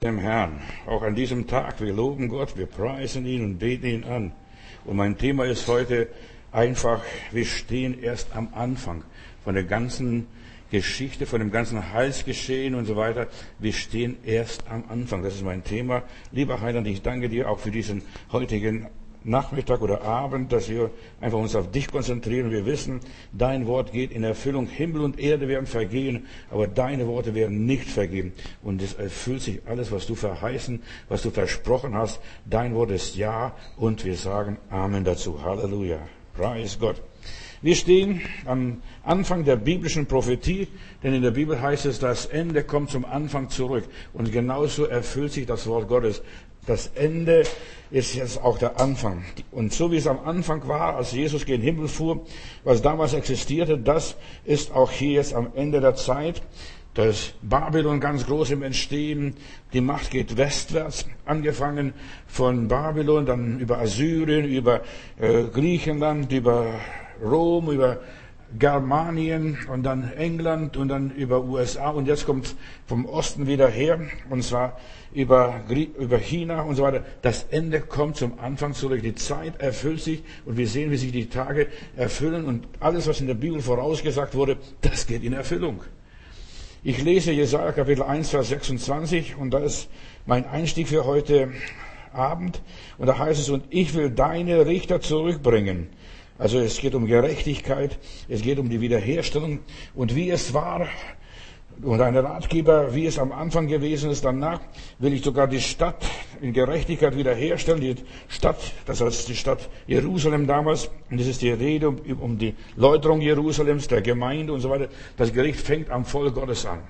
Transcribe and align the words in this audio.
dem 0.00 0.18
Herrn. 0.18 0.60
Auch 0.86 1.02
an 1.02 1.16
diesem 1.16 1.48
Tag, 1.48 1.80
wir 1.80 1.92
loben 1.92 2.28
Gott, 2.28 2.56
wir 2.56 2.66
preisen 2.66 3.26
ihn 3.26 3.42
und 3.42 3.58
beten 3.58 3.86
ihn 3.86 4.04
an. 4.04 4.32
Und 4.84 4.96
mein 4.96 5.18
Thema 5.18 5.44
ist 5.44 5.66
heute 5.66 6.06
einfach, 6.52 7.02
wir 7.32 7.44
stehen 7.44 8.00
erst 8.00 8.36
am 8.36 8.48
Anfang 8.54 9.02
von 9.42 9.54
der 9.54 9.64
ganzen 9.64 10.28
Geschichte, 10.70 11.26
von 11.26 11.40
dem 11.40 11.50
ganzen 11.50 11.92
Heilsgeschehen 11.92 12.76
und 12.76 12.84
so 12.84 12.94
weiter. 12.94 13.26
Wir 13.58 13.72
stehen 13.72 14.18
erst 14.24 14.68
am 14.68 14.84
Anfang. 14.88 15.24
Das 15.24 15.34
ist 15.34 15.42
mein 15.42 15.64
Thema. 15.64 16.04
Lieber 16.30 16.60
Heiland, 16.60 16.86
ich 16.86 17.02
danke 17.02 17.28
dir 17.28 17.50
auch 17.50 17.58
für 17.58 17.72
diesen 17.72 18.02
heutigen 18.30 18.86
Nachmittag 19.24 19.80
oder 19.82 20.02
Abend, 20.02 20.52
dass 20.52 20.68
wir 20.68 20.90
einfach 21.20 21.38
uns 21.38 21.54
auf 21.54 21.70
dich 21.70 21.88
konzentrieren. 21.90 22.50
Wir 22.50 22.66
wissen, 22.66 23.00
dein 23.32 23.66
Wort 23.66 23.92
geht 23.92 24.12
in 24.12 24.24
Erfüllung. 24.24 24.66
Himmel 24.66 25.02
und 25.02 25.18
Erde 25.18 25.48
werden 25.48 25.66
vergehen, 25.66 26.26
aber 26.50 26.66
deine 26.66 27.06
Worte 27.06 27.34
werden 27.34 27.66
nicht 27.66 27.88
vergehen. 27.88 28.32
Und 28.62 28.82
es 28.82 28.94
erfüllt 28.94 29.42
sich 29.42 29.60
alles, 29.66 29.92
was 29.92 30.06
du 30.06 30.14
verheißen, 30.14 30.82
was 31.08 31.22
du 31.22 31.30
versprochen 31.30 31.94
hast. 31.94 32.20
Dein 32.46 32.74
Wort 32.74 32.90
ist 32.90 33.16
Ja 33.16 33.54
und 33.76 34.04
wir 34.04 34.16
sagen 34.16 34.58
Amen 34.70 35.04
dazu. 35.04 35.42
Halleluja. 35.42 35.98
Preis 36.34 36.78
Gott. 36.78 37.02
Wir 37.60 37.74
stehen 37.74 38.20
am 38.46 38.82
Anfang 39.02 39.44
der 39.44 39.56
biblischen 39.56 40.06
Prophetie, 40.06 40.68
denn 41.02 41.12
in 41.12 41.22
der 41.22 41.32
Bibel 41.32 41.60
heißt 41.60 41.86
es, 41.86 41.98
das 41.98 42.26
Ende 42.26 42.62
kommt 42.62 42.90
zum 42.90 43.04
Anfang 43.04 43.50
zurück. 43.50 43.84
Und 44.12 44.30
genauso 44.30 44.84
erfüllt 44.84 45.32
sich 45.32 45.46
das 45.46 45.66
Wort 45.66 45.88
Gottes. 45.88 46.22
Das 46.68 46.88
Ende 46.94 47.44
ist 47.90 48.14
jetzt 48.14 48.44
auch 48.44 48.58
der 48.58 48.78
Anfang. 48.78 49.24
Und 49.50 49.72
so 49.72 49.90
wie 49.90 49.96
es 49.96 50.06
am 50.06 50.20
Anfang 50.20 50.68
war, 50.68 50.96
als 50.96 51.12
Jesus 51.12 51.46
gen 51.46 51.62
Himmel 51.62 51.88
fuhr, 51.88 52.26
was 52.62 52.82
damals 52.82 53.14
existierte, 53.14 53.78
das 53.78 54.16
ist 54.44 54.70
auch 54.74 54.90
hier 54.90 55.12
jetzt 55.12 55.32
am 55.32 55.48
Ende 55.54 55.80
der 55.80 55.94
Zeit. 55.94 56.42
Das 56.92 57.32
Babylon 57.40 58.00
ganz 58.00 58.26
groß 58.26 58.50
im 58.50 58.62
Entstehen. 58.62 59.36
Die 59.72 59.80
Macht 59.80 60.10
geht 60.10 60.36
westwärts, 60.36 61.06
angefangen 61.24 61.94
von 62.26 62.68
Babylon, 62.68 63.24
dann 63.24 63.60
über 63.60 63.78
Assyrien, 63.78 64.44
über 64.44 64.82
äh, 65.18 65.44
Griechenland, 65.44 66.30
über 66.32 66.74
Rom, 67.24 67.70
über 67.70 68.00
Germanien 68.56 69.58
und 69.70 69.82
dann 69.82 70.10
England 70.12 70.76
und 70.76 70.88
dann 70.88 71.10
über 71.10 71.44
USA 71.44 71.90
und 71.90 72.06
jetzt 72.06 72.24
kommt 72.24 72.54
vom 72.86 73.04
Osten 73.04 73.46
wieder 73.46 73.68
her 73.68 74.00
und 74.30 74.42
zwar 74.42 74.78
über, 75.12 75.62
über 75.68 76.18
China 76.18 76.62
und 76.62 76.76
so 76.76 76.82
weiter. 76.82 77.04
Das 77.22 77.44
Ende 77.50 77.80
kommt 77.80 78.16
zum 78.16 78.38
Anfang 78.38 78.72
zurück. 78.72 79.02
Die 79.02 79.14
Zeit 79.14 79.60
erfüllt 79.60 80.00
sich 80.00 80.22
und 80.46 80.56
wir 80.56 80.66
sehen, 80.66 80.90
wie 80.90 80.96
sich 80.96 81.12
die 81.12 81.28
Tage 81.28 81.66
erfüllen 81.96 82.46
und 82.46 82.66
alles, 82.80 83.06
was 83.06 83.20
in 83.20 83.26
der 83.26 83.34
Bibel 83.34 83.60
vorausgesagt 83.60 84.34
wurde, 84.34 84.56
das 84.80 85.06
geht 85.06 85.24
in 85.24 85.34
Erfüllung. 85.34 85.82
Ich 86.82 87.02
lese 87.02 87.32
Jesaja 87.32 87.72
Kapitel 87.72 88.02
1, 88.02 88.30
Vers 88.30 88.48
26 88.48 89.36
und 89.36 89.50
da 89.50 89.58
ist 89.58 89.90
mein 90.24 90.46
Einstieg 90.46 90.88
für 90.88 91.04
heute 91.04 91.52
Abend 92.12 92.62
und 92.96 93.08
da 93.08 93.18
heißt 93.18 93.40
es, 93.40 93.50
und 93.50 93.64
ich 93.68 93.94
will 93.94 94.10
deine 94.10 94.64
Richter 94.64 95.00
zurückbringen 95.00 95.88
also 96.38 96.58
es 96.60 96.78
geht 96.78 96.94
um 96.94 97.06
Gerechtigkeit, 97.06 97.98
es 98.28 98.42
geht 98.42 98.58
um 98.58 98.68
die 98.68 98.80
Wiederherstellung 98.80 99.60
und 99.94 100.14
wie 100.14 100.30
es 100.30 100.54
war 100.54 100.88
und 101.82 102.00
ein 102.00 102.16
Ratgeber, 102.16 102.94
wie 102.94 103.06
es 103.06 103.18
am 103.18 103.32
Anfang 103.32 103.68
gewesen 103.68 104.10
ist. 104.10 104.24
Danach 104.24 104.60
will 104.98 105.12
ich 105.12 105.22
sogar 105.22 105.46
die 105.46 105.60
Stadt 105.60 106.04
in 106.40 106.52
Gerechtigkeit 106.52 107.16
wiederherstellen. 107.16 107.80
Die 107.80 107.96
Stadt, 108.28 108.58
das 108.86 109.00
heißt 109.00 109.28
die 109.28 109.36
Stadt 109.36 109.68
Jerusalem 109.86 110.46
damals. 110.46 110.90
Und 111.10 111.20
das 111.20 111.26
ist 111.26 111.42
die 111.42 111.50
Rede 111.50 111.88
um, 111.88 111.98
um 112.20 112.38
die 112.38 112.54
Läuterung 112.76 113.20
Jerusalems, 113.20 113.88
der 113.88 114.02
Gemeinde 114.02 114.52
und 114.52 114.60
so 114.60 114.70
weiter. 114.70 114.88
Das 115.16 115.32
Gericht 115.32 115.60
fängt 115.60 115.90
am 115.90 116.04
Volk 116.04 116.34
Gottes 116.34 116.66
an. 116.66 116.80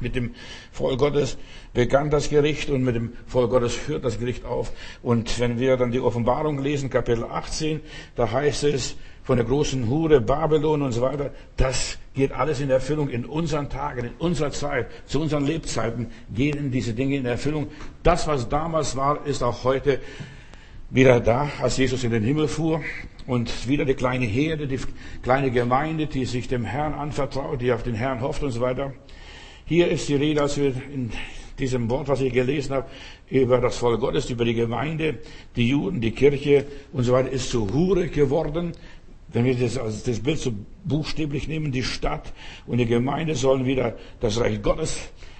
Mit 0.00 0.16
dem 0.16 0.34
Volk 0.72 0.98
Gottes 0.98 1.36
begann 1.72 2.10
das 2.10 2.28
Gericht 2.28 2.70
und 2.70 2.82
mit 2.82 2.96
dem 2.96 3.12
Volk 3.26 3.50
Gottes 3.50 3.86
hört 3.86 4.04
das 4.04 4.18
Gericht 4.18 4.44
auf. 4.44 4.72
Und 5.02 5.38
wenn 5.38 5.58
wir 5.58 5.76
dann 5.76 5.92
die 5.92 6.00
Offenbarung 6.00 6.62
lesen, 6.62 6.90
Kapitel 6.90 7.24
18, 7.24 7.80
da 8.16 8.30
heißt 8.30 8.64
es 8.64 8.96
von 9.22 9.38
der 9.38 9.46
großen 9.46 9.88
Hure 9.88 10.20
Babylon 10.20 10.82
und 10.82 10.92
so 10.92 11.00
weiter, 11.00 11.30
das 11.56 11.98
geht 12.14 12.32
alles 12.32 12.60
in 12.60 12.70
Erfüllung 12.70 13.08
in 13.08 13.24
unseren 13.24 13.70
Tagen, 13.70 14.04
in 14.04 14.12
unserer 14.18 14.50
Zeit, 14.50 14.88
zu 15.06 15.20
unseren 15.20 15.46
Lebzeiten 15.46 16.08
gehen 16.34 16.70
diese 16.70 16.92
Dinge 16.92 17.16
in 17.16 17.26
Erfüllung. 17.26 17.68
Das, 18.02 18.26
was 18.26 18.48
damals 18.48 18.96
war, 18.96 19.26
ist 19.26 19.42
auch 19.42 19.64
heute 19.64 20.00
wieder 20.90 21.20
da, 21.20 21.50
als 21.60 21.76
Jesus 21.76 22.04
in 22.04 22.10
den 22.10 22.22
Himmel 22.22 22.48
fuhr. 22.48 22.82
Und 23.26 23.66
wieder 23.66 23.86
die 23.86 23.94
kleine 23.94 24.26
Herde, 24.26 24.66
die 24.66 24.78
kleine 25.22 25.50
Gemeinde, 25.50 26.06
die 26.06 26.26
sich 26.26 26.46
dem 26.46 26.64
Herrn 26.64 26.92
anvertraut, 26.92 27.62
die 27.62 27.72
auf 27.72 27.82
den 27.82 27.94
Herrn 27.94 28.20
hofft 28.20 28.42
und 28.42 28.50
so 28.50 28.60
weiter. 28.60 28.92
Hier 29.66 29.88
ist 29.88 30.10
die 30.10 30.16
Rede, 30.16 30.42
als 30.42 30.58
wir 30.58 30.74
in 30.92 31.10
diesem 31.58 31.88
Wort, 31.88 32.06
was 32.08 32.20
ich 32.20 32.34
gelesen 32.34 32.74
habe, 32.74 32.86
über 33.30 33.62
das 33.62 33.78
Volk 33.78 33.98
Gottes, 33.98 34.28
über 34.28 34.44
die 34.44 34.52
Gemeinde, 34.52 35.20
die 35.56 35.70
Juden, 35.70 36.02
die 36.02 36.10
Kirche 36.10 36.66
und 36.92 37.04
so 37.04 37.14
weiter, 37.14 37.30
ist 37.30 37.48
zu 37.48 37.72
Hure 37.72 38.08
geworden. 38.08 38.72
Wenn 39.32 39.46
wir 39.46 39.54
das, 39.54 39.78
also 39.78 40.04
das 40.04 40.20
Bild 40.20 40.38
so 40.38 40.52
buchstäblich 40.84 41.48
nehmen, 41.48 41.72
die 41.72 41.82
Stadt 41.82 42.34
und 42.66 42.76
die 42.76 42.84
Gemeinde 42.84 43.36
sollen 43.36 43.64
wieder 43.64 43.96
das 44.20 44.38
Reich 44.38 44.60
Gottes 44.60 44.98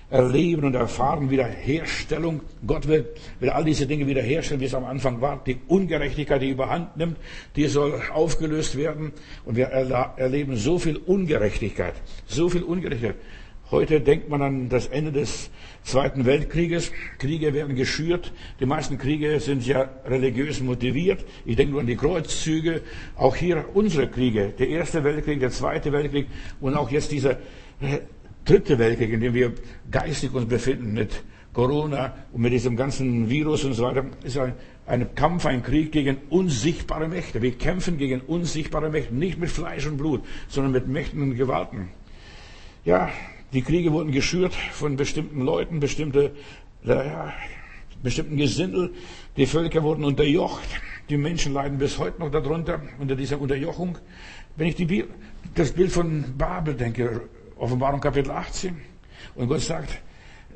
erleben 0.08 0.64
und 0.64 0.74
erfahren, 0.74 1.28
Wiederherstellung. 1.28 2.40
Gott 2.66 2.88
will, 2.88 3.06
will 3.40 3.50
all 3.50 3.64
diese 3.64 3.86
Dinge 3.86 4.06
wiederherstellen, 4.06 4.60
wie 4.62 4.66
es 4.66 4.74
am 4.74 4.86
Anfang 4.86 5.20
war. 5.20 5.42
Die 5.44 5.58
Ungerechtigkeit, 5.68 6.40
die 6.40 6.48
überhand 6.48 6.96
nimmt, 6.96 7.18
die 7.56 7.66
soll 7.66 8.00
aufgelöst 8.10 8.76
werden. 8.76 9.12
Und 9.44 9.56
wir 9.56 9.66
erleben 9.66 10.56
so 10.56 10.78
viel 10.78 10.96
Ungerechtigkeit, 10.96 11.94
so 12.26 12.48
viel 12.48 12.62
Ungerechtigkeit. 12.62 13.16
Heute 13.74 14.00
denkt 14.00 14.28
man 14.28 14.40
an 14.40 14.68
das 14.68 14.86
Ende 14.86 15.10
des 15.10 15.50
Zweiten 15.82 16.26
Weltkrieges. 16.26 16.92
Kriege 17.18 17.52
werden 17.54 17.74
geschürt. 17.74 18.32
Die 18.60 18.66
meisten 18.66 18.98
Kriege 18.98 19.40
sind 19.40 19.66
ja 19.66 19.90
religiös 20.06 20.60
motiviert. 20.60 21.24
Ich 21.44 21.56
denke 21.56 21.72
nur 21.72 21.80
an 21.80 21.88
die 21.88 21.96
Kreuzzüge. 21.96 22.82
Auch 23.16 23.34
hier 23.34 23.64
unsere 23.74 24.06
Kriege. 24.06 24.54
Der 24.56 24.68
Erste 24.68 25.02
Weltkrieg, 25.02 25.40
der 25.40 25.50
Zweite 25.50 25.90
Weltkrieg 25.90 26.28
und 26.60 26.76
auch 26.76 26.88
jetzt 26.88 27.10
dieser 27.10 27.32
äh, 27.32 27.98
Dritte 28.44 28.78
Weltkrieg, 28.78 29.12
in 29.12 29.20
dem 29.20 29.34
wir 29.34 29.52
geistig 29.90 30.32
uns 30.32 30.48
befinden 30.48 30.92
mit 30.92 31.24
Corona 31.52 32.14
und 32.32 32.42
mit 32.42 32.52
diesem 32.52 32.76
ganzen 32.76 33.28
Virus 33.28 33.64
und 33.64 33.72
so 33.72 33.82
weiter, 33.82 34.04
ist 34.22 34.38
ein, 34.38 34.52
ein 34.86 35.16
Kampf, 35.16 35.46
ein 35.46 35.64
Krieg 35.64 35.90
gegen 35.90 36.18
unsichtbare 36.30 37.08
Mächte. 37.08 37.42
Wir 37.42 37.58
kämpfen 37.58 37.98
gegen 37.98 38.20
unsichtbare 38.20 38.88
Mächte, 38.88 39.12
nicht 39.12 39.40
mit 39.40 39.50
Fleisch 39.50 39.84
und 39.84 39.96
Blut, 39.96 40.22
sondern 40.46 40.70
mit 40.70 40.86
Mächten 40.86 41.20
und 41.20 41.34
Gewalten. 41.34 41.88
Ja, 42.84 43.10
die 43.54 43.62
Kriege 43.62 43.92
wurden 43.92 44.10
geschürt 44.10 44.52
von 44.52 44.96
bestimmten 44.96 45.40
Leuten, 45.40 45.78
bestimmte, 45.78 46.32
ja, 46.82 47.32
bestimmten 48.02 48.36
Gesindel. 48.36 48.92
Die 49.36 49.46
Völker 49.46 49.82
wurden 49.84 50.04
unterjocht. 50.04 50.68
Die 51.08 51.16
Menschen 51.16 51.52
leiden 51.52 51.78
bis 51.78 51.98
heute 51.98 52.18
noch 52.20 52.30
darunter, 52.30 52.82
unter 52.98 53.14
dieser 53.14 53.40
Unterjochung. 53.40 53.96
Wenn 54.56 54.68
ich 54.68 54.74
die, 54.74 55.04
das 55.54 55.72
Bild 55.72 55.92
von 55.92 56.24
Babel 56.36 56.74
denke, 56.74 57.28
Offenbarung 57.56 58.00
Kapitel 58.00 58.32
18, 58.32 58.76
und 59.36 59.48
Gott 59.48 59.60
sagt, 59.60 60.00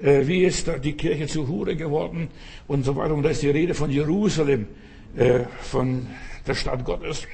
äh, 0.02 0.26
wie 0.26 0.44
ist 0.44 0.68
die 0.82 0.94
Kirche 0.94 1.28
zu 1.28 1.46
Hure 1.46 1.76
geworden 1.76 2.28
und 2.66 2.84
so 2.84 2.96
weiter. 2.96 3.14
Und 3.14 3.22
da 3.22 3.30
ist 3.30 3.42
die 3.42 3.50
Rede 3.50 3.74
von 3.74 3.90
Jerusalem, 3.90 4.66
äh, 5.16 5.44
von 5.60 6.06
der 6.46 6.54
Stadt 6.54 6.84
Gottes, 6.84 7.28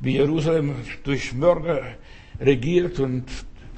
wie 0.00 0.14
Jerusalem 0.14 0.74
durch 1.04 1.34
Mörder 1.34 1.82
regiert 2.40 2.98
und 2.98 3.24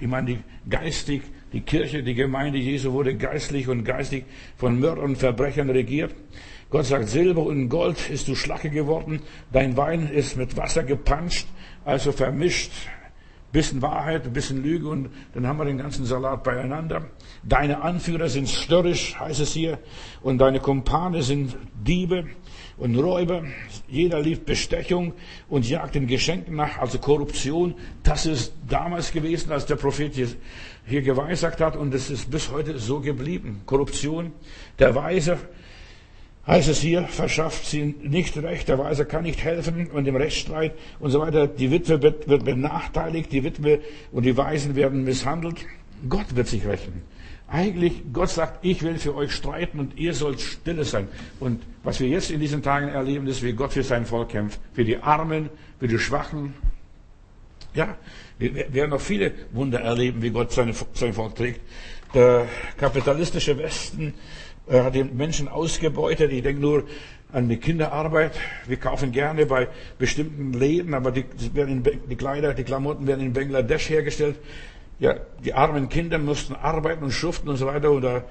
ich 0.00 0.08
meine, 0.08 0.26
die 0.26 0.38
geistig, 0.68 1.22
die 1.52 1.60
Kirche, 1.60 2.02
die 2.02 2.14
Gemeinde 2.14 2.58
Jesu 2.58 2.92
wurde 2.92 3.16
geistlich 3.16 3.68
und 3.68 3.84
geistig 3.84 4.24
von 4.56 4.78
Mördern 4.78 5.04
und 5.04 5.16
Verbrechern 5.16 5.70
regiert. 5.70 6.14
Gott 6.70 6.86
sagt, 6.86 7.08
Silber 7.08 7.42
und 7.42 7.68
Gold 7.68 8.10
ist 8.10 8.28
du 8.28 8.34
Schlacke 8.34 8.70
geworden, 8.70 9.20
dein 9.52 9.76
Wein 9.76 10.08
ist 10.08 10.36
mit 10.36 10.56
Wasser 10.56 10.84
gepanscht, 10.84 11.48
also 11.84 12.12
vermischt, 12.12 12.70
bisschen 13.52 13.82
Wahrheit, 13.82 14.32
bisschen 14.32 14.62
Lüge 14.62 14.88
und 14.88 15.10
dann 15.34 15.46
haben 15.46 15.58
wir 15.58 15.64
den 15.64 15.78
ganzen 15.78 16.04
Salat 16.04 16.44
beieinander. 16.44 17.06
Deine 17.42 17.82
Anführer 17.82 18.28
sind 18.28 18.48
störrisch, 18.48 19.18
heißt 19.18 19.40
es 19.40 19.52
hier, 19.52 19.78
und 20.22 20.38
deine 20.38 20.60
Kumpane 20.60 21.22
sind 21.22 21.56
Diebe 21.74 22.26
und 22.80 22.96
Räuber. 22.96 23.44
Jeder 23.88 24.20
liebt 24.20 24.46
Bestechung 24.46 25.12
und 25.48 25.68
jagt 25.68 25.94
den 25.94 26.06
Geschenken 26.06 26.56
nach, 26.56 26.78
also 26.78 26.98
Korruption. 26.98 27.74
Das 28.02 28.26
ist 28.26 28.54
damals 28.68 29.12
gewesen, 29.12 29.52
als 29.52 29.66
der 29.66 29.76
Prophet 29.76 30.14
hier 30.86 31.02
geweissagt 31.02 31.60
hat 31.60 31.76
und 31.76 31.94
es 31.94 32.10
ist 32.10 32.30
bis 32.30 32.50
heute 32.50 32.78
so 32.78 33.00
geblieben. 33.00 33.60
Korruption. 33.66 34.32
Der 34.78 34.94
Weise 34.94 35.38
heißt 36.46 36.68
es 36.68 36.80
hier, 36.80 37.04
verschafft 37.04 37.66
sie 37.66 37.94
nicht 38.02 38.36
Recht, 38.38 38.68
der 38.68 38.78
Weise 38.78 39.04
kann 39.04 39.24
nicht 39.24 39.44
helfen 39.44 39.88
und 39.90 40.08
im 40.08 40.16
Rechtsstreit 40.16 40.72
und 40.98 41.10
so 41.10 41.20
weiter. 41.20 41.46
Die 41.46 41.70
Witwe 41.70 42.02
wird 42.02 42.44
benachteiligt, 42.44 43.30
die 43.30 43.44
Witwe 43.44 43.80
und 44.10 44.24
die 44.24 44.36
Weisen 44.36 44.74
werden 44.74 45.04
misshandelt. 45.04 45.66
Gott 46.08 46.34
wird 46.34 46.48
sich 46.48 46.66
rächen. 46.66 47.02
Eigentlich, 47.52 48.04
Gott 48.12 48.30
sagt, 48.30 48.64
ich 48.64 48.82
will 48.82 48.98
für 48.98 49.16
euch 49.16 49.32
streiten 49.32 49.80
und 49.80 49.98
ihr 49.98 50.14
sollt 50.14 50.40
stille 50.40 50.84
sein. 50.84 51.08
Und 51.40 51.62
was 51.82 51.98
wir 51.98 52.08
jetzt 52.08 52.30
in 52.30 52.38
diesen 52.38 52.62
Tagen 52.62 52.88
erleben, 52.88 53.26
ist, 53.26 53.42
wie 53.42 53.52
Gott 53.52 53.72
für 53.72 53.82
sein 53.82 54.06
Volk 54.06 54.28
kämpft. 54.28 54.60
Für 54.72 54.84
die 54.84 54.98
Armen, 54.98 55.50
für 55.80 55.88
die 55.88 55.98
Schwachen. 55.98 56.54
Ja, 57.74 57.96
wir 58.38 58.72
werden 58.72 58.90
noch 58.90 59.00
viele 59.00 59.32
Wunder 59.52 59.80
erleben, 59.80 60.22
wie 60.22 60.30
Gott 60.30 60.52
sein 60.52 60.72
Volk 60.72 61.34
trägt. 61.34 61.60
Der 62.14 62.46
kapitalistische 62.78 63.58
Westen 63.58 64.14
äh, 64.68 64.82
hat 64.82 64.94
die 64.94 65.04
Menschen 65.04 65.48
ausgebeutet. 65.48 66.32
Ich 66.32 66.42
denke 66.42 66.60
nur 66.60 66.84
an 67.32 67.48
die 67.48 67.56
Kinderarbeit. 67.56 68.32
Wir 68.66 68.76
kaufen 68.76 69.10
gerne 69.10 69.46
bei 69.46 69.68
bestimmten 69.98 70.52
Läden, 70.52 70.94
aber 70.94 71.10
die, 71.10 71.24
die 71.24 72.16
Kleider, 72.16 72.54
die 72.54 72.64
Klamotten 72.64 73.06
werden 73.06 73.26
in 73.26 73.32
Bangladesch 73.32 73.88
hergestellt. 73.88 74.36
Ja, 75.00 75.14
die 75.42 75.54
armen 75.54 75.88
Kinder 75.88 76.18
mussten 76.18 76.54
arbeiten 76.54 77.02
und 77.02 77.10
schuften 77.10 77.48
und 77.48 77.56
so 77.56 77.66
weiter. 77.66 77.90
Oder 77.90 78.24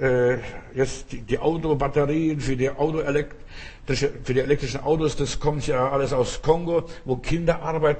äh, 0.00 0.38
jetzt 0.74 1.12
die, 1.12 1.20
die 1.20 1.38
Autobatterien 1.38 2.40
für 2.40 2.56
die 2.56 2.68
Autoelektrische, 2.68 4.12
für 4.24 4.34
die 4.34 4.40
elektrischen 4.40 4.80
Autos, 4.80 5.14
das 5.14 5.38
kommt 5.38 5.64
ja 5.68 5.88
alles 5.88 6.12
aus 6.12 6.42
Kongo, 6.42 6.82
wo 7.04 7.16
Kinderarbeit 7.16 7.98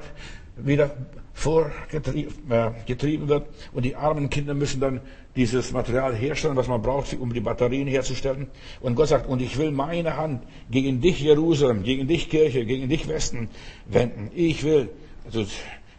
wieder 0.57 0.91
vorgetrieben 1.33 2.45
äh, 2.49 3.29
wird. 3.29 3.47
Und 3.71 3.85
die 3.85 3.95
armen 3.95 4.29
Kinder 4.29 4.53
müssen 4.53 4.81
dann 4.81 4.99
dieses 5.37 5.71
Material 5.71 6.13
herstellen, 6.13 6.57
was 6.57 6.67
man 6.67 6.81
braucht, 6.81 7.17
um 7.17 7.31
die 7.31 7.39
Batterien 7.39 7.87
herzustellen. 7.87 8.47
Und 8.81 8.95
Gott 8.95 9.07
sagt, 9.07 9.29
und 9.29 9.41
ich 9.41 9.57
will 9.57 9.71
meine 9.71 10.17
Hand 10.17 10.43
gegen 10.69 10.99
dich, 10.99 11.21
Jerusalem, 11.21 11.83
gegen 11.83 12.07
dich, 12.09 12.29
Kirche, 12.29 12.65
gegen 12.65 12.89
dich, 12.89 13.07
Westen, 13.07 13.47
wenden. 13.85 14.31
Ich 14.35 14.65
will, 14.65 14.89
also 15.25 15.45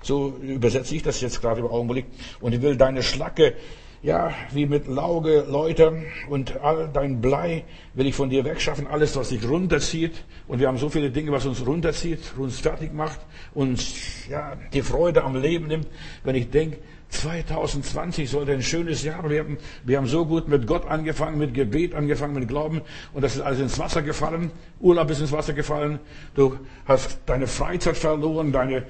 so 0.08 0.36
übersetze 0.42 0.96
ich 0.96 1.04
das 1.04 1.20
jetzt 1.20 1.40
gerade 1.40 1.60
im 1.60 1.66
Augenblick, 1.66 2.06
und 2.40 2.52
ich 2.52 2.62
will 2.62 2.76
deine 2.76 3.04
Schlacke 3.04 3.54
ja, 4.02 4.32
wie 4.52 4.66
mit 4.66 4.86
Lauge 4.86 5.44
läutern 5.48 6.04
und 6.28 6.60
all 6.60 6.88
dein 6.92 7.20
Blei 7.20 7.64
will 7.94 8.06
ich 8.06 8.14
von 8.14 8.30
dir 8.30 8.44
wegschaffen, 8.44 8.86
alles, 8.86 9.16
was 9.16 9.30
dich 9.30 9.46
runterzieht. 9.48 10.24
Und 10.46 10.60
wir 10.60 10.68
haben 10.68 10.78
so 10.78 10.88
viele 10.88 11.10
Dinge, 11.10 11.32
was 11.32 11.46
uns 11.46 11.66
runterzieht, 11.66 12.20
uns 12.36 12.60
fertig 12.60 12.92
macht, 12.92 13.18
uns, 13.54 14.28
ja, 14.28 14.56
die 14.72 14.82
Freude 14.82 15.24
am 15.24 15.36
Leben 15.36 15.66
nimmt. 15.66 15.88
Wenn 16.22 16.36
ich 16.36 16.48
denke, 16.50 16.78
2020 17.08 18.30
sollte 18.30 18.52
ein 18.52 18.62
schönes 18.62 19.02
Jahr 19.02 19.28
werden. 19.30 19.56
Wir 19.84 19.96
haben 19.96 20.06
so 20.06 20.26
gut 20.26 20.46
mit 20.46 20.66
Gott 20.66 20.86
angefangen, 20.86 21.38
mit 21.38 21.54
Gebet 21.54 21.94
angefangen, 21.94 22.34
mit 22.34 22.46
Glauben. 22.48 22.82
Und 23.14 23.22
das 23.22 23.34
ist 23.34 23.40
alles 23.40 23.60
ins 23.60 23.78
Wasser 23.78 24.02
gefallen. 24.02 24.50
Urlaub 24.80 25.10
ist 25.10 25.20
ins 25.20 25.32
Wasser 25.32 25.54
gefallen. 25.54 25.98
Du 26.34 26.58
hast 26.84 27.18
deine 27.26 27.46
Freizeit 27.46 27.96
verloren, 27.96 28.52
deine 28.52 28.84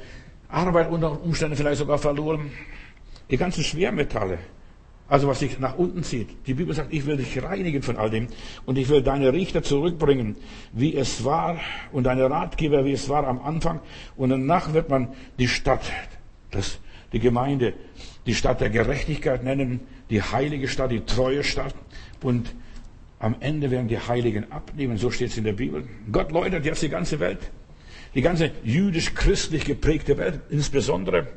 Arbeit 0.49 0.91
unter 0.91 1.23
Umständen 1.23 1.57
vielleicht 1.57 1.79
sogar 1.79 1.99
verloren. 1.99 2.51
Die 3.31 3.37
ganzen 3.37 3.63
Schwermetalle, 3.63 4.39
also 5.09 5.29
was 5.29 5.41
dich 5.41 5.59
nach 5.59 5.77
unten 5.77 6.03
zieht. 6.03 6.29
Die 6.47 6.55
Bibel 6.55 6.75
sagt, 6.75 6.93
ich 6.93 7.05
will 7.05 7.19
dich 7.19 7.43
reinigen 7.43 7.83
von 7.83 7.97
all 7.97 8.09
dem 8.09 8.29
und 8.65 8.79
ich 8.79 8.89
will 8.89 9.03
deine 9.03 9.33
Richter 9.33 9.63
zurückbringen, 9.63 10.37
wie 10.73 10.97
es 10.97 11.25
war 11.25 11.59
und 11.93 12.05
deine 12.05 12.31
Ratgeber, 12.31 12.85
wie 12.87 12.93
es 12.93 13.09
war 13.09 13.27
am 13.27 13.41
Anfang. 13.43 13.81
Und 14.17 14.31
danach 14.31 14.73
wird 14.73 14.89
man 14.89 15.09
die 15.39 15.49
Stadt, 15.49 15.93
das, 16.51 16.79
die 17.13 17.21
Gemeinde, 17.21 17.75
die 18.27 18.35
Stadt 18.35 18.61
der 18.63 18.71
Gerechtigkeit 18.71 19.45
nennen, 19.45 19.81
die 20.09 20.23
heilige 20.23 20.69
Stadt, 20.69 20.91
die 20.91 21.01
treue 21.01 21.45
Stadt. 21.45 21.75
Und 22.23 22.55
am 23.19 23.37
Ende 23.41 23.71
werden 23.71 23.89
die 23.89 23.99
Heiligen 23.99 24.51
abnehmen, 24.51 24.97
so 24.97 25.11
steht 25.11 25.31
es 25.31 25.37
in 25.37 25.45
der 25.45 25.53
Bibel. 25.53 25.87
Gott 26.11 26.33
läutert 26.33 26.65
jetzt 26.65 26.83
die 26.83 26.89
ganze 26.89 27.21
Welt, 27.21 27.51
die 28.19 28.23
ganze 28.23 28.51
jüdisch-christlich 28.65 29.65
geprägte 29.65 30.19
Welt, 30.19 30.41
insbesondere, 30.51 31.29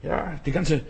ja, 0.00 0.38
die 0.46 0.52
ganze 0.52 0.82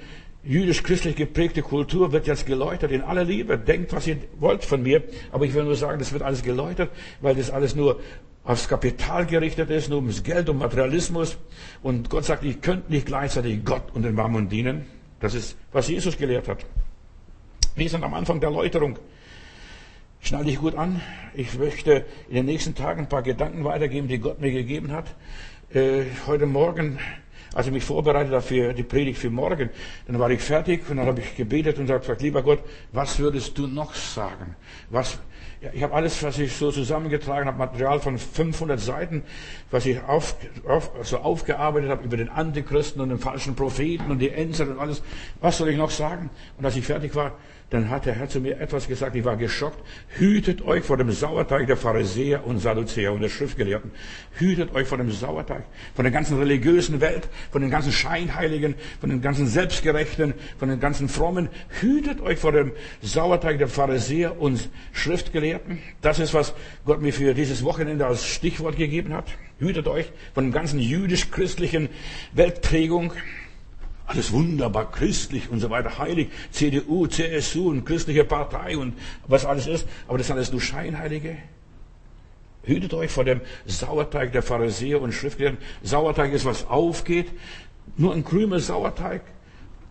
jüdisch-christlich 0.43 1.17
geprägte 1.17 1.63
Kultur 1.63 2.13
wird 2.13 2.27
jetzt 2.27 2.45
geläutert 2.45 2.93
in 2.93 3.01
aller 3.01 3.25
Liebe. 3.25 3.57
Denkt, 3.57 3.95
was 3.95 4.07
ihr 4.07 4.19
wollt 4.39 4.67
von 4.67 4.83
mir. 4.83 5.03
Aber 5.33 5.47
ich 5.47 5.55
will 5.55 5.65
nur 5.65 5.77
sagen, 5.77 5.99
das 5.99 6.13
wird 6.13 6.23
alles 6.23 6.43
geläutert, 6.43 6.91
weil 7.23 7.35
das 7.35 7.51
alles 7.51 7.75
nur 7.75 8.01
aufs 8.45 8.69
Kapital 8.69 9.25
gerichtet 9.25 9.71
ist, 9.71 9.89
nur 9.89 10.01
ums 10.01 10.23
Geld, 10.25 10.51
um 10.51 10.59
Materialismus. 10.59 11.39
Und 11.83 12.11
Gott 12.11 12.27
sagt, 12.27 12.45
ihr 12.45 12.59
könnt 12.61 12.91
nicht 12.91 13.07
gleichzeitig 13.07 13.65
Gott 13.65 13.95
und 13.95 14.03
den 14.03 14.15
Mammon 14.15 14.51
dienen. 14.51 14.85
Das 15.21 15.33
ist, 15.33 15.57
was 15.73 15.89
Jesus 15.89 16.19
gelehrt 16.19 16.49
hat. 16.49 16.67
Wir 17.77 17.89
sind 17.89 18.05
am 18.05 18.13
Anfang 18.13 18.41
der 18.41 18.51
Läuterung. 18.51 18.99
Schnall 20.25 20.45
dich 20.45 20.59
gut 20.59 20.75
an. 20.75 21.03
Ich 21.35 21.59
möchte 21.59 22.07
in 22.31 22.35
den 22.35 22.47
nächsten 22.47 22.75
Tagen 22.75 23.01
ein 23.01 23.09
paar 23.11 23.23
Gedanken 23.23 23.63
weitergeben, 23.63 24.09
die 24.09 24.17
Gott 24.17 24.41
mir 24.41 24.53
gegeben 24.53 24.91
hat. 24.91 25.15
Äh, 25.75 26.05
heute 26.27 26.47
Morgen 26.47 26.99
als 27.55 27.69
ich 27.69 27.73
mich 27.73 27.85
vorbereitet 27.85 28.33
habe 28.33 28.43
für 28.43 28.73
die 28.73 28.83
Predigt 28.83 29.19
für 29.19 29.31
morgen, 29.31 29.71
dann 30.07 30.19
war 30.19 30.29
ich 30.31 30.41
fertig 30.41 30.89
und 30.91 30.97
dann 30.97 31.07
habe 31.07 31.21
ich 31.21 31.37
gebetet 31.37 31.79
und 31.79 31.87
gesagt, 31.87 32.21
lieber 32.21 32.43
Gott, 32.43 32.59
was 32.93 33.19
würdest 33.21 33.57
du 33.57 33.69
noch 33.69 33.95
sagen? 33.95 34.57
Was, 34.91 35.21
ja, 35.61 35.71
ich 35.73 35.83
habe 35.85 35.95
alles, 35.95 36.21
was 36.25 36.39
ich 36.41 36.53
so 36.53 36.73
zusammengetragen 36.73 37.47
habe, 37.47 37.59
Material 37.59 38.01
von 38.01 38.19
500 38.19 38.81
Seiten, 38.81 39.23
was 39.71 39.87
ich 39.87 40.03
auf, 40.03 40.35
auf, 40.67 40.91
so 41.03 41.19
aufgearbeitet 41.19 41.91
habe 41.91 42.05
über 42.05 42.17
den 42.17 42.29
Antichristen 42.29 43.01
und 43.01 43.11
den 43.11 43.19
falschen 43.19 43.55
Propheten 43.55 44.11
und 44.11 44.19
die 44.19 44.31
Endzeit 44.31 44.69
und 44.69 44.81
alles. 44.81 45.03
Was 45.41 45.59
soll 45.59 45.69
ich 45.69 45.77
noch 45.77 45.91
sagen? 45.91 46.31
Und 46.59 46.65
als 46.65 46.75
ich 46.75 46.85
fertig 46.85 47.15
war, 47.15 47.33
dann 47.75 47.91
hat 47.91 48.07
der 48.07 48.15
Herr 48.15 48.29
zu 48.29 48.41
mir 48.41 48.61
etwas 48.61 48.87
gesagt, 48.87 49.17
ich 49.17 49.25
war 49.25 49.37
geschockt. 49.37 49.79
Hütet 50.17 50.63
euch 50.63 50.85
vor 50.85 50.97
dem 50.97 51.11
Sauerteig 51.11 51.67
der 51.67 51.77
Pharisäer 51.77 52.47
und 52.47 52.59
Sadduzäer 52.61 53.13
und 53.13 53.21
der 53.21 53.29
Schriftgelehrten. 53.29 53.91
Hütet 54.39 54.73
euch 54.75 54.87
vor 54.87 54.99
dem 54.99 55.11
Sauerteig, 55.11 55.65
von 55.95 56.05
der 56.05 56.13
ganzen 56.13 56.39
religiösen 56.39 57.01
Welt, 57.01 57.29
von 57.51 57.63
den 57.63 57.71
ganzen 57.71 57.91
Scheinheiligen, 57.91 58.77
von 59.01 59.11
den 59.11 59.21
ganzen 59.21 59.47
Selbstgerechten, 59.47 60.35
von 60.59 60.69
den 60.69 60.79
ganzen 60.79 61.09
Frommen. 61.09 61.49
Hütet 61.81 62.21
euch 62.21 62.39
vor 62.39 62.53
dem 62.53 62.73
Sauerteig 63.03 63.59
der 63.59 63.69
Pharisäer 63.69 64.41
und 64.41 64.71
Schriftgelehrten. 64.93 65.79
Das 66.01 66.21
ist, 66.21 66.33
was 66.33 66.55
Gott 66.85 67.03
mir 67.03 67.13
für 67.13 67.35
dieses 67.35 67.65
Wochenende 67.65 68.07
als 68.07 68.25
Stichwort 68.25 68.77
gegeben 68.77 69.13
hat. 69.13 69.27
Hütet 69.59 69.89
euch 69.89 70.13
von 70.33 70.45
dem 70.45 70.53
ganzen 70.53 70.79
jüdisch-christlichen 70.79 71.89
Weltprägung. 72.33 73.13
Alles 74.07 74.33
wunderbar 74.33 74.91
christlich 74.91 75.51
und 75.51 75.61
so 75.61 75.71
weiter, 75.71 75.99
heilig, 75.99 76.29
CDU, 76.51 77.07
CSU 77.07 77.71
und 77.71 77.85
christliche 77.87 78.25
Partei 78.25 78.77
und 78.77 78.95
was 79.27 79.47
alles 79.47 79.67
ist. 79.67 79.87
Aber 80.07 80.19
das 80.19 80.27
sind 80.27 80.37
alles 80.37 80.53
nur 80.53 80.61
Scheinheilige. 80.61 81.37
Hütet 82.65 82.95
euch 82.95 83.11
vor 83.11 83.25
dem 83.25 83.41
Sauerteig 83.67 84.33
der 84.33 84.43
Pharisäer 84.43 85.01
und 85.01 85.13
Schriftgelehrten. 85.13 85.59
Sauerteig 85.83 86.33
ist, 86.33 86.45
was 86.45 86.67
aufgeht. 86.67 87.33
Nur 87.97 88.15
ein 88.15 88.25
Krümel 88.25 88.61
Sauerteig. 88.61 89.23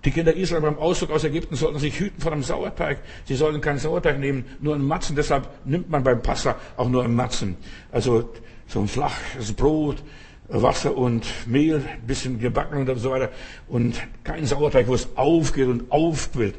Die 0.05 0.11
Kinder 0.11 0.33
Israel 0.35 0.61
beim 0.61 0.77
Auszug 0.77 1.11
aus 1.11 1.23
Ägypten 1.23 1.55
sollten 1.55 1.79
sich 1.79 1.99
hüten 1.99 2.19
vor 2.19 2.31
dem 2.31 2.43
Sauerteig. 2.43 2.99
Sie 3.25 3.35
sollten 3.35 3.61
keinen 3.61 3.79
Sauerteig 3.79 4.19
nehmen, 4.19 4.45
nur 4.59 4.75
einen 4.75 4.85
Matzen. 4.85 5.15
Deshalb 5.15 5.47
nimmt 5.65 5.89
man 5.89 6.03
beim 6.03 6.21
Passa 6.21 6.57
auch 6.75 6.89
nur 6.89 7.03
einen 7.03 7.15
Matzen. 7.15 7.55
Also 7.91 8.29
so 8.67 8.81
ein 8.81 8.87
flaches 8.87 9.53
Brot, 9.53 10.03
Wasser 10.49 10.95
und 10.95 11.25
Mehl, 11.47 11.83
bisschen 12.05 12.39
gebacken 12.39 12.87
und 12.87 12.97
so 12.97 13.11
weiter. 13.11 13.29
Und 13.67 13.95
kein 14.23 14.45
Sauerteig, 14.45 14.87
wo 14.87 14.93
es 14.93 15.07
aufgeht 15.15 15.67
und 15.67 15.91
aufquillt. 15.91 16.55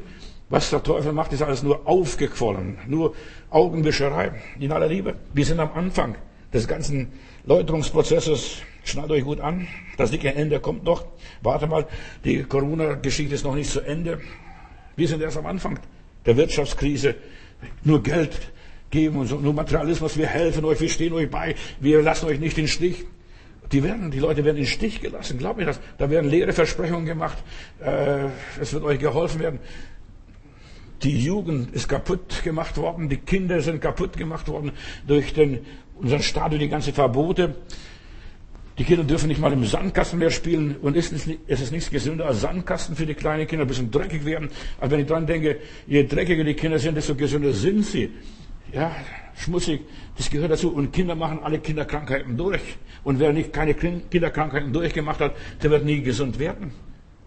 Was 0.49 0.69
der 0.69 0.83
Teufel 0.83 1.11
macht, 1.11 1.33
ist 1.33 1.41
alles 1.41 1.63
nur 1.63 1.87
aufgequollen. 1.87 2.77
Nur 2.87 3.15
Augenwischerei. 3.49 4.31
In 4.59 4.71
aller 4.71 4.87
Liebe. 4.87 5.15
Wir 5.33 5.45
sind 5.45 5.59
am 5.59 5.71
Anfang 5.73 6.15
des 6.53 6.67
ganzen 6.67 7.11
Läuterungsprozesses. 7.45 8.61
Schnallt 8.83 9.09
euch 9.11 9.23
gut 9.23 9.39
an. 9.39 9.67
Das 9.97 10.11
dicke 10.11 10.33
Ende 10.33 10.59
kommt 10.59 10.83
noch. 10.83 11.05
Warte 11.41 11.65
mal. 11.65 11.87
Die 12.23 12.43
Corona-Geschichte 12.43 13.33
ist 13.33 13.43
noch 13.43 13.55
nicht 13.55 13.71
zu 13.71 13.81
Ende. 13.81 14.21
Wir 14.95 15.07
sind 15.07 15.21
erst 15.21 15.37
am 15.37 15.47
Anfang 15.47 15.79
der 16.25 16.37
Wirtschaftskrise. 16.37 17.15
Nur 17.83 18.03
Geld 18.03 18.51
geben 18.91 19.17
und 19.17 19.27
so, 19.27 19.37
nur 19.37 19.53
Materialismus. 19.53 20.15
Wir 20.17 20.27
helfen 20.27 20.63
euch. 20.65 20.79
Wir 20.79 20.89
stehen 20.89 21.13
euch 21.13 21.29
bei. 21.29 21.55
Wir 21.79 22.01
lassen 22.03 22.27
euch 22.27 22.39
nicht 22.39 22.57
in 22.57 22.65
den 22.65 22.69
Stich. 22.69 23.05
Die, 23.71 23.83
werden, 23.83 24.11
die 24.11 24.19
Leute 24.19 24.43
werden 24.45 24.57
in 24.57 24.63
den 24.63 24.69
Stich 24.69 25.01
gelassen, 25.01 25.37
glaub 25.37 25.57
mir 25.57 25.65
das. 25.65 25.79
Da 25.97 26.09
werden 26.09 26.29
leere 26.29 26.53
Versprechungen 26.53 27.05
gemacht. 27.05 27.37
Äh, 27.79 28.27
es 28.59 28.73
wird 28.73 28.83
euch 28.83 28.99
geholfen 28.99 29.39
werden. 29.39 29.59
Die 31.03 31.19
Jugend 31.19 31.73
ist 31.73 31.87
kaputt 31.87 32.43
gemacht 32.43 32.77
worden, 32.77 33.09
die 33.09 33.17
Kinder 33.17 33.61
sind 33.61 33.81
kaputt 33.81 34.17
gemacht 34.17 34.47
worden 34.47 34.71
durch 35.05 35.33
den, 35.33 35.59
unseren 35.95 36.23
Staat, 36.23 36.51
durch 36.51 36.61
die 36.61 36.69
ganzen 36.69 36.93
Verbote. 36.93 37.55
Die 38.77 38.83
Kinder 38.83 39.03
dürfen 39.03 39.27
nicht 39.27 39.39
mal 39.39 39.53
im 39.53 39.63
Sandkasten 39.65 40.19
mehr 40.19 40.31
spielen 40.31 40.75
und 40.81 40.97
es 40.97 41.11
ist, 41.11 41.29
es 41.47 41.61
ist 41.61 41.71
nichts 41.71 41.89
gesünder 41.89 42.25
als 42.25 42.41
Sandkasten 42.41 42.95
für 42.95 43.05
die 43.05 43.13
kleinen 43.13 43.47
Kinder, 43.47 43.65
ein 43.65 43.67
bisschen 43.67 43.91
dreckig 43.91 44.25
werden. 44.25 44.49
Aber 44.79 44.91
wenn 44.91 45.01
ich 45.01 45.07
dran 45.07 45.25
denke, 45.25 45.59
je 45.87 46.03
dreckiger 46.05 46.43
die 46.43 46.55
Kinder 46.55 46.79
sind, 46.79 46.95
desto 46.95 47.15
gesünder 47.15 47.53
sind 47.53 47.85
sie. 47.85 48.11
Ja, 48.73 48.95
schmutzig, 49.35 49.81
das 50.17 50.29
gehört 50.29 50.51
dazu. 50.51 50.71
Und 50.73 50.91
Kinder 50.93 51.15
machen 51.15 51.39
alle 51.43 51.59
Kinderkrankheiten 51.59 52.37
durch. 52.37 52.61
Und 53.03 53.19
wer 53.19 53.33
nicht 53.33 53.53
keine 53.53 53.73
Kinderkrankheiten 53.73 54.73
durchgemacht 54.73 55.19
hat, 55.19 55.35
der 55.61 55.71
wird 55.71 55.85
nie 55.85 56.01
gesund 56.01 56.39
werden. 56.39 56.71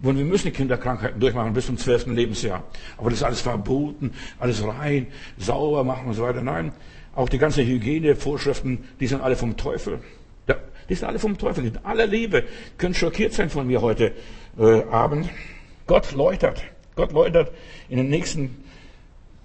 Und 0.03 0.17
wir 0.17 0.25
müssen 0.25 0.53
Kinderkrankheiten 0.53 1.21
durchmachen 1.21 1.53
bis 1.53 1.67
zum 1.67 1.77
zwölften 1.77 2.15
Lebensjahr. 2.15 2.65
Aber 2.97 3.11
das 3.11 3.21
ist 3.21 3.25
alles 3.25 3.41
verboten, 3.41 4.13
alles 4.39 4.65
rein, 4.65 5.09
sauber 5.39 5.83
machen 5.83 6.07
und 6.07 6.15
so 6.15 6.23
weiter. 6.23 6.43
Nein, 6.43 6.73
auch 7.15 7.29
die 7.29 7.39
ganzen 7.39 7.67
Hygienevorschriften, 7.67 8.85
die 9.01 9.07
sind 9.09 9.21
alle 9.21 9.35
vom 9.37 9.57
Teufel. 9.57 10.01
Die 10.89 10.95
sind 10.95 11.07
alle 11.07 11.19
vom 11.19 11.37
Teufel. 11.37 11.67
In 11.67 11.77
aller 11.85 12.07
Liebe. 12.07 12.45
Können 12.79 12.95
schockiert 12.95 13.35
sein 13.35 13.51
von 13.51 13.67
mir 13.67 13.83
heute 13.83 14.13
äh, 14.59 14.83
Abend. 14.85 15.29
Gott 15.87 16.13
läutert. 16.13 16.63
Gott 16.97 17.13
läutert 17.13 17.53
in 17.89 17.99
den 17.99 18.09
nächsten 18.09 18.65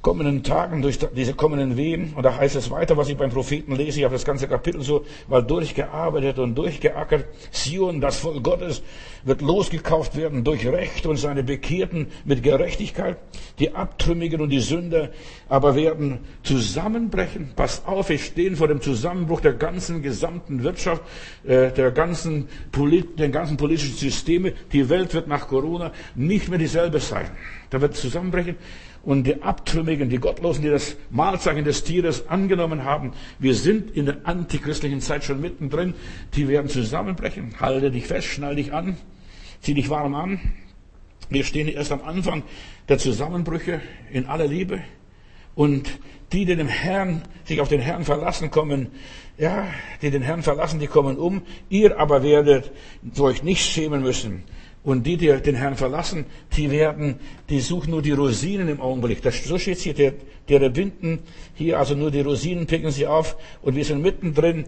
kommenden 0.03 0.43
Tagen, 0.43 0.81
durch 0.81 0.99
diese 1.15 1.33
kommenden 1.33 1.77
Wehen. 1.77 2.13
Und 2.15 2.23
da 2.23 2.37
heißt 2.37 2.57
es 2.57 2.69
weiter, 2.69 2.97
was 2.97 3.07
ich 3.07 3.17
beim 3.17 3.31
Propheten 3.31 3.73
lese. 3.73 3.99
Ich 3.99 4.03
habe 4.03 4.13
das 4.13 4.25
ganze 4.25 4.47
Kapitel 4.49 4.81
so 4.81 5.05
mal 5.29 5.41
durchgearbeitet 5.41 6.39
und 6.39 6.55
durchgeackert. 6.55 7.25
Sion, 7.51 8.01
das 8.01 8.17
Volk 8.17 8.43
Gottes, 8.43 8.83
wird 9.23 9.41
losgekauft 9.41 10.17
werden 10.17 10.43
durch 10.43 10.67
Recht 10.67 11.05
und 11.05 11.15
seine 11.15 11.41
Bekehrten 11.41 12.07
mit 12.25 12.43
Gerechtigkeit. 12.43 13.17
Die 13.59 13.73
Abtrünnigen 13.73 14.41
und 14.41 14.49
die 14.49 14.59
Sünder 14.59 15.09
aber 15.47 15.75
werden 15.75 16.19
zusammenbrechen. 16.43 17.53
Passt 17.55 17.87
auf, 17.87 18.09
wir 18.09 18.19
stehen 18.19 18.57
vor 18.57 18.67
dem 18.67 18.81
Zusammenbruch 18.81 19.39
der 19.39 19.53
ganzen 19.53 20.01
gesamten 20.01 20.63
Wirtschaft, 20.63 21.01
äh, 21.45 21.71
der 21.71 21.91
ganzen, 21.91 22.49
Polit 22.73 23.17
der 23.17 23.29
ganzen 23.29 23.55
politischen 23.55 23.95
Systeme. 23.95 24.51
Die 24.73 24.89
Welt 24.89 25.13
wird 25.13 25.27
nach 25.27 25.47
Corona 25.47 25.93
nicht 26.13 26.49
mehr 26.49 26.59
dieselbe 26.59 26.99
sein. 26.99 27.31
Da 27.69 27.79
wird 27.79 27.95
zusammenbrechen 27.95 28.57
und 29.03 29.27
die 29.27 29.43
Abtrünnigen, 29.43 30.09
die 30.09 30.17
Gottlosen, 30.17 30.63
die 30.63 30.69
das 30.69 30.95
Mahlzeichen 31.09 31.65
des 31.65 31.83
Tieres 31.83 32.29
angenommen 32.29 32.85
haben. 32.85 33.11
Wir 33.37 33.53
sind 33.53 33.91
in 33.95 34.05
der 34.05 34.17
antichristlichen 34.23 35.01
Zeit 35.01 35.25
schon 35.25 35.41
mittendrin. 35.41 35.93
Die 36.35 36.47
werden 36.47 36.69
zusammenbrechen. 36.69 37.59
Halte 37.59 37.91
dich 37.91 38.07
fest, 38.07 38.27
schnall 38.27 38.55
dich 38.55 38.73
an, 38.73 38.97
zieh 39.61 39.73
dich 39.73 39.89
warm 39.89 40.15
an. 40.15 40.39
Wir 41.29 41.43
stehen 41.43 41.67
erst 41.67 41.91
am 41.91 42.01
Anfang 42.01 42.43
der 42.87 42.97
Zusammenbrüche 42.97 43.81
in 44.11 44.25
aller 44.25 44.47
Liebe. 44.47 44.81
Und 45.55 45.99
die, 46.31 46.45
die 46.45 46.55
dem 46.55 46.67
Herrn, 46.67 47.23
sich 47.43 47.59
auf 47.59 47.69
den 47.69 47.81
Herrn 47.81 48.05
verlassen 48.05 48.51
kommen, 48.51 48.87
ja, 49.37 49.67
die 50.01 50.11
den 50.11 50.21
Herrn 50.21 50.43
verlassen, 50.43 50.79
die 50.79 50.87
kommen 50.87 51.17
um. 51.17 51.41
Ihr 51.69 51.99
aber 51.99 52.23
werdet 52.23 52.71
euch 53.19 53.43
nicht 53.43 53.65
schämen 53.65 54.01
müssen. 54.01 54.43
Und 54.83 55.07
die, 55.07 55.15
die 55.15 55.27
den 55.27 55.55
Herrn 55.55 55.77
verlassen, 55.77 56.25
die 56.57 56.69
werden, 56.69 57.15
die 57.49 57.61
suchen 57.61 57.91
nur 57.91 58.01
die 58.01 58.11
Rosinen 58.11 58.67
im 58.67 58.81
Augenblick. 58.81 59.21
Das, 59.21 59.41
so 59.43 59.57
steht 59.57 59.79
hier, 59.79 59.93
der, 59.93 60.13
der 60.47 60.75
Winden 60.75 61.19
hier, 61.53 61.79
also 61.79 61.95
nur 61.95 62.11
die 62.11 62.19
Rosinen 62.19 62.65
picken 62.65 62.91
sie 62.91 63.07
auf. 63.07 63.37
Und 63.61 63.77
wir 63.77 63.85
sind 63.85 64.01
mittendrin 64.01 64.65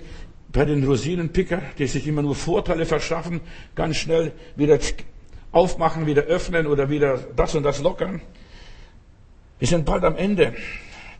bei 0.55 0.63
den 0.63 0.86
Rosinenpicker, 0.86 1.62
die 1.77 1.86
sich 1.86 2.07
immer 2.07 2.22
nur 2.22 2.34
Vorteile 2.34 2.86
verschaffen, 2.86 3.41
ganz 3.75 3.98
schnell 3.98 4.31
wieder 4.55 4.79
aufmachen, 5.51 6.05
wieder 6.05 6.24
öffnen 6.24 6.65
oder 6.65 6.89
wieder 6.89 7.19
das 7.36 7.55
und 7.55 7.63
das 7.63 7.81
lockern. 7.81 8.22
Wir 9.60 9.67
sind 9.67 9.84
bald 9.86 10.05
am 10.05 10.15
Ende. 10.15 10.53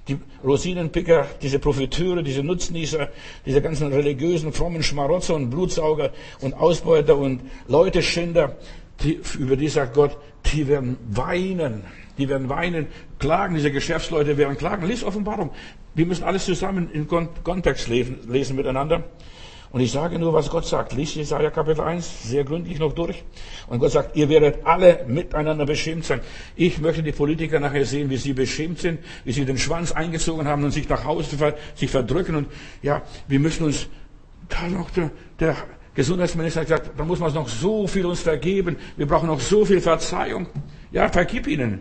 Die 0.08 0.18
Rosinenpicker, 0.44 1.28
diese 1.42 1.60
Profiteure, 1.60 2.24
diese 2.24 2.44
Nutznießer, 2.44 3.10
diese 3.46 3.62
ganzen 3.62 3.92
religiösen, 3.92 4.54
frommen 4.54 4.84
Schmarotzer 4.84 5.36
und 5.36 5.50
Blutsauger 5.50 6.12
und 6.40 6.54
Ausbeuter 6.54 7.18
und 7.18 7.42
Leuteschinder, 7.68 8.56
die, 9.02 9.20
über 9.38 9.56
die 9.56 9.68
sagt 9.68 9.94
Gott, 9.94 10.18
die 10.54 10.68
werden 10.68 10.98
weinen. 11.10 11.84
Die 12.18 12.30
werden 12.30 12.48
weinen, 12.48 12.88
klagen, 13.20 13.56
diese 13.56 13.72
Geschäftsleute 13.72 14.38
werden 14.38 14.58
klagen. 14.58 14.88
Lies 14.88 15.04
Offenbarung. 15.04 15.52
Wir 15.96 16.06
müssen 16.06 16.24
alles 16.24 16.46
zusammen 16.46 16.90
in 16.92 17.08
Kontext 17.08 17.88
lesen, 17.88 18.20
lesen 18.28 18.56
miteinander. 18.56 19.04
Und 19.72 19.82
ich 19.82 19.92
sage 19.92 20.18
nur, 20.20 20.32
was 20.32 20.50
Gott 20.50 20.66
sagt. 20.66 20.94
Lies 20.94 21.16
Jesaja 21.16 21.50
Kapitel 21.50 21.82
1 21.82 22.30
sehr 22.30 22.46
gründlich 22.46 22.80
noch 22.80 22.94
durch. 22.94 23.26
Und 23.68 23.80
Gott 23.80 23.92
sagt, 23.92 24.16
ihr 24.16 24.30
werdet 24.30 24.66
alle 24.66 25.04
miteinander 25.06 25.66
beschämt 25.66 26.06
sein. 26.06 26.22
Ich 26.56 26.80
möchte 26.80 27.04
die 27.04 27.12
Politiker 27.12 27.60
nachher 27.60 27.86
sehen, 27.86 28.10
wie 28.10 28.16
sie 28.16 28.32
beschämt 28.32 28.80
sind, 28.80 29.00
wie 29.26 29.34
sie 29.34 29.44
den 29.44 29.58
Schwanz 29.58 29.92
eingezogen 29.92 30.48
haben 30.48 30.64
und 30.64 30.72
sich 30.72 30.88
nach 30.88 31.04
Hause 31.04 31.56
sich 31.76 31.92
verdrücken. 31.92 32.36
Und 32.36 32.48
ja, 32.82 33.02
wir 33.28 33.40
müssen 33.40 33.66
uns, 33.66 33.90
da 34.48 34.70
noch 34.70 34.90
der, 34.92 35.12
der 35.42 35.58
Gesundheitsminister 35.96 36.62
hat 36.62 36.68
gesagt, 36.68 36.92
da 36.98 37.06
muss 37.06 37.20
man 37.20 37.34
noch 37.34 37.48
so 37.48 37.88
viel 37.88 38.06
uns 38.06 38.20
vergeben. 38.20 38.76
Wir 38.98 39.08
brauchen 39.08 39.28
noch 39.28 39.40
so 39.40 39.66
viel 39.66 39.80
Verzeihung. 39.80 40.48
Ja, 40.92 41.10
vergib 41.10 41.48
ihnen. 41.48 41.80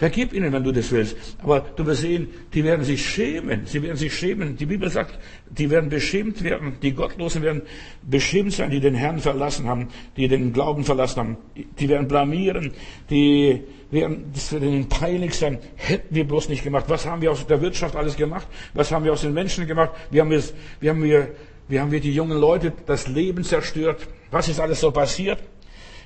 Vergib 0.00 0.32
ihnen, 0.32 0.50
wenn 0.50 0.64
du 0.64 0.72
das 0.72 0.90
willst. 0.92 1.14
Aber 1.42 1.60
du 1.60 1.84
wirst 1.84 2.00
sehen, 2.00 2.28
die 2.54 2.64
werden 2.64 2.86
sich 2.86 3.06
schämen. 3.06 3.66
Sie 3.66 3.82
werden 3.82 3.98
sich 3.98 4.14
schämen. 4.14 4.56
Die 4.56 4.64
Bibel 4.64 4.88
sagt, 4.88 5.18
die 5.50 5.68
werden 5.68 5.90
beschämt 5.90 6.42
werden. 6.42 6.76
Die 6.80 6.92
Gottlosen 6.92 7.42
werden 7.42 7.60
beschämt 8.02 8.54
sein, 8.54 8.70
die 8.70 8.80
den 8.80 8.94
Herrn 8.94 9.18
verlassen 9.18 9.68
haben, 9.68 9.88
die 10.16 10.26
den 10.26 10.54
Glauben 10.54 10.84
verlassen 10.84 11.18
haben. 11.20 11.36
Die 11.78 11.88
werden 11.90 12.08
blamieren. 12.08 12.72
Die 13.10 13.62
werden, 13.90 14.30
das 14.32 14.52
wird 14.52 14.62
ihnen 14.62 14.88
peinlich 14.88 15.34
sein. 15.34 15.58
Hätten 15.76 16.14
wir 16.14 16.24
bloß 16.26 16.48
nicht 16.48 16.64
gemacht. 16.64 16.86
Was 16.88 17.04
haben 17.04 17.20
wir 17.20 17.30
aus 17.30 17.46
der 17.46 17.60
Wirtschaft 17.60 17.94
alles 17.94 18.16
gemacht? 18.16 18.48
Was 18.72 18.92
haben 18.92 19.04
wir 19.04 19.12
aus 19.12 19.20
den 19.20 19.34
Menschen 19.34 19.66
gemacht? 19.66 19.90
Wir 20.10 20.22
haben, 20.22 20.30
wir, 20.30 20.42
wir 20.80 20.90
haben 20.90 21.02
wir 21.02 21.28
wie 21.70 21.78
haben 21.78 21.92
wir 21.92 22.00
die 22.00 22.12
jungen 22.12 22.36
Leute 22.36 22.72
das 22.86 23.06
Leben 23.06 23.44
zerstört? 23.44 24.08
Was 24.32 24.48
ist 24.48 24.58
alles 24.58 24.80
so 24.80 24.90
passiert? 24.90 25.38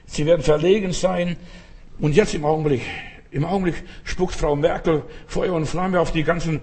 Sie 0.04 0.26
werden 0.26 0.42
verlegen 0.42 0.92
sein. 0.92 1.37
Und 1.99 2.14
jetzt 2.14 2.35
im 2.35 2.44
Augenblick, 2.44 2.83
im 3.30 3.47
Augenblick 3.47 3.83
spuckt 4.04 4.35
Frau 4.35 4.54
Merkel 4.56 5.04
Feuer 5.26 5.54
und 5.54 5.64
Flamme 5.64 6.00
auf 6.00 6.12
die 6.12 6.23
ganzen 6.23 6.61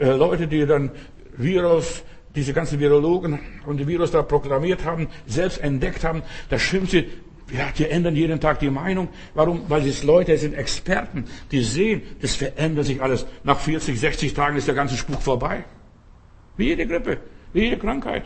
äh, 0.00 0.10
Leute, 0.10 0.48
die 0.48 0.66
dann 0.66 0.90
Virus, 1.36 2.02
diese 2.34 2.52
ganzen 2.52 2.80
Virologen 2.80 3.38
und 3.64 3.76
die 3.76 3.86
Virus 3.86 4.10
da 4.10 4.22
proklamiert 4.22 4.84
haben, 4.84 5.06
selbst 5.26 5.58
entdeckt 5.58 6.02
haben. 6.02 6.22
Da 6.48 6.58
schimpft 6.58 6.90
sie, 6.90 7.06
ja, 7.52 7.68
die 7.78 7.88
ändern 7.88 8.16
jeden 8.16 8.40
Tag 8.40 8.58
die 8.58 8.70
Meinung. 8.70 9.08
Warum? 9.34 9.62
Weil 9.68 9.86
es 9.86 10.02
Leute 10.02 10.36
sind 10.36 10.54
Experten, 10.54 11.26
die 11.52 11.62
sehen, 11.62 12.02
das 12.20 12.34
verändert 12.34 12.86
sich 12.86 13.00
alles. 13.00 13.24
Nach 13.44 13.60
40, 13.60 14.00
60 14.00 14.34
Tagen 14.34 14.56
ist 14.56 14.66
der 14.66 14.74
ganze 14.74 14.96
Spuk 14.96 15.22
vorbei. 15.22 15.64
Wie 16.56 16.66
jede 16.66 16.88
Grippe. 16.88 17.18
Wie 17.52 17.64
jede 17.64 17.78
Krankheit. 17.78 18.24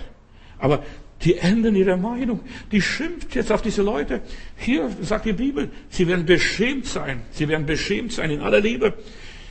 Aber 0.59 0.83
die 1.23 1.37
ändern 1.37 1.75
ihre 1.75 1.97
Meinung. 1.97 2.41
Die 2.71 2.83
schimpft 2.83 3.35
jetzt 3.35 3.51
auf 3.51 3.63
diese 3.63 3.83
Leute. 3.83 4.21
Hier 4.57 4.91
sagt 5.01 5.25
die 5.25 5.33
Bibel, 5.33 5.71
sie 5.89 6.07
werden 6.07 6.27
beschämt 6.27 6.87
sein. 6.87 7.23
Sie 7.31 7.49
werden 7.49 7.67
beschämt 7.67 8.13
sein 8.13 8.31
in 8.31 8.41
aller 8.41 8.61
Liebe. 8.61 8.95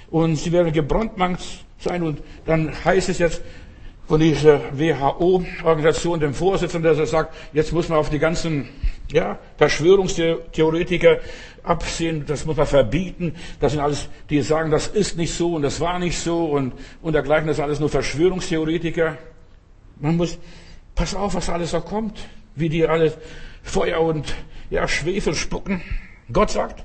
Und 0.09 0.35
sie 0.35 0.51
werden 0.51 0.71
gebrandmarkt 0.71 1.43
sein. 1.79 2.03
Und 2.03 2.21
dann 2.45 2.71
heißt 2.85 3.09
es 3.09 3.19
jetzt 3.19 3.41
von 4.07 4.19
dieser 4.19 4.77
WHO-Organisation, 4.77 6.19
dem 6.19 6.33
Vorsitzenden, 6.33 6.95
der 6.95 7.05
sagt, 7.07 7.33
jetzt 7.53 7.73
muss 7.73 7.89
man 7.89 7.97
auf 7.97 8.11
die 8.11 8.19
ganzen 8.19 8.69
ja, 9.11 9.39
Verschwörungstheoretiker 9.57 11.17
absehen, 11.63 12.25
das 12.27 12.45
muss 12.45 12.57
man 12.57 12.67
verbieten. 12.67 13.33
Das 13.59 13.71
sind 13.71 13.81
alles, 13.81 14.07
die 14.29 14.41
sagen, 14.41 14.69
das 14.69 14.87
ist 14.87 15.17
nicht 15.17 15.33
so 15.33 15.55
und 15.55 15.63
das 15.63 15.79
war 15.79 15.97
nicht 15.97 16.19
so 16.19 16.45
und, 16.45 16.73
und 17.01 17.13
dergleichen, 17.13 17.47
das 17.47 17.55
sind 17.55 17.65
alles 17.65 17.79
nur 17.79 17.89
Verschwörungstheoretiker. 17.89 19.17
Man 19.97 20.17
muss, 20.17 20.37
pass 20.93 21.15
auf, 21.15 21.35
was 21.35 21.49
alles 21.49 21.71
da 21.71 21.79
kommt, 21.79 22.27
wie 22.55 22.69
die 22.69 22.85
alle 22.85 23.13
Feuer 23.63 24.01
und 24.01 24.33
ja, 24.69 24.87
Schwefel 24.87 25.35
spucken. 25.35 25.81
Gott 26.31 26.51
sagt, 26.51 26.83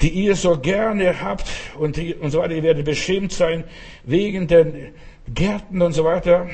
die 0.00 0.08
ihr 0.08 0.34
so 0.34 0.58
gerne 0.58 1.20
habt 1.20 1.46
und, 1.78 1.96
die, 1.96 2.14
und 2.14 2.30
so 2.30 2.38
weiter, 2.38 2.54
ihr 2.54 2.62
werdet 2.62 2.84
beschämt 2.84 3.32
sein 3.32 3.64
wegen 4.04 4.46
den 4.46 4.92
Gärten 5.28 5.82
und 5.82 5.92
so 5.92 6.04
weiter, 6.04 6.48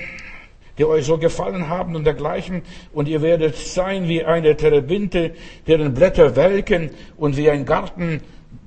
die 0.79 0.85
euch 0.85 1.07
so 1.07 1.17
gefallen 1.19 1.69
haben 1.69 1.95
und 1.95 2.05
dergleichen. 2.05 2.63
Und 2.93 3.09
ihr 3.09 3.23
werdet 3.23 3.57
sein 3.57 4.09
wie 4.09 4.25
eine 4.25 4.57
Terebinte, 4.57 5.35
deren 5.67 5.95
Blätter 5.95 6.37
welken 6.37 6.91
und 7.17 7.37
wie 7.37 7.51
ein 7.51 7.65
Garten, 7.65 8.21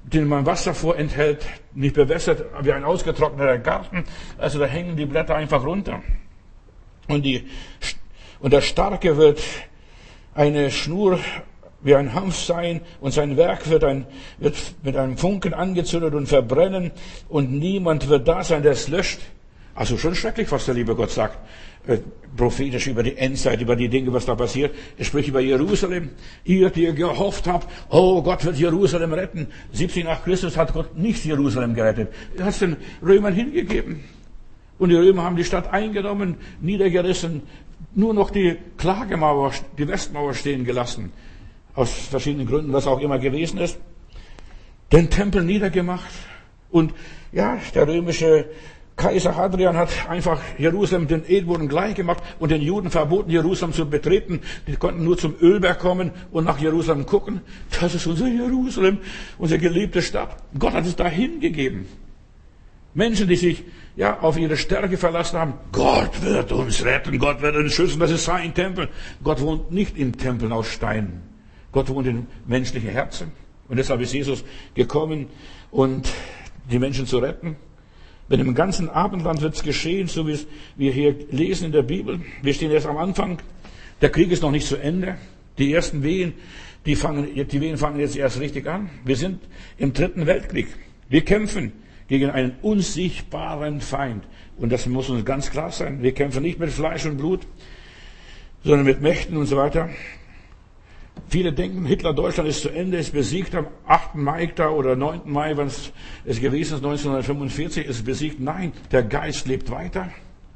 den 0.04 0.28
man 0.28 0.46
Wasser 0.46 0.74
vorenthält, 0.74 1.46
nicht 1.74 1.96
bewässert, 1.96 2.46
wie 2.64 2.72
ein 2.72 2.84
ausgetrockneter 2.84 3.60
Garten. 3.60 4.06
Also 4.38 4.60
da 4.60 4.66
hängen 4.66 4.96
die 4.96 5.06
Blätter 5.06 5.36
einfach 5.36 5.64
runter. 5.64 6.02
Und, 7.10 7.26
die, 7.26 7.44
und 8.40 8.54
der 8.54 8.62
Starke 8.62 9.18
wird 9.18 9.42
eine 10.36 10.70
Schnur 10.70 11.20
wie 11.82 11.96
ein 11.96 12.14
Hanf 12.14 12.38
sein 12.38 12.82
und 13.02 13.12
sein 13.14 13.36
Werk 13.36 13.68
wird, 13.70 13.84
ein, 13.84 14.06
wird 14.38 14.56
mit 14.84 14.96
einem 14.96 15.18
Funken 15.18 15.56
angezündet 15.56 16.14
und 16.14 16.28
verbrennen 16.28 16.92
und 17.28 17.52
niemand 17.52 18.10
wird 18.10 18.28
da 18.28 18.44
sein, 18.44 18.62
der 18.62 18.74
es 18.74 18.90
löscht. 18.90 19.22
Also 19.74 19.98
schon 19.98 20.14
schrecklich, 20.14 20.52
was 20.52 20.66
der 20.66 20.76
liebe 20.76 20.94
Gott 20.94 21.10
sagt. 21.10 21.40
Äh, 21.88 22.00
prophetisch 22.38 22.86
über 22.86 23.02
die 23.02 23.18
Endzeit, 23.18 23.60
über 23.60 23.76
die 23.76 23.90
Dinge, 23.90 24.14
was 24.14 24.26
da 24.26 24.36
passiert. 24.36 24.76
Er 24.98 25.06
spricht 25.06 25.30
über 25.30 25.40
Jerusalem. 25.40 26.10
Ihr, 26.44 26.70
die 26.70 26.84
ihr 26.84 26.94
gehofft 26.94 27.48
habt, 27.48 27.68
oh, 27.90 28.22
Gott 28.22 28.46
wird 28.46 28.58
Jerusalem 28.58 29.14
retten. 29.14 29.48
17 29.72 30.06
nach 30.06 30.24
Christus 30.24 30.58
hat 30.58 30.74
Gott 30.74 30.96
nicht 30.96 31.26
Jerusalem 31.26 31.74
gerettet. 31.74 32.10
Er 32.38 32.46
hat 32.46 32.54
es 32.54 32.60
den 32.60 32.78
Römern 33.02 33.34
hingegeben. 33.34 34.04
Und 34.80 34.90
die 34.90 34.96
Römer 34.96 35.24
haben 35.24 35.36
die 35.36 35.44
Stadt 35.44 35.72
eingenommen, 35.72 36.38
niedergerissen, 36.62 37.44
nur 37.94 38.14
noch 38.14 38.32
die 38.32 38.58
Klagemauer, 38.78 39.52
die 39.78 39.88
Westmauer 39.88 40.34
stehen 40.34 40.64
gelassen. 40.64 41.12
Aus 41.76 41.92
verschiedenen 41.92 42.48
Gründen, 42.48 42.74
was 42.74 42.88
auch 42.88 43.00
immer 43.02 43.20
gewesen 43.20 43.60
ist. 43.60 43.78
Den 44.92 45.10
Tempel 45.10 45.44
niedergemacht. 45.44 46.10
Und 46.72 46.94
ja, 47.32 47.58
der 47.76 47.88
römische 47.88 48.46
Kaiser 48.96 49.36
Hadrian 49.36 49.78
hat 49.78 50.10
einfach 50.10 50.42
Jerusalem 50.58 51.08
den 51.08 51.24
Edboden 51.26 51.70
gleich 51.70 51.96
gemacht 51.96 52.22
und 52.38 52.52
den 52.52 52.62
Juden 52.62 52.92
verboten, 52.92 53.32
Jerusalem 53.32 53.74
zu 53.74 53.90
betreten. 53.90 54.42
Die 54.68 54.76
konnten 54.76 55.04
nur 55.06 55.18
zum 55.18 55.36
Ölberg 55.42 55.80
kommen 55.80 56.12
und 56.32 56.44
nach 56.44 56.60
Jerusalem 56.60 57.06
gucken. 57.06 57.42
Das 57.80 57.96
ist 57.96 58.08
unser 58.08 58.28
Jerusalem, 58.28 58.98
unsere 59.38 59.60
geliebte 59.60 60.02
Stadt. 60.02 60.36
Gott 60.58 60.74
hat 60.74 60.86
es 60.86 60.98
dahin 60.98 61.40
gegeben. 61.40 61.88
Menschen, 62.94 63.30
die 63.30 63.38
sich 63.38 63.64
ja 64.00 64.18
auf 64.22 64.38
ihre 64.38 64.56
Stärke 64.56 64.98
verlassen 64.98 65.38
haben. 65.38 65.54
Gott 65.74 66.24
wird 66.24 66.54
uns 66.54 66.86
retten, 66.86 67.20
Gott 67.20 67.42
wird 67.42 67.58
uns 67.58 67.74
schützen, 67.74 68.00
das 68.00 68.12
ist 68.12 68.24
sein 68.24 68.54
Tempel. 68.54 68.88
Gott 69.22 69.42
wohnt 69.42 69.72
nicht 69.72 69.98
in 69.98 70.14
Tempeln 70.14 70.54
aus 70.54 70.68
Steinen. 70.68 71.22
Gott 71.74 71.90
wohnt 71.90 72.08
in 72.08 72.26
menschlichen 72.48 72.90
Herzen. 72.90 73.34
Und 73.68 73.76
deshalb 73.76 74.00
ist 74.00 74.14
Jesus 74.14 74.46
gekommen 74.74 75.28
und 75.70 76.08
die 76.72 76.80
Menschen 76.80 77.08
zu 77.08 77.18
retten. 77.18 77.58
Wenn 78.30 78.40
im 78.40 78.56
ganzen 78.56 78.90
Abendland 78.90 79.42
wird 79.42 79.56
es 79.56 79.64
geschehen, 79.64 80.08
so 80.08 80.26
wie 80.26 80.40
wir 80.78 80.94
hier 80.94 81.16
lesen 81.32 81.66
in 81.66 81.72
der 81.74 81.82
Bibel. 81.82 82.22
Wir 82.42 82.54
stehen 82.54 82.72
erst 82.72 82.88
am 82.88 82.98
Anfang. 82.98 83.40
Der 84.02 84.10
Krieg 84.10 84.32
ist 84.32 84.44
noch 84.44 84.52
nicht 84.52 84.66
zu 84.66 84.78
Ende. 84.78 85.18
Die 85.58 85.74
ersten 85.74 86.04
Wehen, 86.04 86.34
die, 86.86 86.96
fangen, 86.96 87.28
die 87.36 87.62
Wehen 87.62 87.78
fangen 87.78 88.00
jetzt 88.00 88.16
erst 88.16 88.40
richtig 88.40 88.66
an. 88.66 88.90
Wir 89.04 89.18
sind 89.18 89.42
im 89.78 89.92
dritten 89.92 90.26
Weltkrieg. 90.26 90.68
Wir 91.10 91.26
kämpfen 91.26 91.74
gegen 92.10 92.30
einen 92.32 92.56
unsichtbaren 92.62 93.80
Feind. 93.80 94.26
Und 94.58 94.72
das 94.72 94.88
muss 94.88 95.10
uns 95.10 95.24
ganz 95.24 95.52
klar 95.52 95.72
sein. 95.72 96.04
Wir 96.04 96.14
kämpfen 96.14 96.44
nicht 96.44 96.60
mit 96.60 96.72
Fleisch 96.72 97.06
und 97.06 97.18
Blut, 97.18 97.42
sondern 98.64 98.86
mit 98.86 99.02
Mächten 99.02 99.38
und 99.38 99.46
so 99.46 99.56
weiter. 99.56 99.90
Viele 101.30 101.54
denken, 101.54 101.86
Hitler 101.86 102.14
Deutschland 102.14 102.50
ist 102.50 102.62
zu 102.62 102.70
Ende, 102.70 102.98
ist 102.98 103.14
besiegt 103.14 103.54
am 103.54 103.68
8. 103.88 104.16
Mai 104.16 104.52
oder 104.70 104.96
9. 104.96 105.22
Mai, 105.26 105.56
wann 105.56 105.68
es 105.68 106.42
gewesen 106.42 106.74
ist, 106.74 106.84
1945, 106.84 107.86
ist 107.86 108.04
besiegt. 108.04 108.40
Nein, 108.40 108.74
der 108.92 109.04
Geist 109.04 109.48
lebt 109.48 109.70
weiter. 109.70 110.10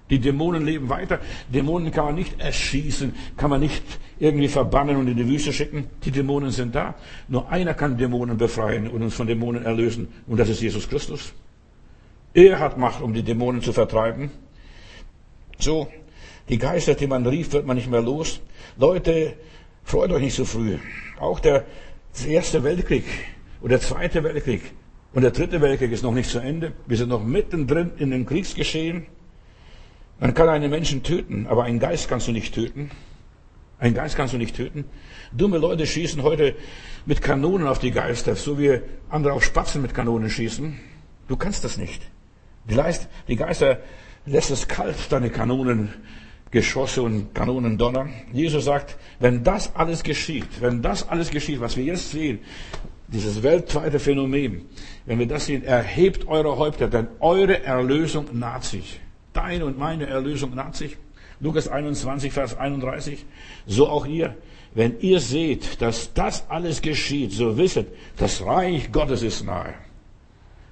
Die 0.10 0.20
Dämonen 0.20 0.66
leben 0.66 0.90
weiter. 0.90 1.20
Dämonen 1.54 1.92
kann 1.92 2.06
man 2.06 2.16
nicht 2.16 2.40
erschießen, 2.40 3.14
kann 3.38 3.50
man 3.50 3.62
nicht 3.62 3.84
irgendwie 4.20 4.48
verbannen 4.48 4.98
und 4.98 5.08
in 5.08 5.18
die 5.18 5.28
Wüste 5.28 5.54
schicken. 5.54 5.86
Die 6.04 6.12
Dämonen 6.12 6.52
sind 6.52 6.76
da. 6.76 6.96
Nur 7.28 7.50
einer 7.50 7.74
kann 7.74 7.98
Dämonen 7.98 8.38
befreien 8.38 8.90
und 8.90 9.02
uns 9.02 9.14
von 9.14 9.28
Dämonen 9.28 9.64
erlösen. 9.64 10.08
Und 10.28 10.40
das 10.40 10.50
ist 10.50 10.62
Jesus 10.62 10.90
Christus. 10.90 11.34
Er 12.34 12.60
hat 12.60 12.78
Macht, 12.78 13.02
um 13.02 13.14
die 13.14 13.24
Dämonen 13.24 13.62
zu 13.62 13.74
vertreiben. 13.74 14.32
So, 15.60 15.88
die 16.50 16.58
Geister, 16.58 16.96
die 16.96 17.08
man 17.08 17.26
rief, 17.26 17.54
wird 17.54 17.66
man 17.66 17.78
nicht 17.78 17.90
mehr 17.90 18.02
los. 18.02 18.42
Leute, 18.78 19.34
freut 19.84 20.12
euch 20.12 20.22
nicht 20.22 20.36
so 20.36 20.46
früh. 20.46 20.78
Auch 21.20 21.40
der 21.40 21.66
Erste 22.28 22.64
Weltkrieg 22.64 23.06
und 23.62 23.70
der 23.70 23.82
Zweite 23.82 24.24
Weltkrieg 24.24 24.62
und 25.14 25.22
der 25.22 25.32
Dritte 25.32 25.62
Weltkrieg 25.62 25.92
ist 25.92 26.04
noch 26.04 26.14
nicht 26.14 26.30
zu 26.30 26.40
Ende. 26.40 26.74
Wir 26.88 26.98
sind 26.98 27.10
noch 27.10 27.24
mittendrin 27.24 27.92
in 27.98 28.12
dem 28.12 28.26
Kriegsgeschehen. 28.26 29.06
Man 30.20 30.34
kann 30.34 30.50
einen 30.50 30.70
Menschen 30.70 31.04
töten, 31.04 31.48
aber 31.48 31.64
einen 31.64 31.80
Geist 31.80 32.10
kannst 32.10 32.28
du 32.28 32.32
nicht 32.32 32.54
töten. 32.54 32.92
Einen 33.80 33.96
Geist 33.96 34.16
kannst 34.16 34.34
du 34.34 34.38
nicht 34.38 34.56
töten. 34.56 34.86
Dumme 35.32 35.58
Leute 35.58 35.86
schießen 35.86 36.24
heute 36.24 36.56
mit 37.06 37.22
Kanonen 37.22 37.68
auf 37.68 37.80
die 37.80 37.92
Geister, 37.92 38.36
so 38.36 38.58
wie 38.58 38.80
andere 39.10 39.34
auf 39.34 39.44
Spatzen 39.44 39.82
mit 39.82 39.94
Kanonen 39.94 40.30
schießen. 40.30 40.80
Du 41.28 41.36
kannst 41.36 41.64
das 41.64 41.78
nicht. 41.78 42.02
Die, 42.66 43.36
Geister 43.36 43.80
lässt 44.26 44.52
es 44.52 44.68
kalt, 44.68 44.96
deine 45.10 45.30
Kanonengeschosse 45.30 47.02
und 47.02 47.36
Kanonendonner. 47.36 48.08
Jesus 48.32 48.66
sagt, 48.66 48.98
wenn 49.20 49.44
das 49.44 49.76
alles 49.76 50.04
geschieht, 50.04 50.62
wenn 50.62 50.82
das 50.82 51.08
alles 51.08 51.30
geschieht, 51.30 51.60
was 51.60 51.76
wir 51.76 51.84
jetzt 51.84 52.12
sehen, 52.12 52.40
dieses 53.08 53.44
weltweite 53.44 54.00
Phänomen, 54.00 54.66
wenn 55.06 55.20
wir 55.20 55.28
das 55.28 55.46
sehen, 55.46 55.64
erhebt 55.64 56.28
eure 56.28 56.58
Häupter, 56.58 56.88
denn 56.88 57.08
eure 57.20 57.64
Erlösung 57.64 58.26
naht 58.32 58.64
sich. 58.64 59.00
Deine 59.34 59.66
und 59.66 59.78
meine 59.78 60.08
Erlösung 60.08 60.56
naht 60.56 60.76
sich. 60.76 60.98
Lukas 61.40 61.68
21, 61.68 62.32
Vers 62.32 62.58
31. 62.58 63.26
So 63.68 63.90
auch 63.90 64.06
ihr. 64.06 64.36
Wenn 64.74 65.00
ihr 65.02 65.20
seht, 65.20 65.82
dass 65.82 66.14
das 66.14 66.50
alles 66.50 66.82
geschieht, 66.82 67.32
so 67.32 67.58
wisset, 67.58 67.88
das 68.18 68.44
Reich 68.44 68.92
Gottes 68.92 69.22
ist 69.22 69.44
nahe. 69.44 69.74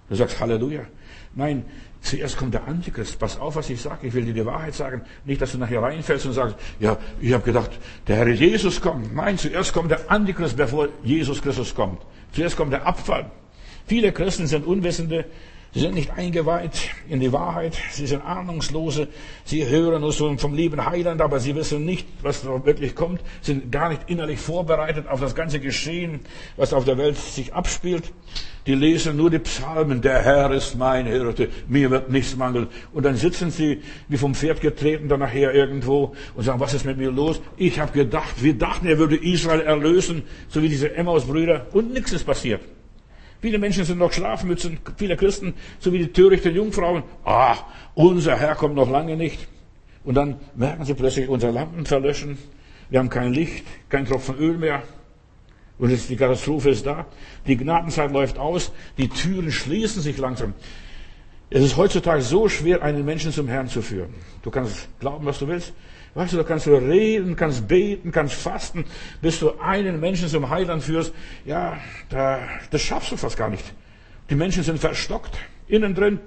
Du 0.09 0.15
sagst 0.15 0.39
Halleluja. 0.39 0.85
Nein, 1.33 1.65
zuerst 2.01 2.37
kommt 2.37 2.53
der 2.53 2.67
Antichrist. 2.67 3.17
Pass 3.17 3.39
auf, 3.39 3.55
was 3.55 3.69
ich 3.69 3.81
sage. 3.81 4.07
Ich 4.07 4.13
will 4.13 4.25
dir 4.25 4.33
die 4.33 4.45
Wahrheit 4.45 4.73
sagen. 4.73 5.01
Nicht, 5.25 5.41
dass 5.41 5.53
du 5.53 5.57
nachher 5.57 5.81
reinfällst 5.81 6.25
und 6.25 6.33
sagst, 6.33 6.55
ja, 6.79 6.97
ich 7.21 7.31
habe 7.33 7.43
gedacht, 7.43 7.71
der 8.07 8.17
Herr 8.17 8.27
Jesus 8.27 8.81
kommt. 8.81 9.15
Nein, 9.15 9.37
zuerst 9.37 9.73
kommt 9.73 9.91
der 9.91 10.11
Antichrist, 10.11 10.57
bevor 10.57 10.89
Jesus 11.03 11.41
Christus 11.41 11.73
kommt. 11.73 12.01
Zuerst 12.33 12.57
kommt 12.57 12.73
der 12.73 12.85
Abfall. 12.85 13.31
Viele 13.87 14.11
Christen 14.11 14.47
sind 14.47 14.65
Unwissende, 14.65 15.25
Sie 15.73 15.79
sind 15.79 15.93
nicht 15.93 16.11
eingeweiht 16.11 16.89
in 17.07 17.21
die 17.21 17.31
Wahrheit. 17.31 17.77
Sie 17.91 18.05
sind 18.05 18.25
ahnungslose. 18.25 19.07
Sie 19.45 19.65
hören 19.65 20.01
nur 20.01 20.11
so 20.11 20.35
vom 20.37 20.53
lieben 20.53 20.85
Heiland, 20.85 21.21
aber 21.21 21.39
sie 21.39 21.55
wissen 21.55 21.85
nicht, 21.85 22.05
was 22.21 22.41
da 22.41 22.65
wirklich 22.65 22.93
kommt. 22.93 23.21
Sind 23.39 23.71
gar 23.71 23.87
nicht 23.87 24.01
innerlich 24.07 24.39
vorbereitet 24.39 25.07
auf 25.07 25.21
das 25.21 25.33
ganze 25.33 25.61
Geschehen, 25.61 26.19
was 26.57 26.73
auf 26.73 26.83
der 26.83 26.97
Welt 26.97 27.15
sich 27.15 27.53
abspielt. 27.53 28.11
Die 28.67 28.75
lesen 28.75 29.15
nur 29.15 29.29
die 29.29 29.39
Psalmen. 29.39 30.01
Der 30.01 30.21
Herr 30.21 30.51
ist 30.51 30.75
mein 30.75 31.05
Hirte. 31.05 31.47
Mir 31.69 31.89
wird 31.89 32.11
nichts 32.11 32.35
mangeln. 32.35 32.67
Und 32.91 33.05
dann 33.05 33.15
sitzen 33.15 33.49
sie 33.49 33.81
wie 34.09 34.17
vom 34.17 34.35
Pferd 34.35 34.59
getreten 34.59 35.07
dann 35.07 35.21
nachher 35.21 35.53
irgendwo 35.53 36.13
und 36.35 36.43
sagen, 36.43 36.59
was 36.59 36.73
ist 36.73 36.85
mit 36.85 36.97
mir 36.97 37.11
los? 37.11 37.41
Ich 37.55 37.79
habe 37.79 37.93
gedacht, 37.93 38.43
wir 38.43 38.55
dachten, 38.55 38.87
er 38.87 38.97
würde 38.97 39.15
Israel 39.15 39.61
erlösen, 39.61 40.23
so 40.49 40.61
wie 40.61 40.67
diese 40.67 40.93
Emmaus-Brüder. 40.93 41.67
Und 41.71 41.93
nichts 41.93 42.11
ist 42.11 42.25
passiert. 42.25 42.59
Viele 43.41 43.57
Menschen 43.57 43.85
sind 43.85 43.97
noch 43.97 44.13
Schlafmützen, 44.13 44.77
viele 44.97 45.17
Christen, 45.17 45.55
so 45.79 45.91
wie 45.91 45.97
die 45.97 46.11
törichten 46.11 46.53
Jungfrauen. 46.53 47.03
Ah, 47.25 47.57
unser 47.95 48.37
Herr 48.37 48.55
kommt 48.55 48.75
noch 48.75 48.89
lange 48.89 49.17
nicht. 49.17 49.47
Und 50.03 50.15
dann 50.15 50.39
merken 50.55 50.85
sie 50.85 50.93
plötzlich, 50.93 51.27
unsere 51.27 51.51
Lampen 51.51 51.85
verlöschen. 51.85 52.37
Wir 52.89 52.99
haben 52.99 53.09
kein 53.09 53.33
Licht, 53.33 53.65
kein 53.89 54.05
Tropfen 54.05 54.37
Öl 54.37 54.57
mehr. 54.57 54.83
Und 55.79 56.09
die 56.09 56.15
Katastrophe 56.15 56.69
ist 56.69 56.85
da. 56.85 57.07
Die 57.47 57.57
Gnadenzeit 57.57 58.11
läuft 58.11 58.37
aus. 58.37 58.71
Die 58.99 59.09
Türen 59.09 59.51
schließen 59.51 60.03
sich 60.03 60.19
langsam. 60.19 60.53
Es 61.49 61.63
ist 61.63 61.77
heutzutage 61.77 62.21
so 62.21 62.47
schwer, 62.47 62.83
einen 62.83 63.03
Menschen 63.03 63.31
zum 63.31 63.47
Herrn 63.47 63.67
zu 63.67 63.81
führen. 63.81 64.13
Du 64.43 64.51
kannst 64.51 64.87
glauben, 64.99 65.25
was 65.25 65.39
du 65.39 65.47
willst. 65.47 65.73
Weißt 66.13 66.33
du, 66.33 66.37
da 66.37 66.43
kannst 66.43 66.65
du 66.65 66.75
reden, 66.75 67.35
kannst 67.35 67.67
beten, 67.67 68.11
kannst 68.11 68.35
fasten, 68.35 68.85
bis 69.21 69.39
du 69.39 69.59
einen 69.59 69.99
Menschen 69.99 70.27
zum 70.27 70.49
Heiland 70.49 70.83
führst. 70.83 71.13
Ja, 71.45 71.77
da, 72.09 72.39
das 72.69 72.81
schaffst 72.81 73.11
du 73.11 73.17
fast 73.17 73.37
gar 73.37 73.49
nicht. 73.49 73.63
Die 74.29 74.35
Menschen 74.35 74.63
sind 74.63 74.79
verstockt, 74.79 75.37
innen 75.67 75.95
drin. 75.95 76.19